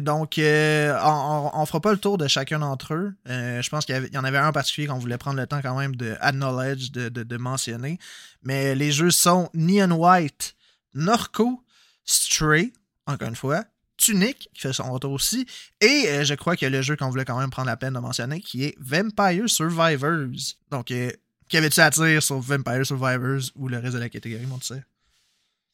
[0.00, 3.14] Donc, on, on, fera pas le tour de chacun d'entre eux.
[3.26, 5.78] je pense qu'il y, en avait un en particulier qu'on voulait prendre le temps quand
[5.78, 7.98] même de acknowledge, de, mentionner.
[8.42, 10.56] Mais les jeux sont Neon White,
[10.94, 11.62] Norco,
[12.04, 12.72] Stray,
[13.06, 13.64] encore une fois,
[13.96, 15.46] Tunic, qui fait son retour aussi,
[15.80, 17.98] et euh, je crois a le jeu qu'on voulait quand même prendre la peine de
[17.98, 20.56] mentionner, qui est Vampire Survivors.
[20.70, 21.10] Donc, euh,
[21.48, 24.74] qu'avais-tu à dire sur Vampire Survivors ou le reste de la catégorie, mon tu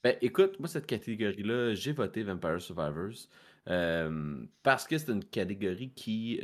[0.04, 3.28] Ben, écoute, moi, cette catégorie-là, j'ai voté Vampire Survivors
[3.68, 6.40] euh, parce que c'est une catégorie qui,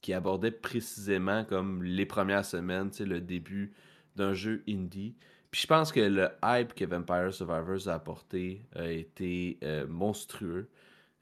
[0.00, 3.72] qui abordait précisément comme les premières semaines, le début
[4.16, 5.16] d'un jeu indie.
[5.52, 10.70] Puis je pense que le hype que Vampire Survivors a apporté a été euh, monstrueux.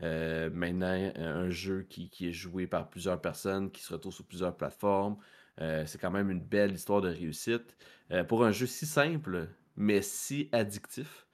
[0.03, 4.57] Euh, maintenant, un jeu qui, est joué par plusieurs personnes, qui se retrouve sur plusieurs
[4.57, 5.17] plateformes.
[5.61, 7.77] Euh, c'est quand même une belle histoire de réussite.
[8.29, 11.27] pour un jeu si simple, mais si addictif.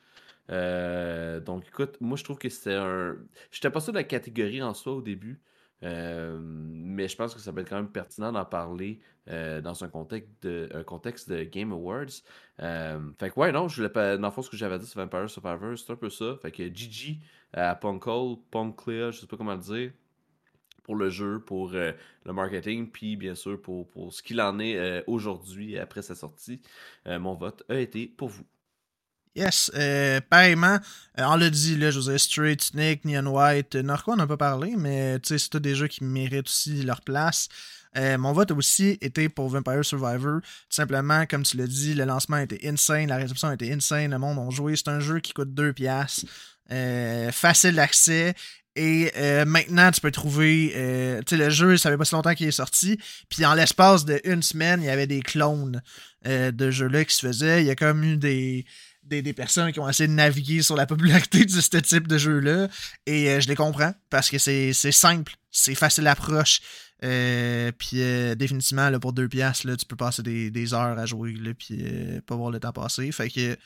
[0.48, 3.16] Donc écoute, moi je trouve que c'était un.
[3.50, 5.40] J'étais pas sûr de la catégorie en soi au début.
[5.82, 8.98] Euh, mais je pense que ça peut être quand même pertinent d'en parler
[9.28, 12.22] euh, dans un contexte de, un contexte de Game Awards.
[12.60, 14.16] Euh, fait que ouais, non, je voulais pas.
[14.16, 16.36] Dans le fond, ce que j'avais dit sur Vampire Survivor, c'est un peu ça.
[16.40, 17.20] Fait que GG
[17.52, 19.92] à Punkle, Punkclear, je sais pas comment le dire,
[20.82, 21.94] pour le jeu, pour le
[22.32, 26.60] marketing, puis bien sûr pour, pour ce qu'il en est aujourd'hui après sa sortie.
[27.06, 28.44] mon vote a été pour vous.
[29.36, 30.78] Yes, euh, pareillement,
[31.18, 34.16] euh, on l'a dit, là, je vous ai Straight, Nick, Neon White, euh, Norco, on
[34.16, 37.48] n'a pas parlé, mais c'est tous des jeux qui méritent aussi leur place.
[37.94, 40.40] mon vote a aussi été pour Vampire Survivor.
[40.70, 44.38] Simplement, comme tu l'as dit, le lancement était insane, la réception était insane, le monde
[44.38, 44.74] a joué.
[44.74, 46.24] C'est un jeu qui coûte 2 piastres,
[47.30, 48.34] facile d'accès.
[48.74, 49.10] Et
[49.46, 50.72] maintenant, tu peux trouver.
[51.26, 52.98] tu sais, le jeu, ça fait pas si longtemps qu'il est sorti.
[53.30, 55.82] Puis en l'espace d'une semaine, il y avait des clones
[56.24, 57.62] de jeux-là qui se faisaient.
[57.62, 58.66] Il y a comme eu des
[59.06, 62.68] des, personnes qui ont essayé de naviguer sur la popularité de ce type de jeu-là.
[63.06, 66.60] Et euh, je les comprends parce que c'est simple, c'est facile d'approche.
[67.04, 71.06] Euh, puis euh, définitivement, là, pour deux piastres, là, tu peux passer des, heures à
[71.06, 71.84] jouer, là, puis
[72.26, 73.10] pas voir le temps passer.
[73.12, 73.56] Fait que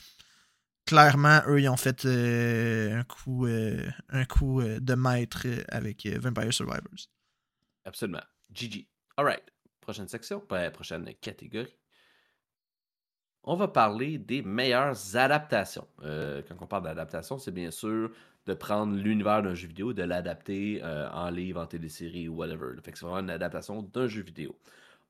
[0.86, 7.06] clairement, eux, ils ont fait un coup, un coup de maître avec Vampire Survivors.
[7.84, 8.22] Absolument.
[8.52, 8.86] GG.
[9.16, 9.42] Alright.
[9.80, 10.40] Prochaine section,
[10.72, 11.79] prochaine catégorie
[13.44, 15.86] on va parler des meilleures adaptations.
[16.02, 18.10] Euh, quand on parle d'adaptation, c'est bien sûr
[18.46, 22.74] de prendre l'univers d'un jeu vidéo, de l'adapter euh, en livre, en télésérie ou whatever.
[22.82, 24.56] Fait c'est vraiment une adaptation d'un jeu vidéo.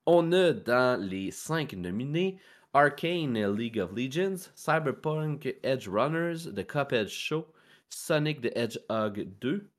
[0.05, 2.37] On a dans les cinq nominés
[2.73, 7.45] Arcane League of Legends, Cyberpunk Edge Runners, The Cuphead Show,
[7.89, 9.69] Sonic the Hedgehog 2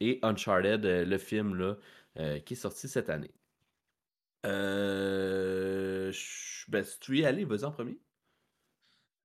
[0.00, 1.76] et Uncharted, euh, le film
[2.46, 3.30] qui est sorti cette année.
[4.44, 6.12] Euh,
[6.68, 7.98] ben, si tu y aller, vas-y en premier.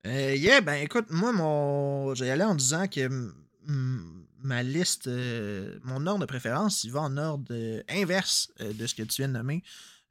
[0.07, 2.15] Euh, yeah, ben écoute, moi, mon...
[2.15, 3.31] j'ai allé en disant que
[4.43, 7.53] ma liste, euh, mon ordre de préférence, il va en ordre
[7.89, 9.63] inverse de ce que tu viens de nommer.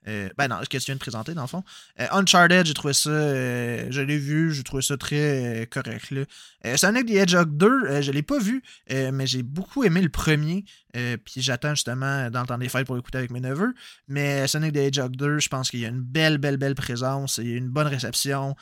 [0.09, 1.63] Euh, ben non, ce que tu viens de présenter, dans le fond.
[2.01, 3.11] Euh, Uncharted, j'ai trouvé ça.
[3.11, 6.11] Euh, je l'ai vu, j'ai trouvé ça très correct.
[6.11, 6.77] Là.
[6.77, 10.65] Sonic the Hedgehog 2, je l'ai pas vu, mais j'ai beaucoup aimé le premier.
[10.93, 13.75] Puis j'attends justement dans le temps des fêtes pour l'écouter avec mes neveux.
[14.09, 17.39] Mais Sonic the Hedgehog 2, je pense qu'il y a une belle, belle, belle présence.
[17.39, 18.57] Il y a une bonne réception.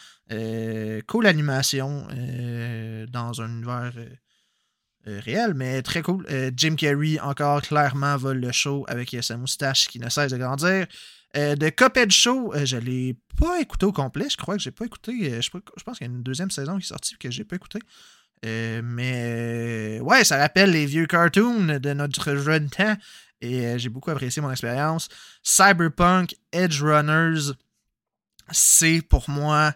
[1.06, 2.06] cool animation
[3.10, 3.92] dans un univers.
[5.06, 6.26] réel, mais très cool.
[6.56, 10.86] Jim Carrey, encore clairement, vole le show avec sa moustache qui ne cesse de grandir.
[11.36, 14.28] Euh, de Cuphead Show, euh, je ne l'ai pas écouté au complet.
[14.30, 15.32] Je crois que j'ai pas écouté.
[15.32, 17.56] Euh, je, pense qu'il y a une deuxième saison qui est sortie que j'ai pas
[17.56, 17.80] écouté.
[18.42, 22.96] mais ouais, ça rappelle les vieux cartoons de notre jeune temps.
[23.40, 25.08] Et j'ai beaucoup apprécié mon expérience.
[25.42, 27.52] Cyberpunk Edge Runners,
[28.50, 29.74] c'est pour moi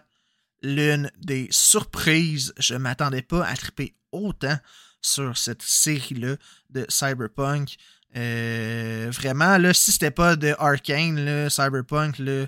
[0.61, 2.53] l'une des surprises.
[2.57, 4.57] Je m'attendais pas à triper autant
[5.01, 6.35] sur cette série-là
[6.71, 7.77] de Cyberpunk.
[8.15, 12.45] Euh, vraiment, là, si c'était pas de Arkane, Cyberpunk, là,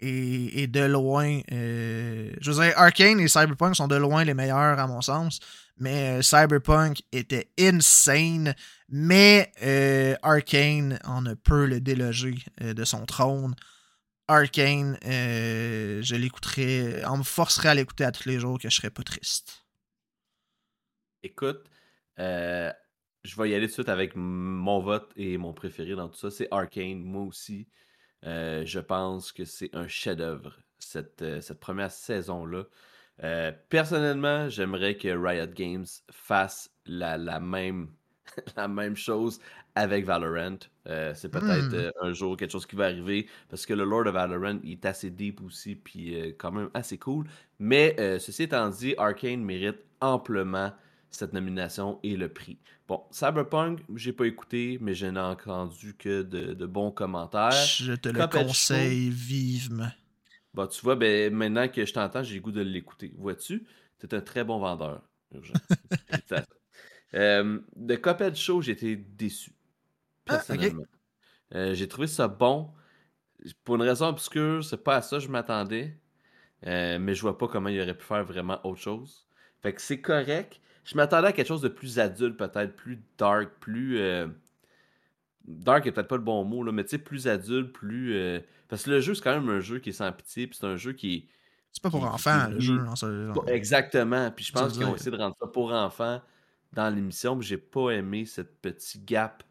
[0.00, 1.40] et, de loin.
[1.52, 5.40] Euh, je veux dire, Arkane et Cyberpunk sont de loin les meilleurs à mon sens.
[5.78, 8.54] Mais euh, Cyberpunk était insane.
[8.88, 9.50] Mais
[10.22, 13.54] Arkane, on ne peut le déloger de son trône.
[14.28, 17.02] Arkane, je l'écouterais.
[17.06, 19.64] On me forcerait à l'écouter à tous les jours que je serais pas triste.
[21.22, 21.64] Écoute,
[23.24, 26.18] je vais y aller tout de suite avec mon vote et mon préféré dans tout
[26.18, 26.30] ça.
[26.30, 27.66] C'est Arkane, moi aussi.
[28.26, 32.64] Euh, je pense que c'est un chef-d'œuvre, cette, euh, cette première saison-là.
[33.22, 37.88] Euh, personnellement, j'aimerais que Riot Games fasse la, la, même,
[38.56, 39.40] la même chose
[39.74, 40.58] avec Valorant.
[40.86, 42.06] c'est peut-être hmm.
[42.06, 44.86] un jour quelque chose qui va arriver parce que le Lord of Valorant il est
[44.86, 47.26] assez deep aussi, puis quand même assez cool.
[47.58, 50.72] Mais ceci étant dit, Arkane mérite amplement
[51.14, 52.58] cette nomination et le prix.
[52.88, 57.52] Bon, Cyberpunk, j'ai pas écouté, mais je n'ai entendu que de, bons commentaires.
[57.52, 59.90] Je te le conseille vivement.
[60.52, 63.12] Bon, tu vois, ben, maintenant que je t'entends, j'ai le goût de l'écouter.
[63.16, 63.66] Vois-tu?
[63.98, 65.02] C'est un très bon vendeur.
[67.14, 69.52] euh, de Cuphead Show, j'ai été déçu.
[70.28, 70.84] Ah, personnellement.
[71.54, 72.70] Euh, j'ai trouvé ça bon.
[73.64, 75.98] Pour une raison obscure, c'est pas à ça que je m'attendais.
[76.66, 79.26] Euh, mais je vois pas comment il aurait pu faire vraiment autre chose.
[79.62, 80.60] Fait que c'est correct.
[80.84, 83.98] Je m'attendais à quelque chose de plus adulte, peut-être, plus dark, plus.
[83.98, 84.28] Euh,
[85.46, 88.42] dark est peut-être pas le bon mot, là, mais tu sais, plus adulte, plus.
[88.68, 90.66] Parce que le jeu, c'est quand même un jeu qui est sans pitié, puis c'est
[90.66, 91.28] un jeu qui.
[91.72, 92.80] C'est pas pour enfants, le jeu.
[93.48, 94.30] Exactement.
[94.30, 96.20] Puis je pense qu'ils ont essayé de rendre ça pour enfants
[96.72, 99.42] dans l'émission, mais j'ai pas aimé cette petit gap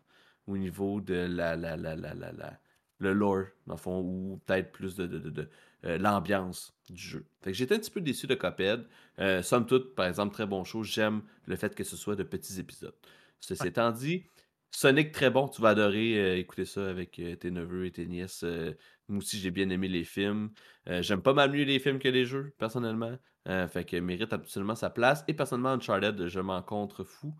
[0.47, 2.59] au niveau de la, la, la, la, la,
[2.99, 5.49] le lore, dans le fond, ou peut-être plus de, de, de,
[5.85, 7.25] euh, l'ambiance du jeu.
[7.41, 8.85] Fait que j'étais un petit peu déçu de Cuphead.
[9.19, 10.83] Euh, somme toute, par exemple, très bon show.
[10.83, 12.95] J'aime le fait que ce soit de petits épisodes.
[13.39, 14.23] Ceci étant dit,
[14.71, 15.47] Sonic, très bon.
[15.47, 18.43] Tu vas adorer euh, écouter ça avec tes neveux et tes nièces.
[19.07, 20.51] moi aussi, j'ai bien aimé les films.
[20.87, 23.17] J'aime pas mal mieux les films que les jeux, personnellement.
[23.45, 25.23] fait que mérite absolument sa place.
[25.27, 27.35] Et personnellement, Uncharted, je m'en contre fou.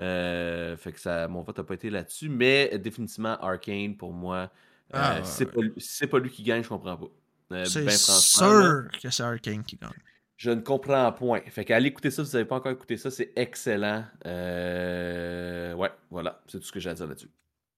[0.00, 4.50] Euh, fait que ça, mon vote n'a pas été là-dessus, mais définitivement Arkane pour moi,
[4.94, 5.60] euh, ah, c'est pas,
[6.10, 7.06] pas, lui qui gagne, je comprends pas.
[7.52, 9.90] Euh, c'est ben, sûr que c'est Arkane qui gagne.
[10.36, 11.40] Je ne comprends point.
[11.48, 14.04] Fait qu'allez écouter ça, si vous n'avez pas encore écouté ça, c'est excellent.
[14.24, 17.30] ouais, voilà, c'est tout ce que j'ai à dire là-dessus.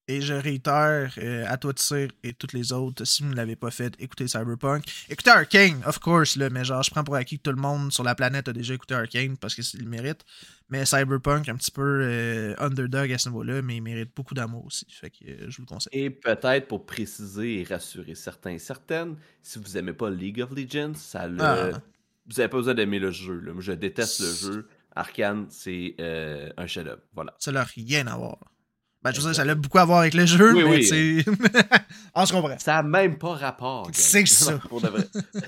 [0.08, 3.34] Et je réitère euh, à toi de cire et toutes les autres, si vous ne
[3.34, 4.84] l'avez pas fait, écoutez Cyberpunk.
[5.08, 7.90] Écoutez Arkane, of course, là, mais genre, je prends pour acquis que tout le monde
[7.90, 10.24] sur la planète a déjà écouté Arkane parce qu'il le mérite.
[10.68, 14.66] Mais Cyberpunk, un petit peu euh, underdog à ce niveau-là, mais il mérite beaucoup d'amour
[14.66, 14.86] aussi.
[14.90, 15.90] Fait que euh, je vous le conseille.
[15.92, 20.52] Et peut-être pour préciser et rassurer certains et certaines, si vous n'aimez pas League of
[20.52, 21.40] Legends, ça le...
[21.40, 21.70] Ah.
[22.26, 23.40] vous n'avez pas besoin d'aimer le jeu.
[23.40, 23.52] Là.
[23.52, 24.68] Moi, je déteste le jeu.
[24.94, 25.96] Arkane, c'est
[26.56, 27.02] un chef-d'œuvre.
[27.12, 27.34] Voilà.
[27.40, 28.38] Ça n'a rien à voir.
[29.06, 31.24] Ben, je veux dire, ça a beaucoup à voir avec le jeu, mais c'est.
[32.12, 32.58] on se comprend.
[32.58, 33.88] Ça n'a même pas rapport.
[33.92, 34.60] C'est ça.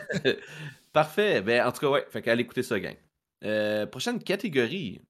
[0.92, 1.42] Parfait.
[1.42, 2.06] Ben, en tout cas, ouais.
[2.08, 2.94] Fait qu'allez écouter ça, gang.
[3.42, 5.00] Euh, prochaine catégorie.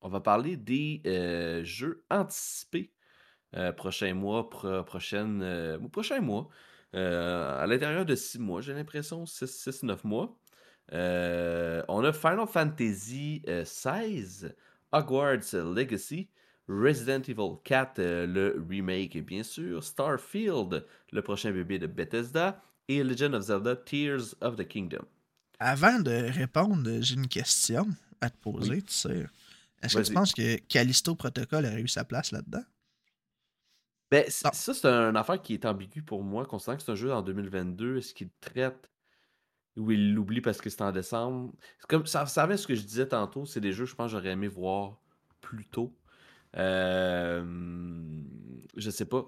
[0.00, 2.94] On va parler des euh, jeux anticipés.
[3.54, 4.48] Euh, prochain mois,
[4.86, 6.48] prochaine, prochain mois.
[6.94, 9.24] à l'intérieur de six mois, j'ai l'impression.
[9.24, 10.34] 6-9 mois.
[10.92, 14.48] on a Final Fantasy XVI,
[14.92, 16.30] Hogwarts Legacy,
[16.68, 23.02] Resident Evil 4, euh, le remake, bien sûr, Starfield, le prochain bébé de Bethesda, et
[23.02, 25.04] Legend of Zelda Tears of the Kingdom.
[25.58, 27.86] Avant de répondre, j'ai une question
[28.20, 29.26] à te poser, tu sais.
[29.82, 32.64] Est-ce que tu penses que Callisto Protocol a eu sa place là-dedans?
[34.10, 37.12] Ben, ça, c'est une affaire qui est ambiguë pour moi, considérant que c'est un jeu
[37.12, 37.98] en 2022.
[37.98, 38.90] Est-ce qu'il traite
[39.76, 41.52] ou il l'oublie parce que c'est en décembre?
[41.88, 44.48] Comme, ça, ça ce que je disais tantôt, c'est des jeux, je pense, j'aurais aimé
[44.48, 45.00] voir
[45.40, 45.94] plus tôt.
[46.56, 47.44] Euh,
[48.76, 49.24] je sais pas.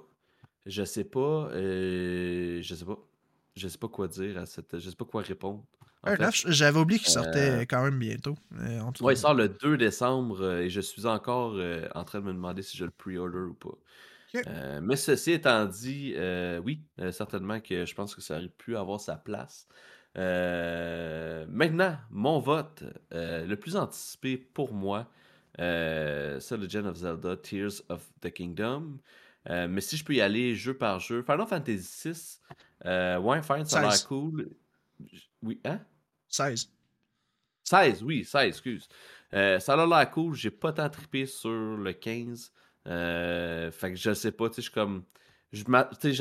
[0.65, 1.49] Je sais pas.
[1.53, 2.99] Euh, je sais pas.
[3.57, 4.79] Je sais pas quoi dire à cette.
[4.79, 5.65] Je sais pas quoi répondre.
[6.47, 8.37] J'avais oublié qu'il sortait euh, quand même bientôt.
[9.01, 11.59] ouais, il sort le 2 décembre et je suis encore
[11.95, 14.81] en train de me demander si je le pre-order ou pas.
[14.81, 16.15] mais ceci étant dit,
[16.63, 19.67] oui, certainement que je pense que ça aurait pu avoir sa place.
[20.15, 25.11] maintenant, mon vote, le plus anticipé pour moi,
[25.59, 28.99] euh, ça, Legend of Zelda, Tears of the Kingdom.
[29.49, 32.39] Euh, mais si je peux y aller jeu par jeu, Final Fantasy VI,
[32.85, 34.51] euh, ouais, fine, ça a l'air cool.
[35.43, 35.81] Oui, hein?
[36.29, 36.71] 16.
[37.63, 38.89] 16, oui, 16, excuse.
[39.35, 42.53] Euh, ça a l'air cool, j'ai pas tant trippé sur le 15.
[42.85, 45.05] fait que je sais pas, tu sais, je suis comme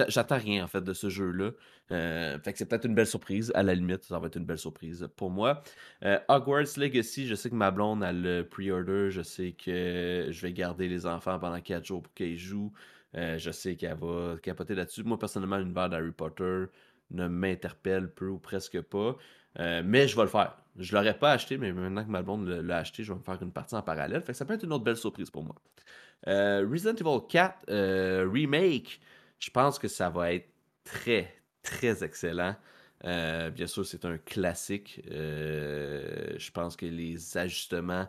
[0.10, 1.52] J'attends rien en fait de ce jeu-là.
[1.92, 3.52] Euh, fait que c'est peut-être une belle surprise.
[3.56, 5.64] À la limite, ça va être une belle surprise pour moi.
[6.04, 9.10] Euh, Hogwarts Legacy, je sais que ma blonde a le pre-order.
[9.12, 12.74] Je sais que je vais garder les enfants pendant 4 jours pour qu'ils jouent.
[13.16, 15.04] Euh, je sais qu'elle va capoter là-dessus.
[15.04, 16.66] Moi, personnellement, l'univers d'Harry Potter
[17.12, 19.16] ne m'interpelle peu ou presque pas.
[19.58, 20.58] mais je vais le faire.
[20.78, 23.42] Je l'aurais pas acheté, mais maintenant que ma blonde l'a acheté, je vais me faire
[23.42, 24.22] une partie en parallèle.
[24.22, 25.56] Fait que ça peut être une autre belle surprise pour moi.
[26.26, 29.00] Resident Evil 4 Remake.
[29.40, 30.50] Je pense que ça va être
[30.84, 32.56] très, très excellent.
[33.04, 35.02] Euh, bien sûr, c'est un classique.
[35.12, 38.08] Euh, je pense que les ajustements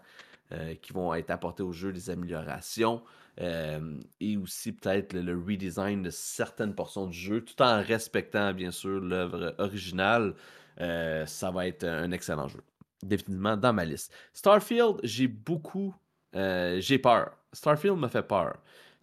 [0.53, 3.03] euh, qui vont être apportés au jeu, les améliorations,
[3.39, 8.99] et aussi peut-être le, redesign de certaines portions du jeu, tout en respectant bien sûr
[8.99, 10.35] l'œuvre originale,
[10.79, 12.63] ça va être un excellent jeu.
[13.03, 14.11] Définitivement dans ma liste.
[14.33, 15.95] Starfield, j'ai beaucoup,
[16.33, 17.37] j'ai peur.
[17.53, 18.57] Starfield me fait peur.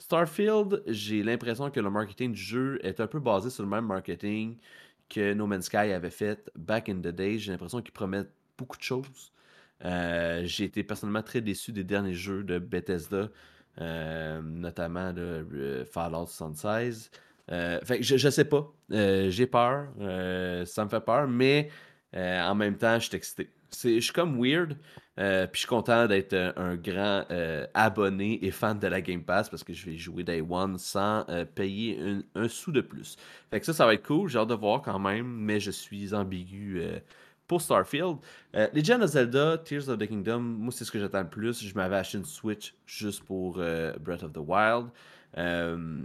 [0.04, 3.86] Starfield, j'ai l'impression que le marketing du jeu est un peu basé sur le même
[3.86, 4.58] marketing
[5.08, 7.40] que No Man's Sky avait fait back in the day.
[7.40, 9.32] J'ai l'impression qu'ils promettent beaucoup de choses.
[9.82, 13.30] j'ai été personnellement très déçu des derniers jeux de Bethesda,
[13.80, 17.10] notamment de Fallout 76.
[17.48, 18.74] fait je, je sais pas.
[18.90, 19.88] j'ai peur.
[20.68, 21.70] ça me fait peur, mais
[22.14, 23.50] en même temps, je suis excité.
[23.74, 24.78] Je suis comme weird.
[25.20, 29.24] Euh, puis je suis content d'être un, grand euh, abonné et fan de la Game
[29.24, 32.00] Pass parce que je vais jouer Day One sans euh, payer
[32.34, 33.16] un, sou de plus.
[33.52, 34.30] Fait que ça, ça va être cool.
[34.30, 36.82] J'ai hâte de voir quand même, mais je suis ambigu
[37.48, 38.18] pour Starfield.
[38.54, 41.64] Legend of Zelda, Tears of the Kingdom, moi, c'est ce que j'attends le plus.
[41.64, 43.56] Je m'avais acheté une Switch juste pour
[44.00, 44.90] Breath of the Wild.
[45.38, 46.02] Euh,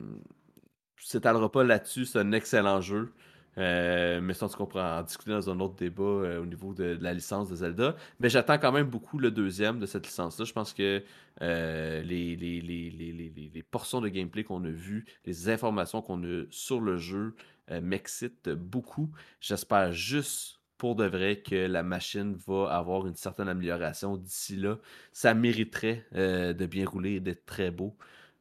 [0.97, 3.13] s'étalera pas là-dessus, c'est un excellent jeu.
[3.59, 6.97] Euh, mais ça, on pourra en discuter dans un autre débat euh, au niveau de,
[7.01, 7.97] la licence de Zelda.
[8.21, 10.45] Mais j'attends quand même beaucoup le deuxième de cette licence-là.
[10.45, 11.03] Je pense que
[11.43, 16.97] euh, les, les, portions de gameplay qu'on a vues, les informations qu'on a sur le
[16.97, 17.35] jeu
[17.83, 19.11] m'excitent beaucoup.
[19.41, 24.79] J'espère juste pour de vrai que la machine va avoir une certaine amélioration d'ici là.
[25.13, 27.95] Ça mériterait de bien rouler et d'être très beau.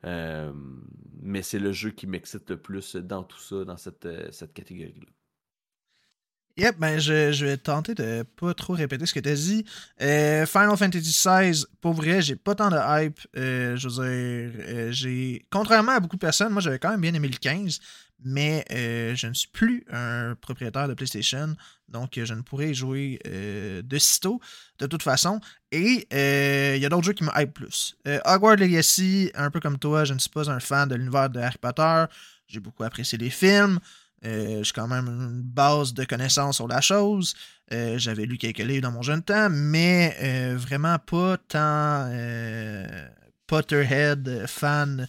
[0.08, 0.54] Euh,
[1.22, 4.54] mais c'est le jeu qui m'excite le plus dans tout ça, dans cette, euh, cette
[4.54, 5.08] catégorie-là.
[6.58, 9.66] Yep, ben je, vais tenter de pas trop répéter ce que tu as dit.
[10.02, 13.20] Euh, Final Fantasy XVI, pour vrai, j'ai pas tant de hype.
[13.36, 15.46] je veux dire, j'ai.
[15.52, 17.80] Contrairement à beaucoup de personnes, moi j'avais quand même bien aimé le 15
[18.24, 21.56] mais euh, je ne suis plus un propriétaire de PlayStation,
[21.88, 24.42] donc je ne pourrai jouer euh, de sitôt,
[24.80, 25.40] de toute façon.
[25.72, 27.96] Et euh, il y a d'autres jeux qui me hype plus.
[28.26, 31.40] Hogwarts Legacy, un peu comme toi, je ne suis pas un fan de l'univers de
[31.40, 32.06] Harry Potter.
[32.48, 33.80] J'ai beaucoup apprécié les films.
[34.24, 37.36] J'ai quand même une base de connaissances sur la chose.
[37.70, 42.10] J'avais lu quelques livres dans mon jeune temps, mais vraiment pas tant
[43.48, 45.08] Potterhead fan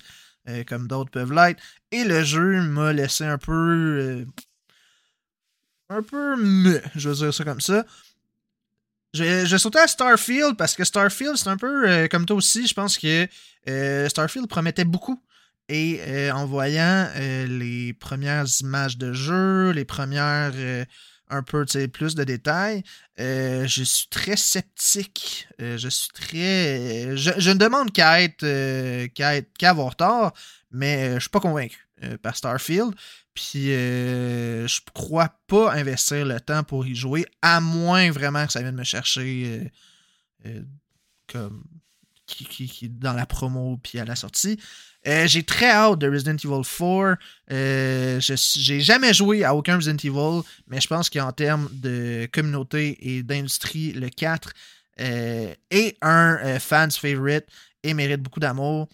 [0.48, 1.62] euh, comme d'autres peuvent l'être.
[1.90, 3.52] Et le jeu m'a laissé un peu.
[3.52, 4.26] Euh,
[5.90, 6.36] un peu.
[6.94, 7.84] Je veux dire ça comme ça.
[9.14, 12.66] Je, je sautais à Starfield parce que Starfield, c'est un peu euh, comme toi aussi.
[12.66, 13.28] Je pense que
[14.08, 15.22] Starfield promettait beaucoup.
[15.68, 20.54] Et en voyant les premières images de jeu, les premières
[21.30, 22.82] un peu plus de détails.
[23.20, 25.48] Euh, je suis très sceptique.
[25.60, 27.16] Euh, je suis très.
[27.16, 30.32] Je, ne demande qu'à être, euh, qu'à avoir tort,
[30.70, 31.86] mais je suis pas convaincu
[32.22, 32.94] par Starfield.
[33.34, 38.62] Puis je crois pas investir le temps pour y jouer, à moins vraiment que ça
[38.62, 39.70] vienne me chercher
[41.26, 41.62] comme
[42.28, 44.58] qui, dans la promo puis à la sortie.
[45.06, 47.18] Euh, j'ai très hâte de Resident Evil 4.
[47.50, 52.98] Euh, j'ai jamais joué à aucun Resident Evil, mais je pense qu'en termes de communauté
[53.00, 54.52] et d'industrie, le 4
[55.00, 57.46] euh, est un fan's favorite
[57.82, 58.88] et mérite beaucoup d'amour.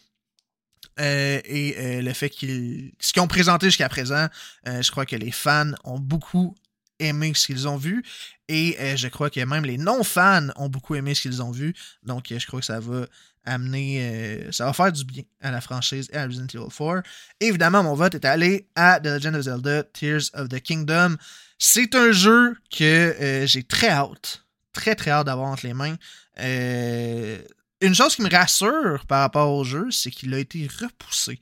[0.98, 2.92] et le fait qu'ils.
[3.00, 4.28] Ce qu'ils ont présenté jusqu'à présent,
[4.66, 6.54] je crois que les fans ont beaucoup
[6.98, 8.04] aimé ce qu'ils ont vu.
[8.48, 11.74] Et je crois que même les non-fans ont beaucoup aimé ce qu'ils ont vu.
[12.02, 13.06] Donc, je crois que ça va
[13.44, 13.98] amener.
[14.00, 17.02] Euh, ça va faire du bien à la franchise et à Resident Evil 4.
[17.40, 21.16] évidemment, mon vote est allé à The Legend of Zelda Tears of the Kingdom.
[21.58, 25.96] C'est un jeu que euh, j'ai très hâte, très très hâte d'avoir entre les mains.
[26.40, 27.38] Euh,
[27.80, 31.38] une chose qui me rassure par rapport au jeu, c'est qu'il a été repoussé.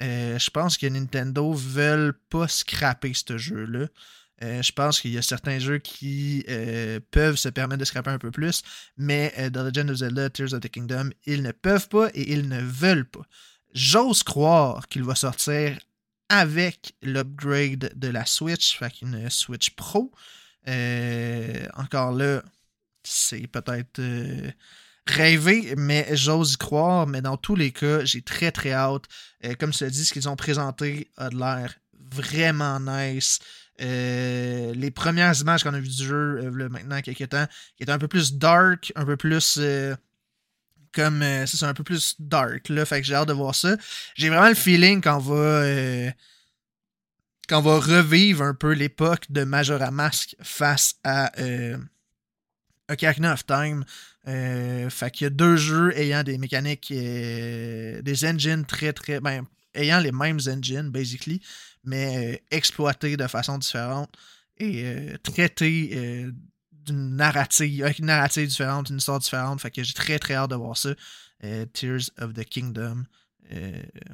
[0.00, 3.86] je pense que Nintendo veulent pas scraper ce jeu-là.
[4.42, 8.10] Euh, je pense qu'il y a certains jeux qui euh, peuvent se permettre de scraper
[8.10, 8.62] un peu plus,
[8.96, 12.32] mais euh, dans Legend of Zelda Tears of the Kingdom, ils ne peuvent pas et
[12.32, 13.24] ils ne veulent pas.
[13.74, 15.78] J'ose croire qu'il va sortir
[16.28, 20.12] avec l'upgrade de la Switch, fait une Switch Pro.
[21.74, 22.42] encore là,
[23.04, 24.00] c'est peut-être
[25.06, 27.06] rêvé, mais j'ose y croire.
[27.06, 29.04] Mais dans tous les cas, j'ai très très hâte.
[29.58, 31.74] comme je dis, ce qu'ils ont présenté a l'air
[32.14, 33.38] vraiment nice.
[33.80, 37.46] Euh, les premières images qu'on a vues du jeu euh, maintenant quelques temps,
[37.76, 39.96] qui étaient un peu plus dark, un peu plus euh,
[40.92, 43.76] comme c'est un peu plus dark là, fait que j'ai hâte de voir ça.
[44.14, 46.12] J'ai vraiment le feeling qu'on va
[47.48, 51.32] qu'on va revivre un peu l'époque de Majora Mask face à
[52.88, 53.84] Ocarina of Time.
[54.24, 59.18] fait qu'il y a deux jeux ayant des mécaniques, des engines très très.
[59.18, 59.44] Ben,
[59.74, 61.40] ayant les mêmes engines, basically,
[61.84, 64.14] mais euh, exploité de façon différente
[64.58, 66.32] et euh, traité euh,
[66.72, 69.60] d'une narrative, avec une narrative différente, une histoire différente.
[69.60, 70.90] Fait que j'ai très très hâte de voir ça.
[71.74, 73.04] Tears of the Kingdom.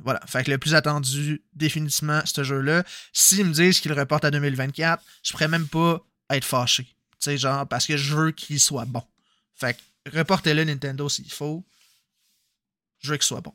[0.02, 0.20] voilà.
[0.26, 2.82] Fait que le plus attendu, définitivement, ce jeu-là.
[3.12, 6.84] S'ils me disent qu'ils le reportent à 2024, je pourrais même pas être fâché.
[6.84, 6.90] Tu
[7.20, 9.02] sais, genre, parce que je veux qu'il soit bon.
[9.54, 11.64] Fait que reportez-le Nintendo s'il faut.
[12.98, 13.54] Je veux qu'il soit bon.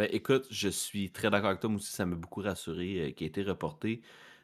[0.00, 1.68] Ben écoute, je suis très d'accord avec toi.
[1.68, 4.00] Moi aussi, ça m'a beaucoup rassuré euh, qu'il ait été reporté.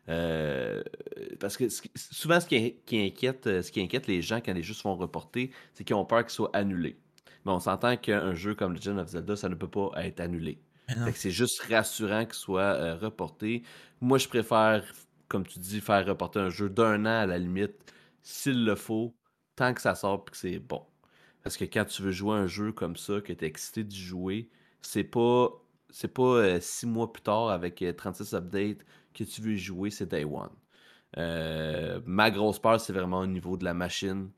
[0.06, 1.64] parce que
[1.94, 5.50] souvent, ce qui, inquiète, ce qui inquiète les gens quand les jeux se font reporter,
[5.72, 6.98] c'est qu'ils ont peur qu'ils soient annulés.
[7.46, 10.60] Mais on s'entend qu'un jeu comme Legend of Zelda, ça ne peut pas être annulé.
[11.14, 13.62] C'est juste rassurant qu'il soit reporté.
[14.02, 14.84] Moi, je préfère,
[15.26, 19.16] comme tu dis, faire reporter un jeu d'un an à la limite, s'il le faut,
[19.54, 20.84] tant que ça sort et que c'est bon.
[21.42, 23.98] Parce que quand tu veux jouer un jeu comme ça, que tu es excité d'y
[23.98, 24.50] jouer,
[24.86, 25.50] c'est pas
[25.90, 28.84] c'est pas euh, six mois plus tard avec 36 euh, updates
[29.14, 30.50] que tu veux jouer, c'est Day One.
[31.16, 34.30] Euh, ma grosse peur, c'est vraiment au niveau de la machine.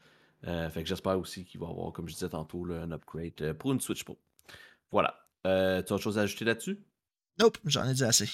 [0.44, 3.72] fait que j'espère aussi qu'il va y avoir, comme je disais tantôt, un upgrade pour
[3.72, 4.18] une Switch Pro.
[4.92, 5.14] Voilà.
[5.44, 6.78] tu as autre chose à ajouter là-dessus?
[7.40, 8.28] Nope, j'en ai dit assez.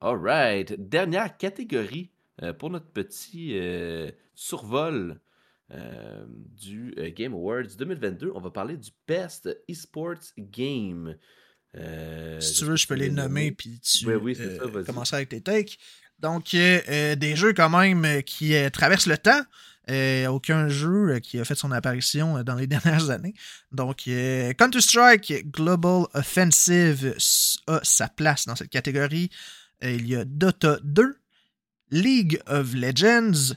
[0.00, 0.74] Alright.
[0.78, 2.10] Dernière catégorie
[2.58, 3.58] pour notre petit
[4.34, 5.18] survol
[5.70, 6.24] euh,
[6.56, 8.32] du euh, Game Awards 2022.
[8.34, 11.14] On va parler du Best Esports Game.
[11.76, 14.34] Euh, si tu veux, je peux les nommer, puis tu oui,
[14.86, 15.78] commencer avec tes takes.
[16.18, 19.42] Donc, des jeux quand même qui traversent le temps.
[20.32, 23.34] aucun jeu qui a fait son apparition dans les dernières années.
[23.70, 24.08] Donc,
[24.58, 27.14] Counter-Strike Global Offensive
[27.66, 29.28] a sa place dans cette catégorie.
[29.82, 31.14] il y a Dota 2,
[31.90, 33.54] League of Legends,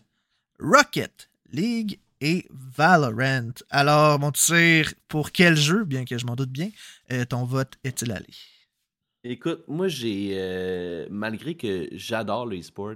[0.60, 3.52] Rocket League et Valorant.
[3.70, 6.70] Alors, mon tir, pour quel jeu, bien que je m'en doute bien,
[7.12, 8.28] euh, ton vote est-il allé?
[9.24, 10.32] Écoute, moi, j'ai.
[10.34, 12.96] Euh, malgré que j'adore le e-sport,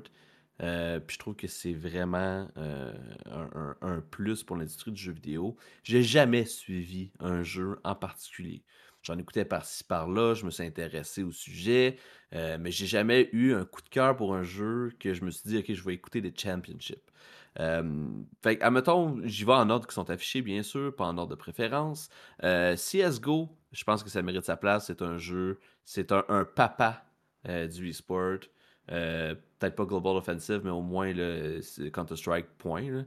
[0.61, 6.01] euh, puis je trouve que c'est vraiment un, plus pour l'industrie du jeu vidéo, j'ai
[6.01, 8.63] jamais suivi un jeu en particulier.
[9.03, 11.97] J'en écoutais par-ci par-là, je me suis intéressé au sujet,
[12.31, 15.47] mais j'ai jamais eu un coup de cœur pour un jeu que je me suis
[15.47, 17.11] dit, OK, je vais écouter des championships.
[17.59, 18.07] Euh,
[18.43, 21.35] fait admettons, j'y vais en ordre qui sont affichés, bien sûr, pas en ordre de
[21.35, 22.09] préférence.
[22.43, 24.87] Euh, CSGO, je pense que ça mérite sa place.
[24.87, 27.05] C'est un jeu, c'est un, papa
[27.47, 28.39] euh, du e-sport.
[28.87, 33.05] Peut-être pas Global Offensive, mais au moins Counter-Strike, point.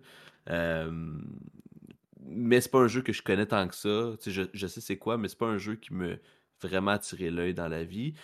[2.20, 4.14] mais c'est pas un jeu que je connais tant que ça.
[4.26, 6.18] Je, sais c'est quoi, mais c'est pas un jeu qui me
[6.60, 8.14] vraiment attiré l'œil dans la vie.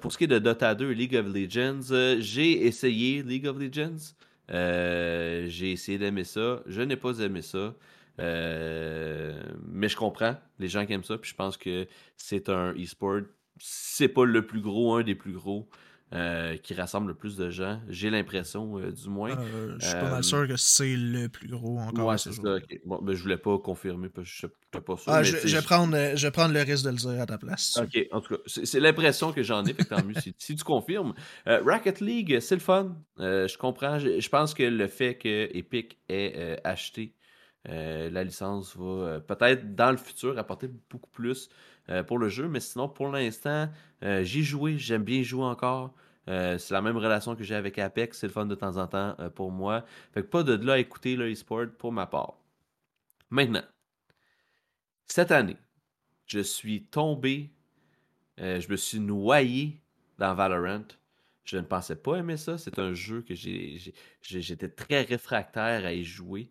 [0.00, 4.14] pour ce qui est de Dota 2 League of Legends, j'ai essayé League of Legends.
[4.50, 6.62] Euh, j'ai essayé d'aimer ça.
[6.66, 7.74] Je n'ai pas aimé ça.
[8.20, 11.18] Euh, mais je comprends les gens qui aiment ça.
[11.18, 13.20] Puis je pense que c'est un e-sport.
[13.58, 15.68] C'est pas le plus gros, un des plus gros.
[16.14, 17.82] Euh, qui rassemble le plus de gens.
[17.90, 19.38] J'ai l'impression, du moins.
[19.78, 22.06] je suis pas mal sûr que c'est le plus gros encore.
[22.06, 22.56] Ouais, c'est ça.
[22.86, 25.12] Bon, ben, je voulais pas confirmer parce que je suis pas sûr.
[25.12, 27.76] Ah, je, vais prendre, je vais prendre le risque de le dire à ta place.
[27.76, 29.74] Ok, en tout cas, c'est l'impression que j'en ai.
[29.74, 31.12] fait tant mieux si, tu confirmes.
[31.46, 32.96] Rocket League, c'est le fun.
[33.18, 33.98] je comprends.
[33.98, 37.12] Je, pense que le fait que Epic ait acheté
[37.66, 41.50] la licence va peut-être dans le futur apporter beaucoup plus
[41.90, 42.48] euh, pour le jeu.
[42.48, 43.70] Mais sinon, pour l'instant,
[44.02, 45.94] euh, j'ai joué, j'aime bien jouer encore.
[46.28, 48.86] Euh, c'est la même relation que j'ai avec Apex, c'est le fun de temps en
[48.86, 49.84] temps pour moi.
[50.12, 52.34] Fait que pas de là à écouter le e-sport pour ma part.
[53.30, 53.64] Maintenant,
[55.06, 55.56] cette année,
[56.26, 57.50] je suis tombé,
[58.36, 59.80] je me suis noyé
[60.18, 60.84] dans Valorant.
[61.44, 62.58] Je ne pensais pas aimer ça.
[62.58, 66.50] C'est un jeu que j'étais très réfractaire à y jouer.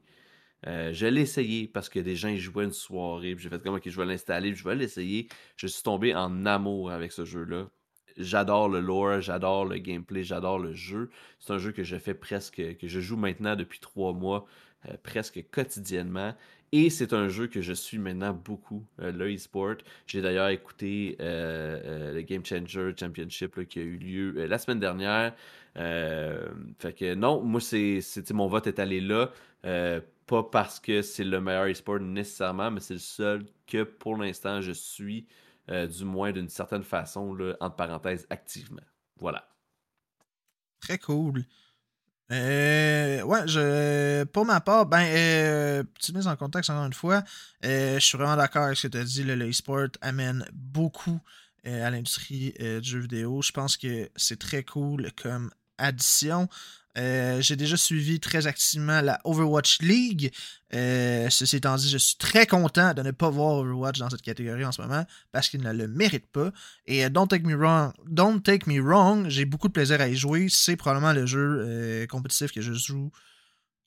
[0.66, 3.36] Euh, je l'ai essayé parce que des gens y jouaient une soirée.
[3.38, 5.28] J'ai fait comme ok, je vais l'installer, je vais l'essayer.
[5.56, 7.70] Je suis tombé en amour avec ce jeu-là.
[8.18, 11.12] J'adore le lore, j'adore le gameplay, j'adore le jeu.
[11.40, 14.48] C'est un jeu que je fais presque, que je joue maintenant depuis trois mois,
[14.88, 16.34] euh, presque quotidiennement.
[16.72, 19.76] Et c'est un jeu que je suis maintenant beaucoup, euh, le e-sport.
[20.08, 25.36] J'ai d'ailleurs écouté le Game Changer Championship qui a eu lieu la semaine dernière.
[25.76, 28.02] fait que non, moi, c'est,
[28.32, 29.32] mon vote est allé là
[30.28, 34.62] pas parce que c'est le meilleur e-sport nécessairement, mais c'est le seul que pour l'instant
[34.62, 35.26] je suis,
[35.72, 38.84] euh, du moins d'une certaine façon, entre parenthèses, activement.
[39.20, 39.48] Voilà.
[40.82, 41.44] Très cool.
[42.30, 47.24] Euh, ouais, pour ma part, ben, euh, petite mise en contexte encore une fois,
[47.64, 49.24] je suis vraiment d'accord avec ce que tu as dit.
[49.24, 51.20] Le e-sport amène beaucoup
[51.64, 53.42] à l'industrie du jeu vidéo.
[53.42, 56.50] Je pense que c'est très cool comme addition.
[56.98, 60.32] Euh, j'ai déjà suivi très activement la Overwatch League.
[60.74, 64.24] Euh, ceci étant dit, je suis très content de ne pas voir Overwatch dans cette
[64.24, 66.52] catégorie en ce moment parce qu'il ne le mérite pas.
[66.86, 70.08] Et euh, don't take me wrong, don't take me wrong, j'ai beaucoup de plaisir à
[70.08, 70.48] y jouer.
[70.50, 73.12] C'est probablement le jeu compétitif que je joue,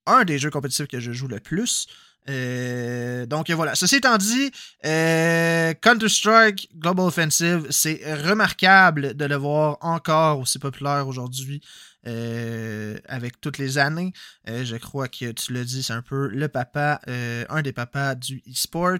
[0.07, 1.89] un des jeux compétitifs que je joue le plus.
[2.29, 3.75] donc voilà.
[3.75, 4.53] Ceci étant dit,
[4.85, 11.61] Counter-Strike Global Offensive, c'est remarquable de le voir encore aussi populaire aujourd'hui
[12.07, 14.13] euh, avec toutes les années.
[14.49, 17.73] Euh, je crois que tu l'as dit, c'est un peu le papa, euh, un des
[17.73, 18.99] papas du e-sport.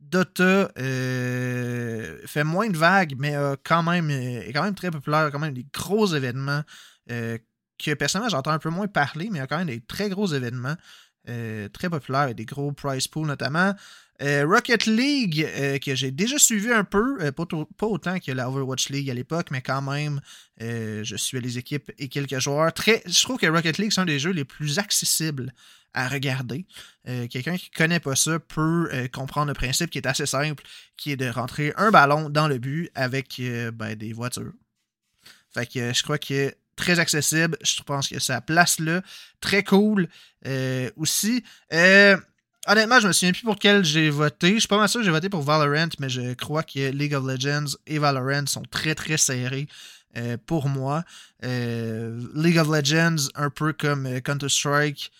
[0.00, 5.52] Dota fait moins de vagues, mais quand même, est quand même très populaire, quand même
[5.52, 6.62] des gros événements
[7.06, 10.08] que personnellement j'entends un peu moins parler, mais il y a quand même des très
[10.08, 10.74] gros événements
[11.26, 13.74] très populaires et des gros prize pools notamment.
[14.20, 15.46] Rocket League,
[15.84, 19.48] que j'ai déjà suivi un peu, pas, pas, autant que la Overwatch League à l'époque,
[19.50, 20.20] mais quand même,
[20.58, 22.72] je suis les équipes et quelques joueurs.
[22.76, 25.54] Je trouve que Rocket League, c'est un des jeux les plus accessibles
[25.94, 26.66] à regarder.
[27.08, 30.62] Euh, quelqu'un qui connaît pas ça peut euh, comprendre le principe qui est assez simple,
[30.96, 34.52] qui est de rentrer un ballon dans le but avec euh, ben, des voitures.
[35.52, 37.58] Fait que je crois que très accessible.
[37.62, 39.02] Je pense que sa place là.
[39.40, 40.08] Très cool.
[40.96, 41.44] aussi.
[42.70, 44.54] Honnêtement, je me souviens plus pour quel j'ai voté.
[44.54, 47.14] Je suis pas mal sûr que j'ai voté pour Valorant, mais je crois que League
[47.14, 49.68] of Legends et Valorant sont très très serrés.
[50.46, 51.04] pour moi.
[51.42, 55.12] League of Legends, un peu comme Counter-Strike,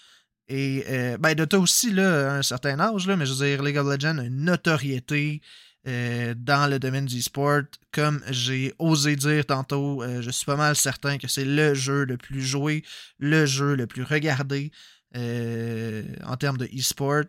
[0.50, 3.62] et euh, ben, Dota aussi, là, à un certain âge, là, mais je veux dire,
[3.62, 5.40] League of Legends a une notoriété
[5.86, 7.62] euh, dans le domaine du sport.
[7.92, 12.04] Comme j'ai osé dire tantôt, euh, je suis pas mal certain que c'est le jeu
[12.04, 12.82] le plus joué,
[13.20, 14.72] le jeu le plus regardé
[15.14, 17.24] en termes de e-sport.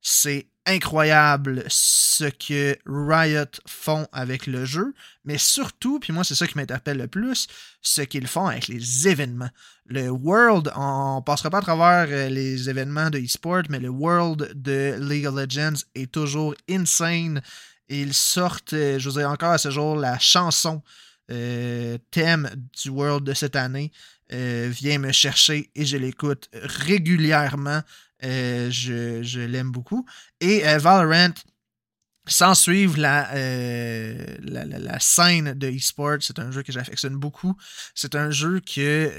[0.00, 4.94] C'est incroyable ce que Riot font avec le jeu,
[5.24, 7.46] mais surtout, puis moi c'est ça qui m'interpelle le plus,
[7.82, 9.50] ce qu'ils font avec les événements.
[9.86, 14.52] Le World, on passera pas à travers euh, les événements de e-sport, mais le World
[14.54, 17.42] de League of Legends est toujours insane.
[17.90, 20.82] Ils sortent, euh, je vous ai encore à ce jour, la chanson
[21.30, 22.50] euh, thème
[22.82, 23.92] du World de cette année
[24.30, 27.82] vient me chercher et je l'écoute régulièrement.
[28.24, 30.06] Euh, je, l'aime beaucoup.
[30.40, 31.34] Et euh, Valorant,
[32.26, 37.54] sans suivre euh, la, la, scène de e-sport, c'est un jeu que j'affectionne beaucoup.
[37.94, 39.10] C'est un jeu que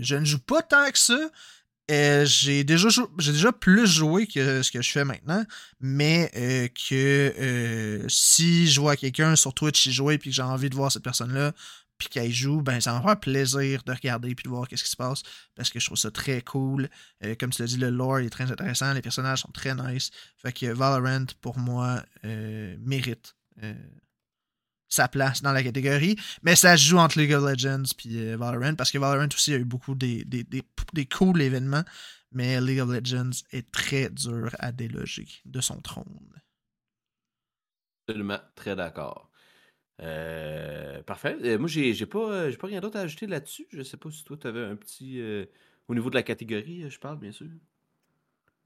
[0.00, 2.24] je ne joue pas tant que ça.
[2.24, 2.88] j'ai déjà,
[3.18, 5.44] déjà plus joué que ce que je fais maintenant,
[5.80, 10.74] mais que si je vois quelqu'un sur Twitch y jouer et que j'ai envie de
[10.74, 11.52] voir cette personne-là,
[11.98, 14.96] puis qu'elle joue, ben ça va plaisir de regarder puis de voir qu'est-ce qui se
[14.96, 15.22] passe
[15.54, 16.88] parce que je trouve ça très cool.
[17.24, 20.10] Euh, comme tu l'as dit, le lore est très intéressant, les personnages sont très nice.
[20.36, 23.74] Fait que Valorant, pour moi, euh, mérite euh,
[24.88, 26.16] sa place dans la catégorie.
[26.42, 29.64] Mais ça joue entre League of Legends puis Valorant parce que Valorant aussi a eu
[29.64, 30.62] beaucoup des, des, des,
[30.92, 31.84] des cool événements,
[32.32, 36.32] mais League of Legends est très dur à déloger de son trône.
[38.06, 39.30] Absolument, très d'accord.
[40.02, 41.36] Euh, parfait.
[41.42, 43.66] Euh, moi, j'ai j'ai pas, euh, j'ai pas rien d'autre à ajouter là-dessus.
[43.70, 45.22] Je sais pas si toi, tu avais un petit.
[45.88, 47.48] au niveau de la catégorie, je parle, bien sûr.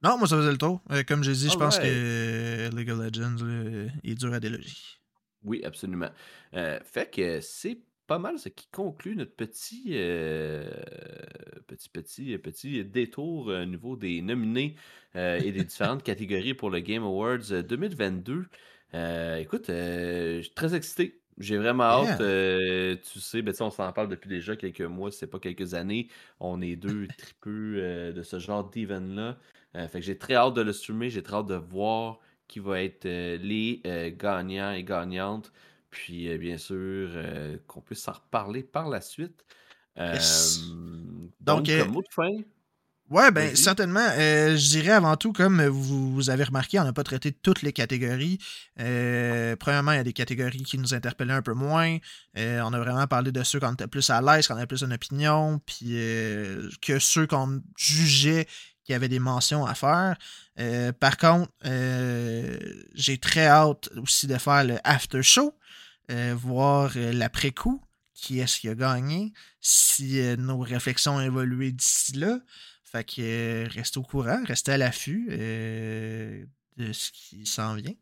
[0.03, 0.83] Non, moi, ça faisait le tour.
[1.07, 3.37] comme j'ai dit, je pense que League of Legends
[4.03, 4.73] est dur à déloger.
[5.43, 6.11] Oui, absolument.
[6.53, 9.91] fait que c'est pas mal ce qui conclut notre petit,
[11.67, 14.75] petit, petit, petit détour au niveau des nominés
[15.15, 18.47] et des différentes catégories pour le Game Awards 2022.
[19.39, 21.20] écoute, je suis très excité.
[21.41, 22.21] J'ai vraiment hâte.
[22.21, 26.09] Euh, tu sais, ben, on s'en parle depuis déjà quelques mois, c'est pas quelques années.
[26.39, 29.39] On est deux tripeux euh, de ce genre d'event-là.
[29.75, 32.59] Euh, fait que j'ai très hâte de le streamer, j'ai très hâte de voir qui
[32.59, 33.81] va être les
[34.19, 35.51] gagnants et gagnantes.
[35.89, 37.11] Puis bien sûr,
[37.67, 39.45] qu'on puisse s'en reparler par la suite.
[39.97, 40.05] Donc,
[41.41, 42.43] donc comme mot de fin.
[43.11, 44.07] Ouais, ben certainement.
[44.19, 47.73] Euh, je dirais avant tout, comme vous, avez remarqué, on n'a pas traité toutes les
[47.73, 48.39] catégories.
[48.79, 51.99] Euh, premièrement, il y a des catégories qui nous interpellaient un peu moins.
[52.39, 54.85] Euh, on a vraiment parlé de ceux qu'on était plus à l'aise, qu'on avait plus
[54.85, 55.97] une opinion, puis
[56.81, 58.47] que ceux qu'on jugeait
[58.85, 60.17] qu'il y avait des mentions à faire.
[61.01, 61.51] par contre,
[62.95, 65.59] j'ai très hâte aussi de faire le after show,
[66.37, 67.83] voir l'après-coup,
[68.15, 72.39] qui est-ce qui a gagné, si nos réflexions ont évolué d'ici là.
[72.91, 76.45] Fait que euh, restez au courant, restez à l'affût euh,
[76.77, 77.95] de ce qui s'en vient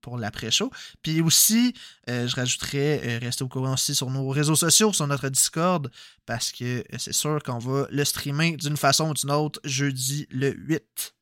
[0.00, 0.70] pour l'après-show.
[1.02, 1.74] Puis aussi,
[2.08, 5.90] euh, je rajouterais, restez au courant aussi sur nos réseaux sociaux, sur notre Discord,
[6.24, 10.52] parce que c'est sûr qu'on va le streamer d'une façon ou d'une autre jeudi le
[10.52, 11.14] 8.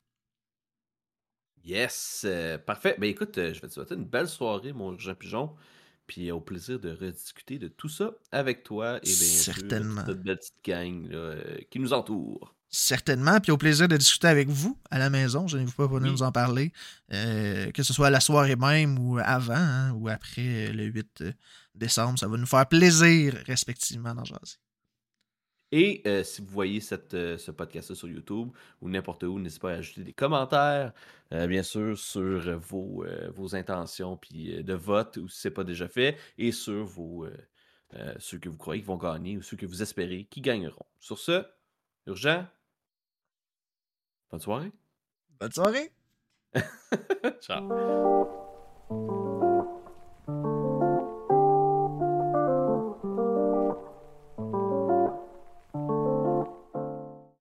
[1.65, 2.24] Yes,
[2.66, 2.95] parfait.
[3.01, 5.57] Ben écoute, je vais te souhaiter une belle soirée, mon Jean Pigeon.
[6.07, 10.05] Puis au plaisir de rediscuter de tout ça avec toi et bien Certainement.
[10.05, 11.11] sûr, belle petite gang
[11.69, 12.55] qui nous entoure.
[12.70, 13.40] Certainement.
[13.40, 15.47] Puis au plaisir de discuter avec vous à la maison.
[15.47, 16.73] Je n'ai pas pour nous en parler.
[17.12, 21.32] Euh, que ce soit la soirée même ou avant hein, ou après le 8 euh,
[21.74, 22.19] décembre.
[22.19, 24.57] Ça va nous faire plaisir, respectivement, d'en jaser.
[25.73, 28.51] Et euh, si vous voyez cette, ce podcast sur YouTube
[28.81, 30.93] ou n'importe où, n'hésitez pas à ajouter des commentaires,
[31.31, 33.05] bien sûr, sur vos,
[33.35, 37.27] vos intentions puis de vote ou si ce n'est pas déjà fait, et sur vos,
[38.19, 40.86] ceux que vous croyez qui vont gagner ou ceux que vous espérez qui gagneront.
[41.01, 41.45] Sur ce,
[42.07, 42.47] urgent,
[44.30, 44.72] Bonne soirée.
[45.40, 45.92] Bonne soirée.
[47.40, 48.28] Ciao.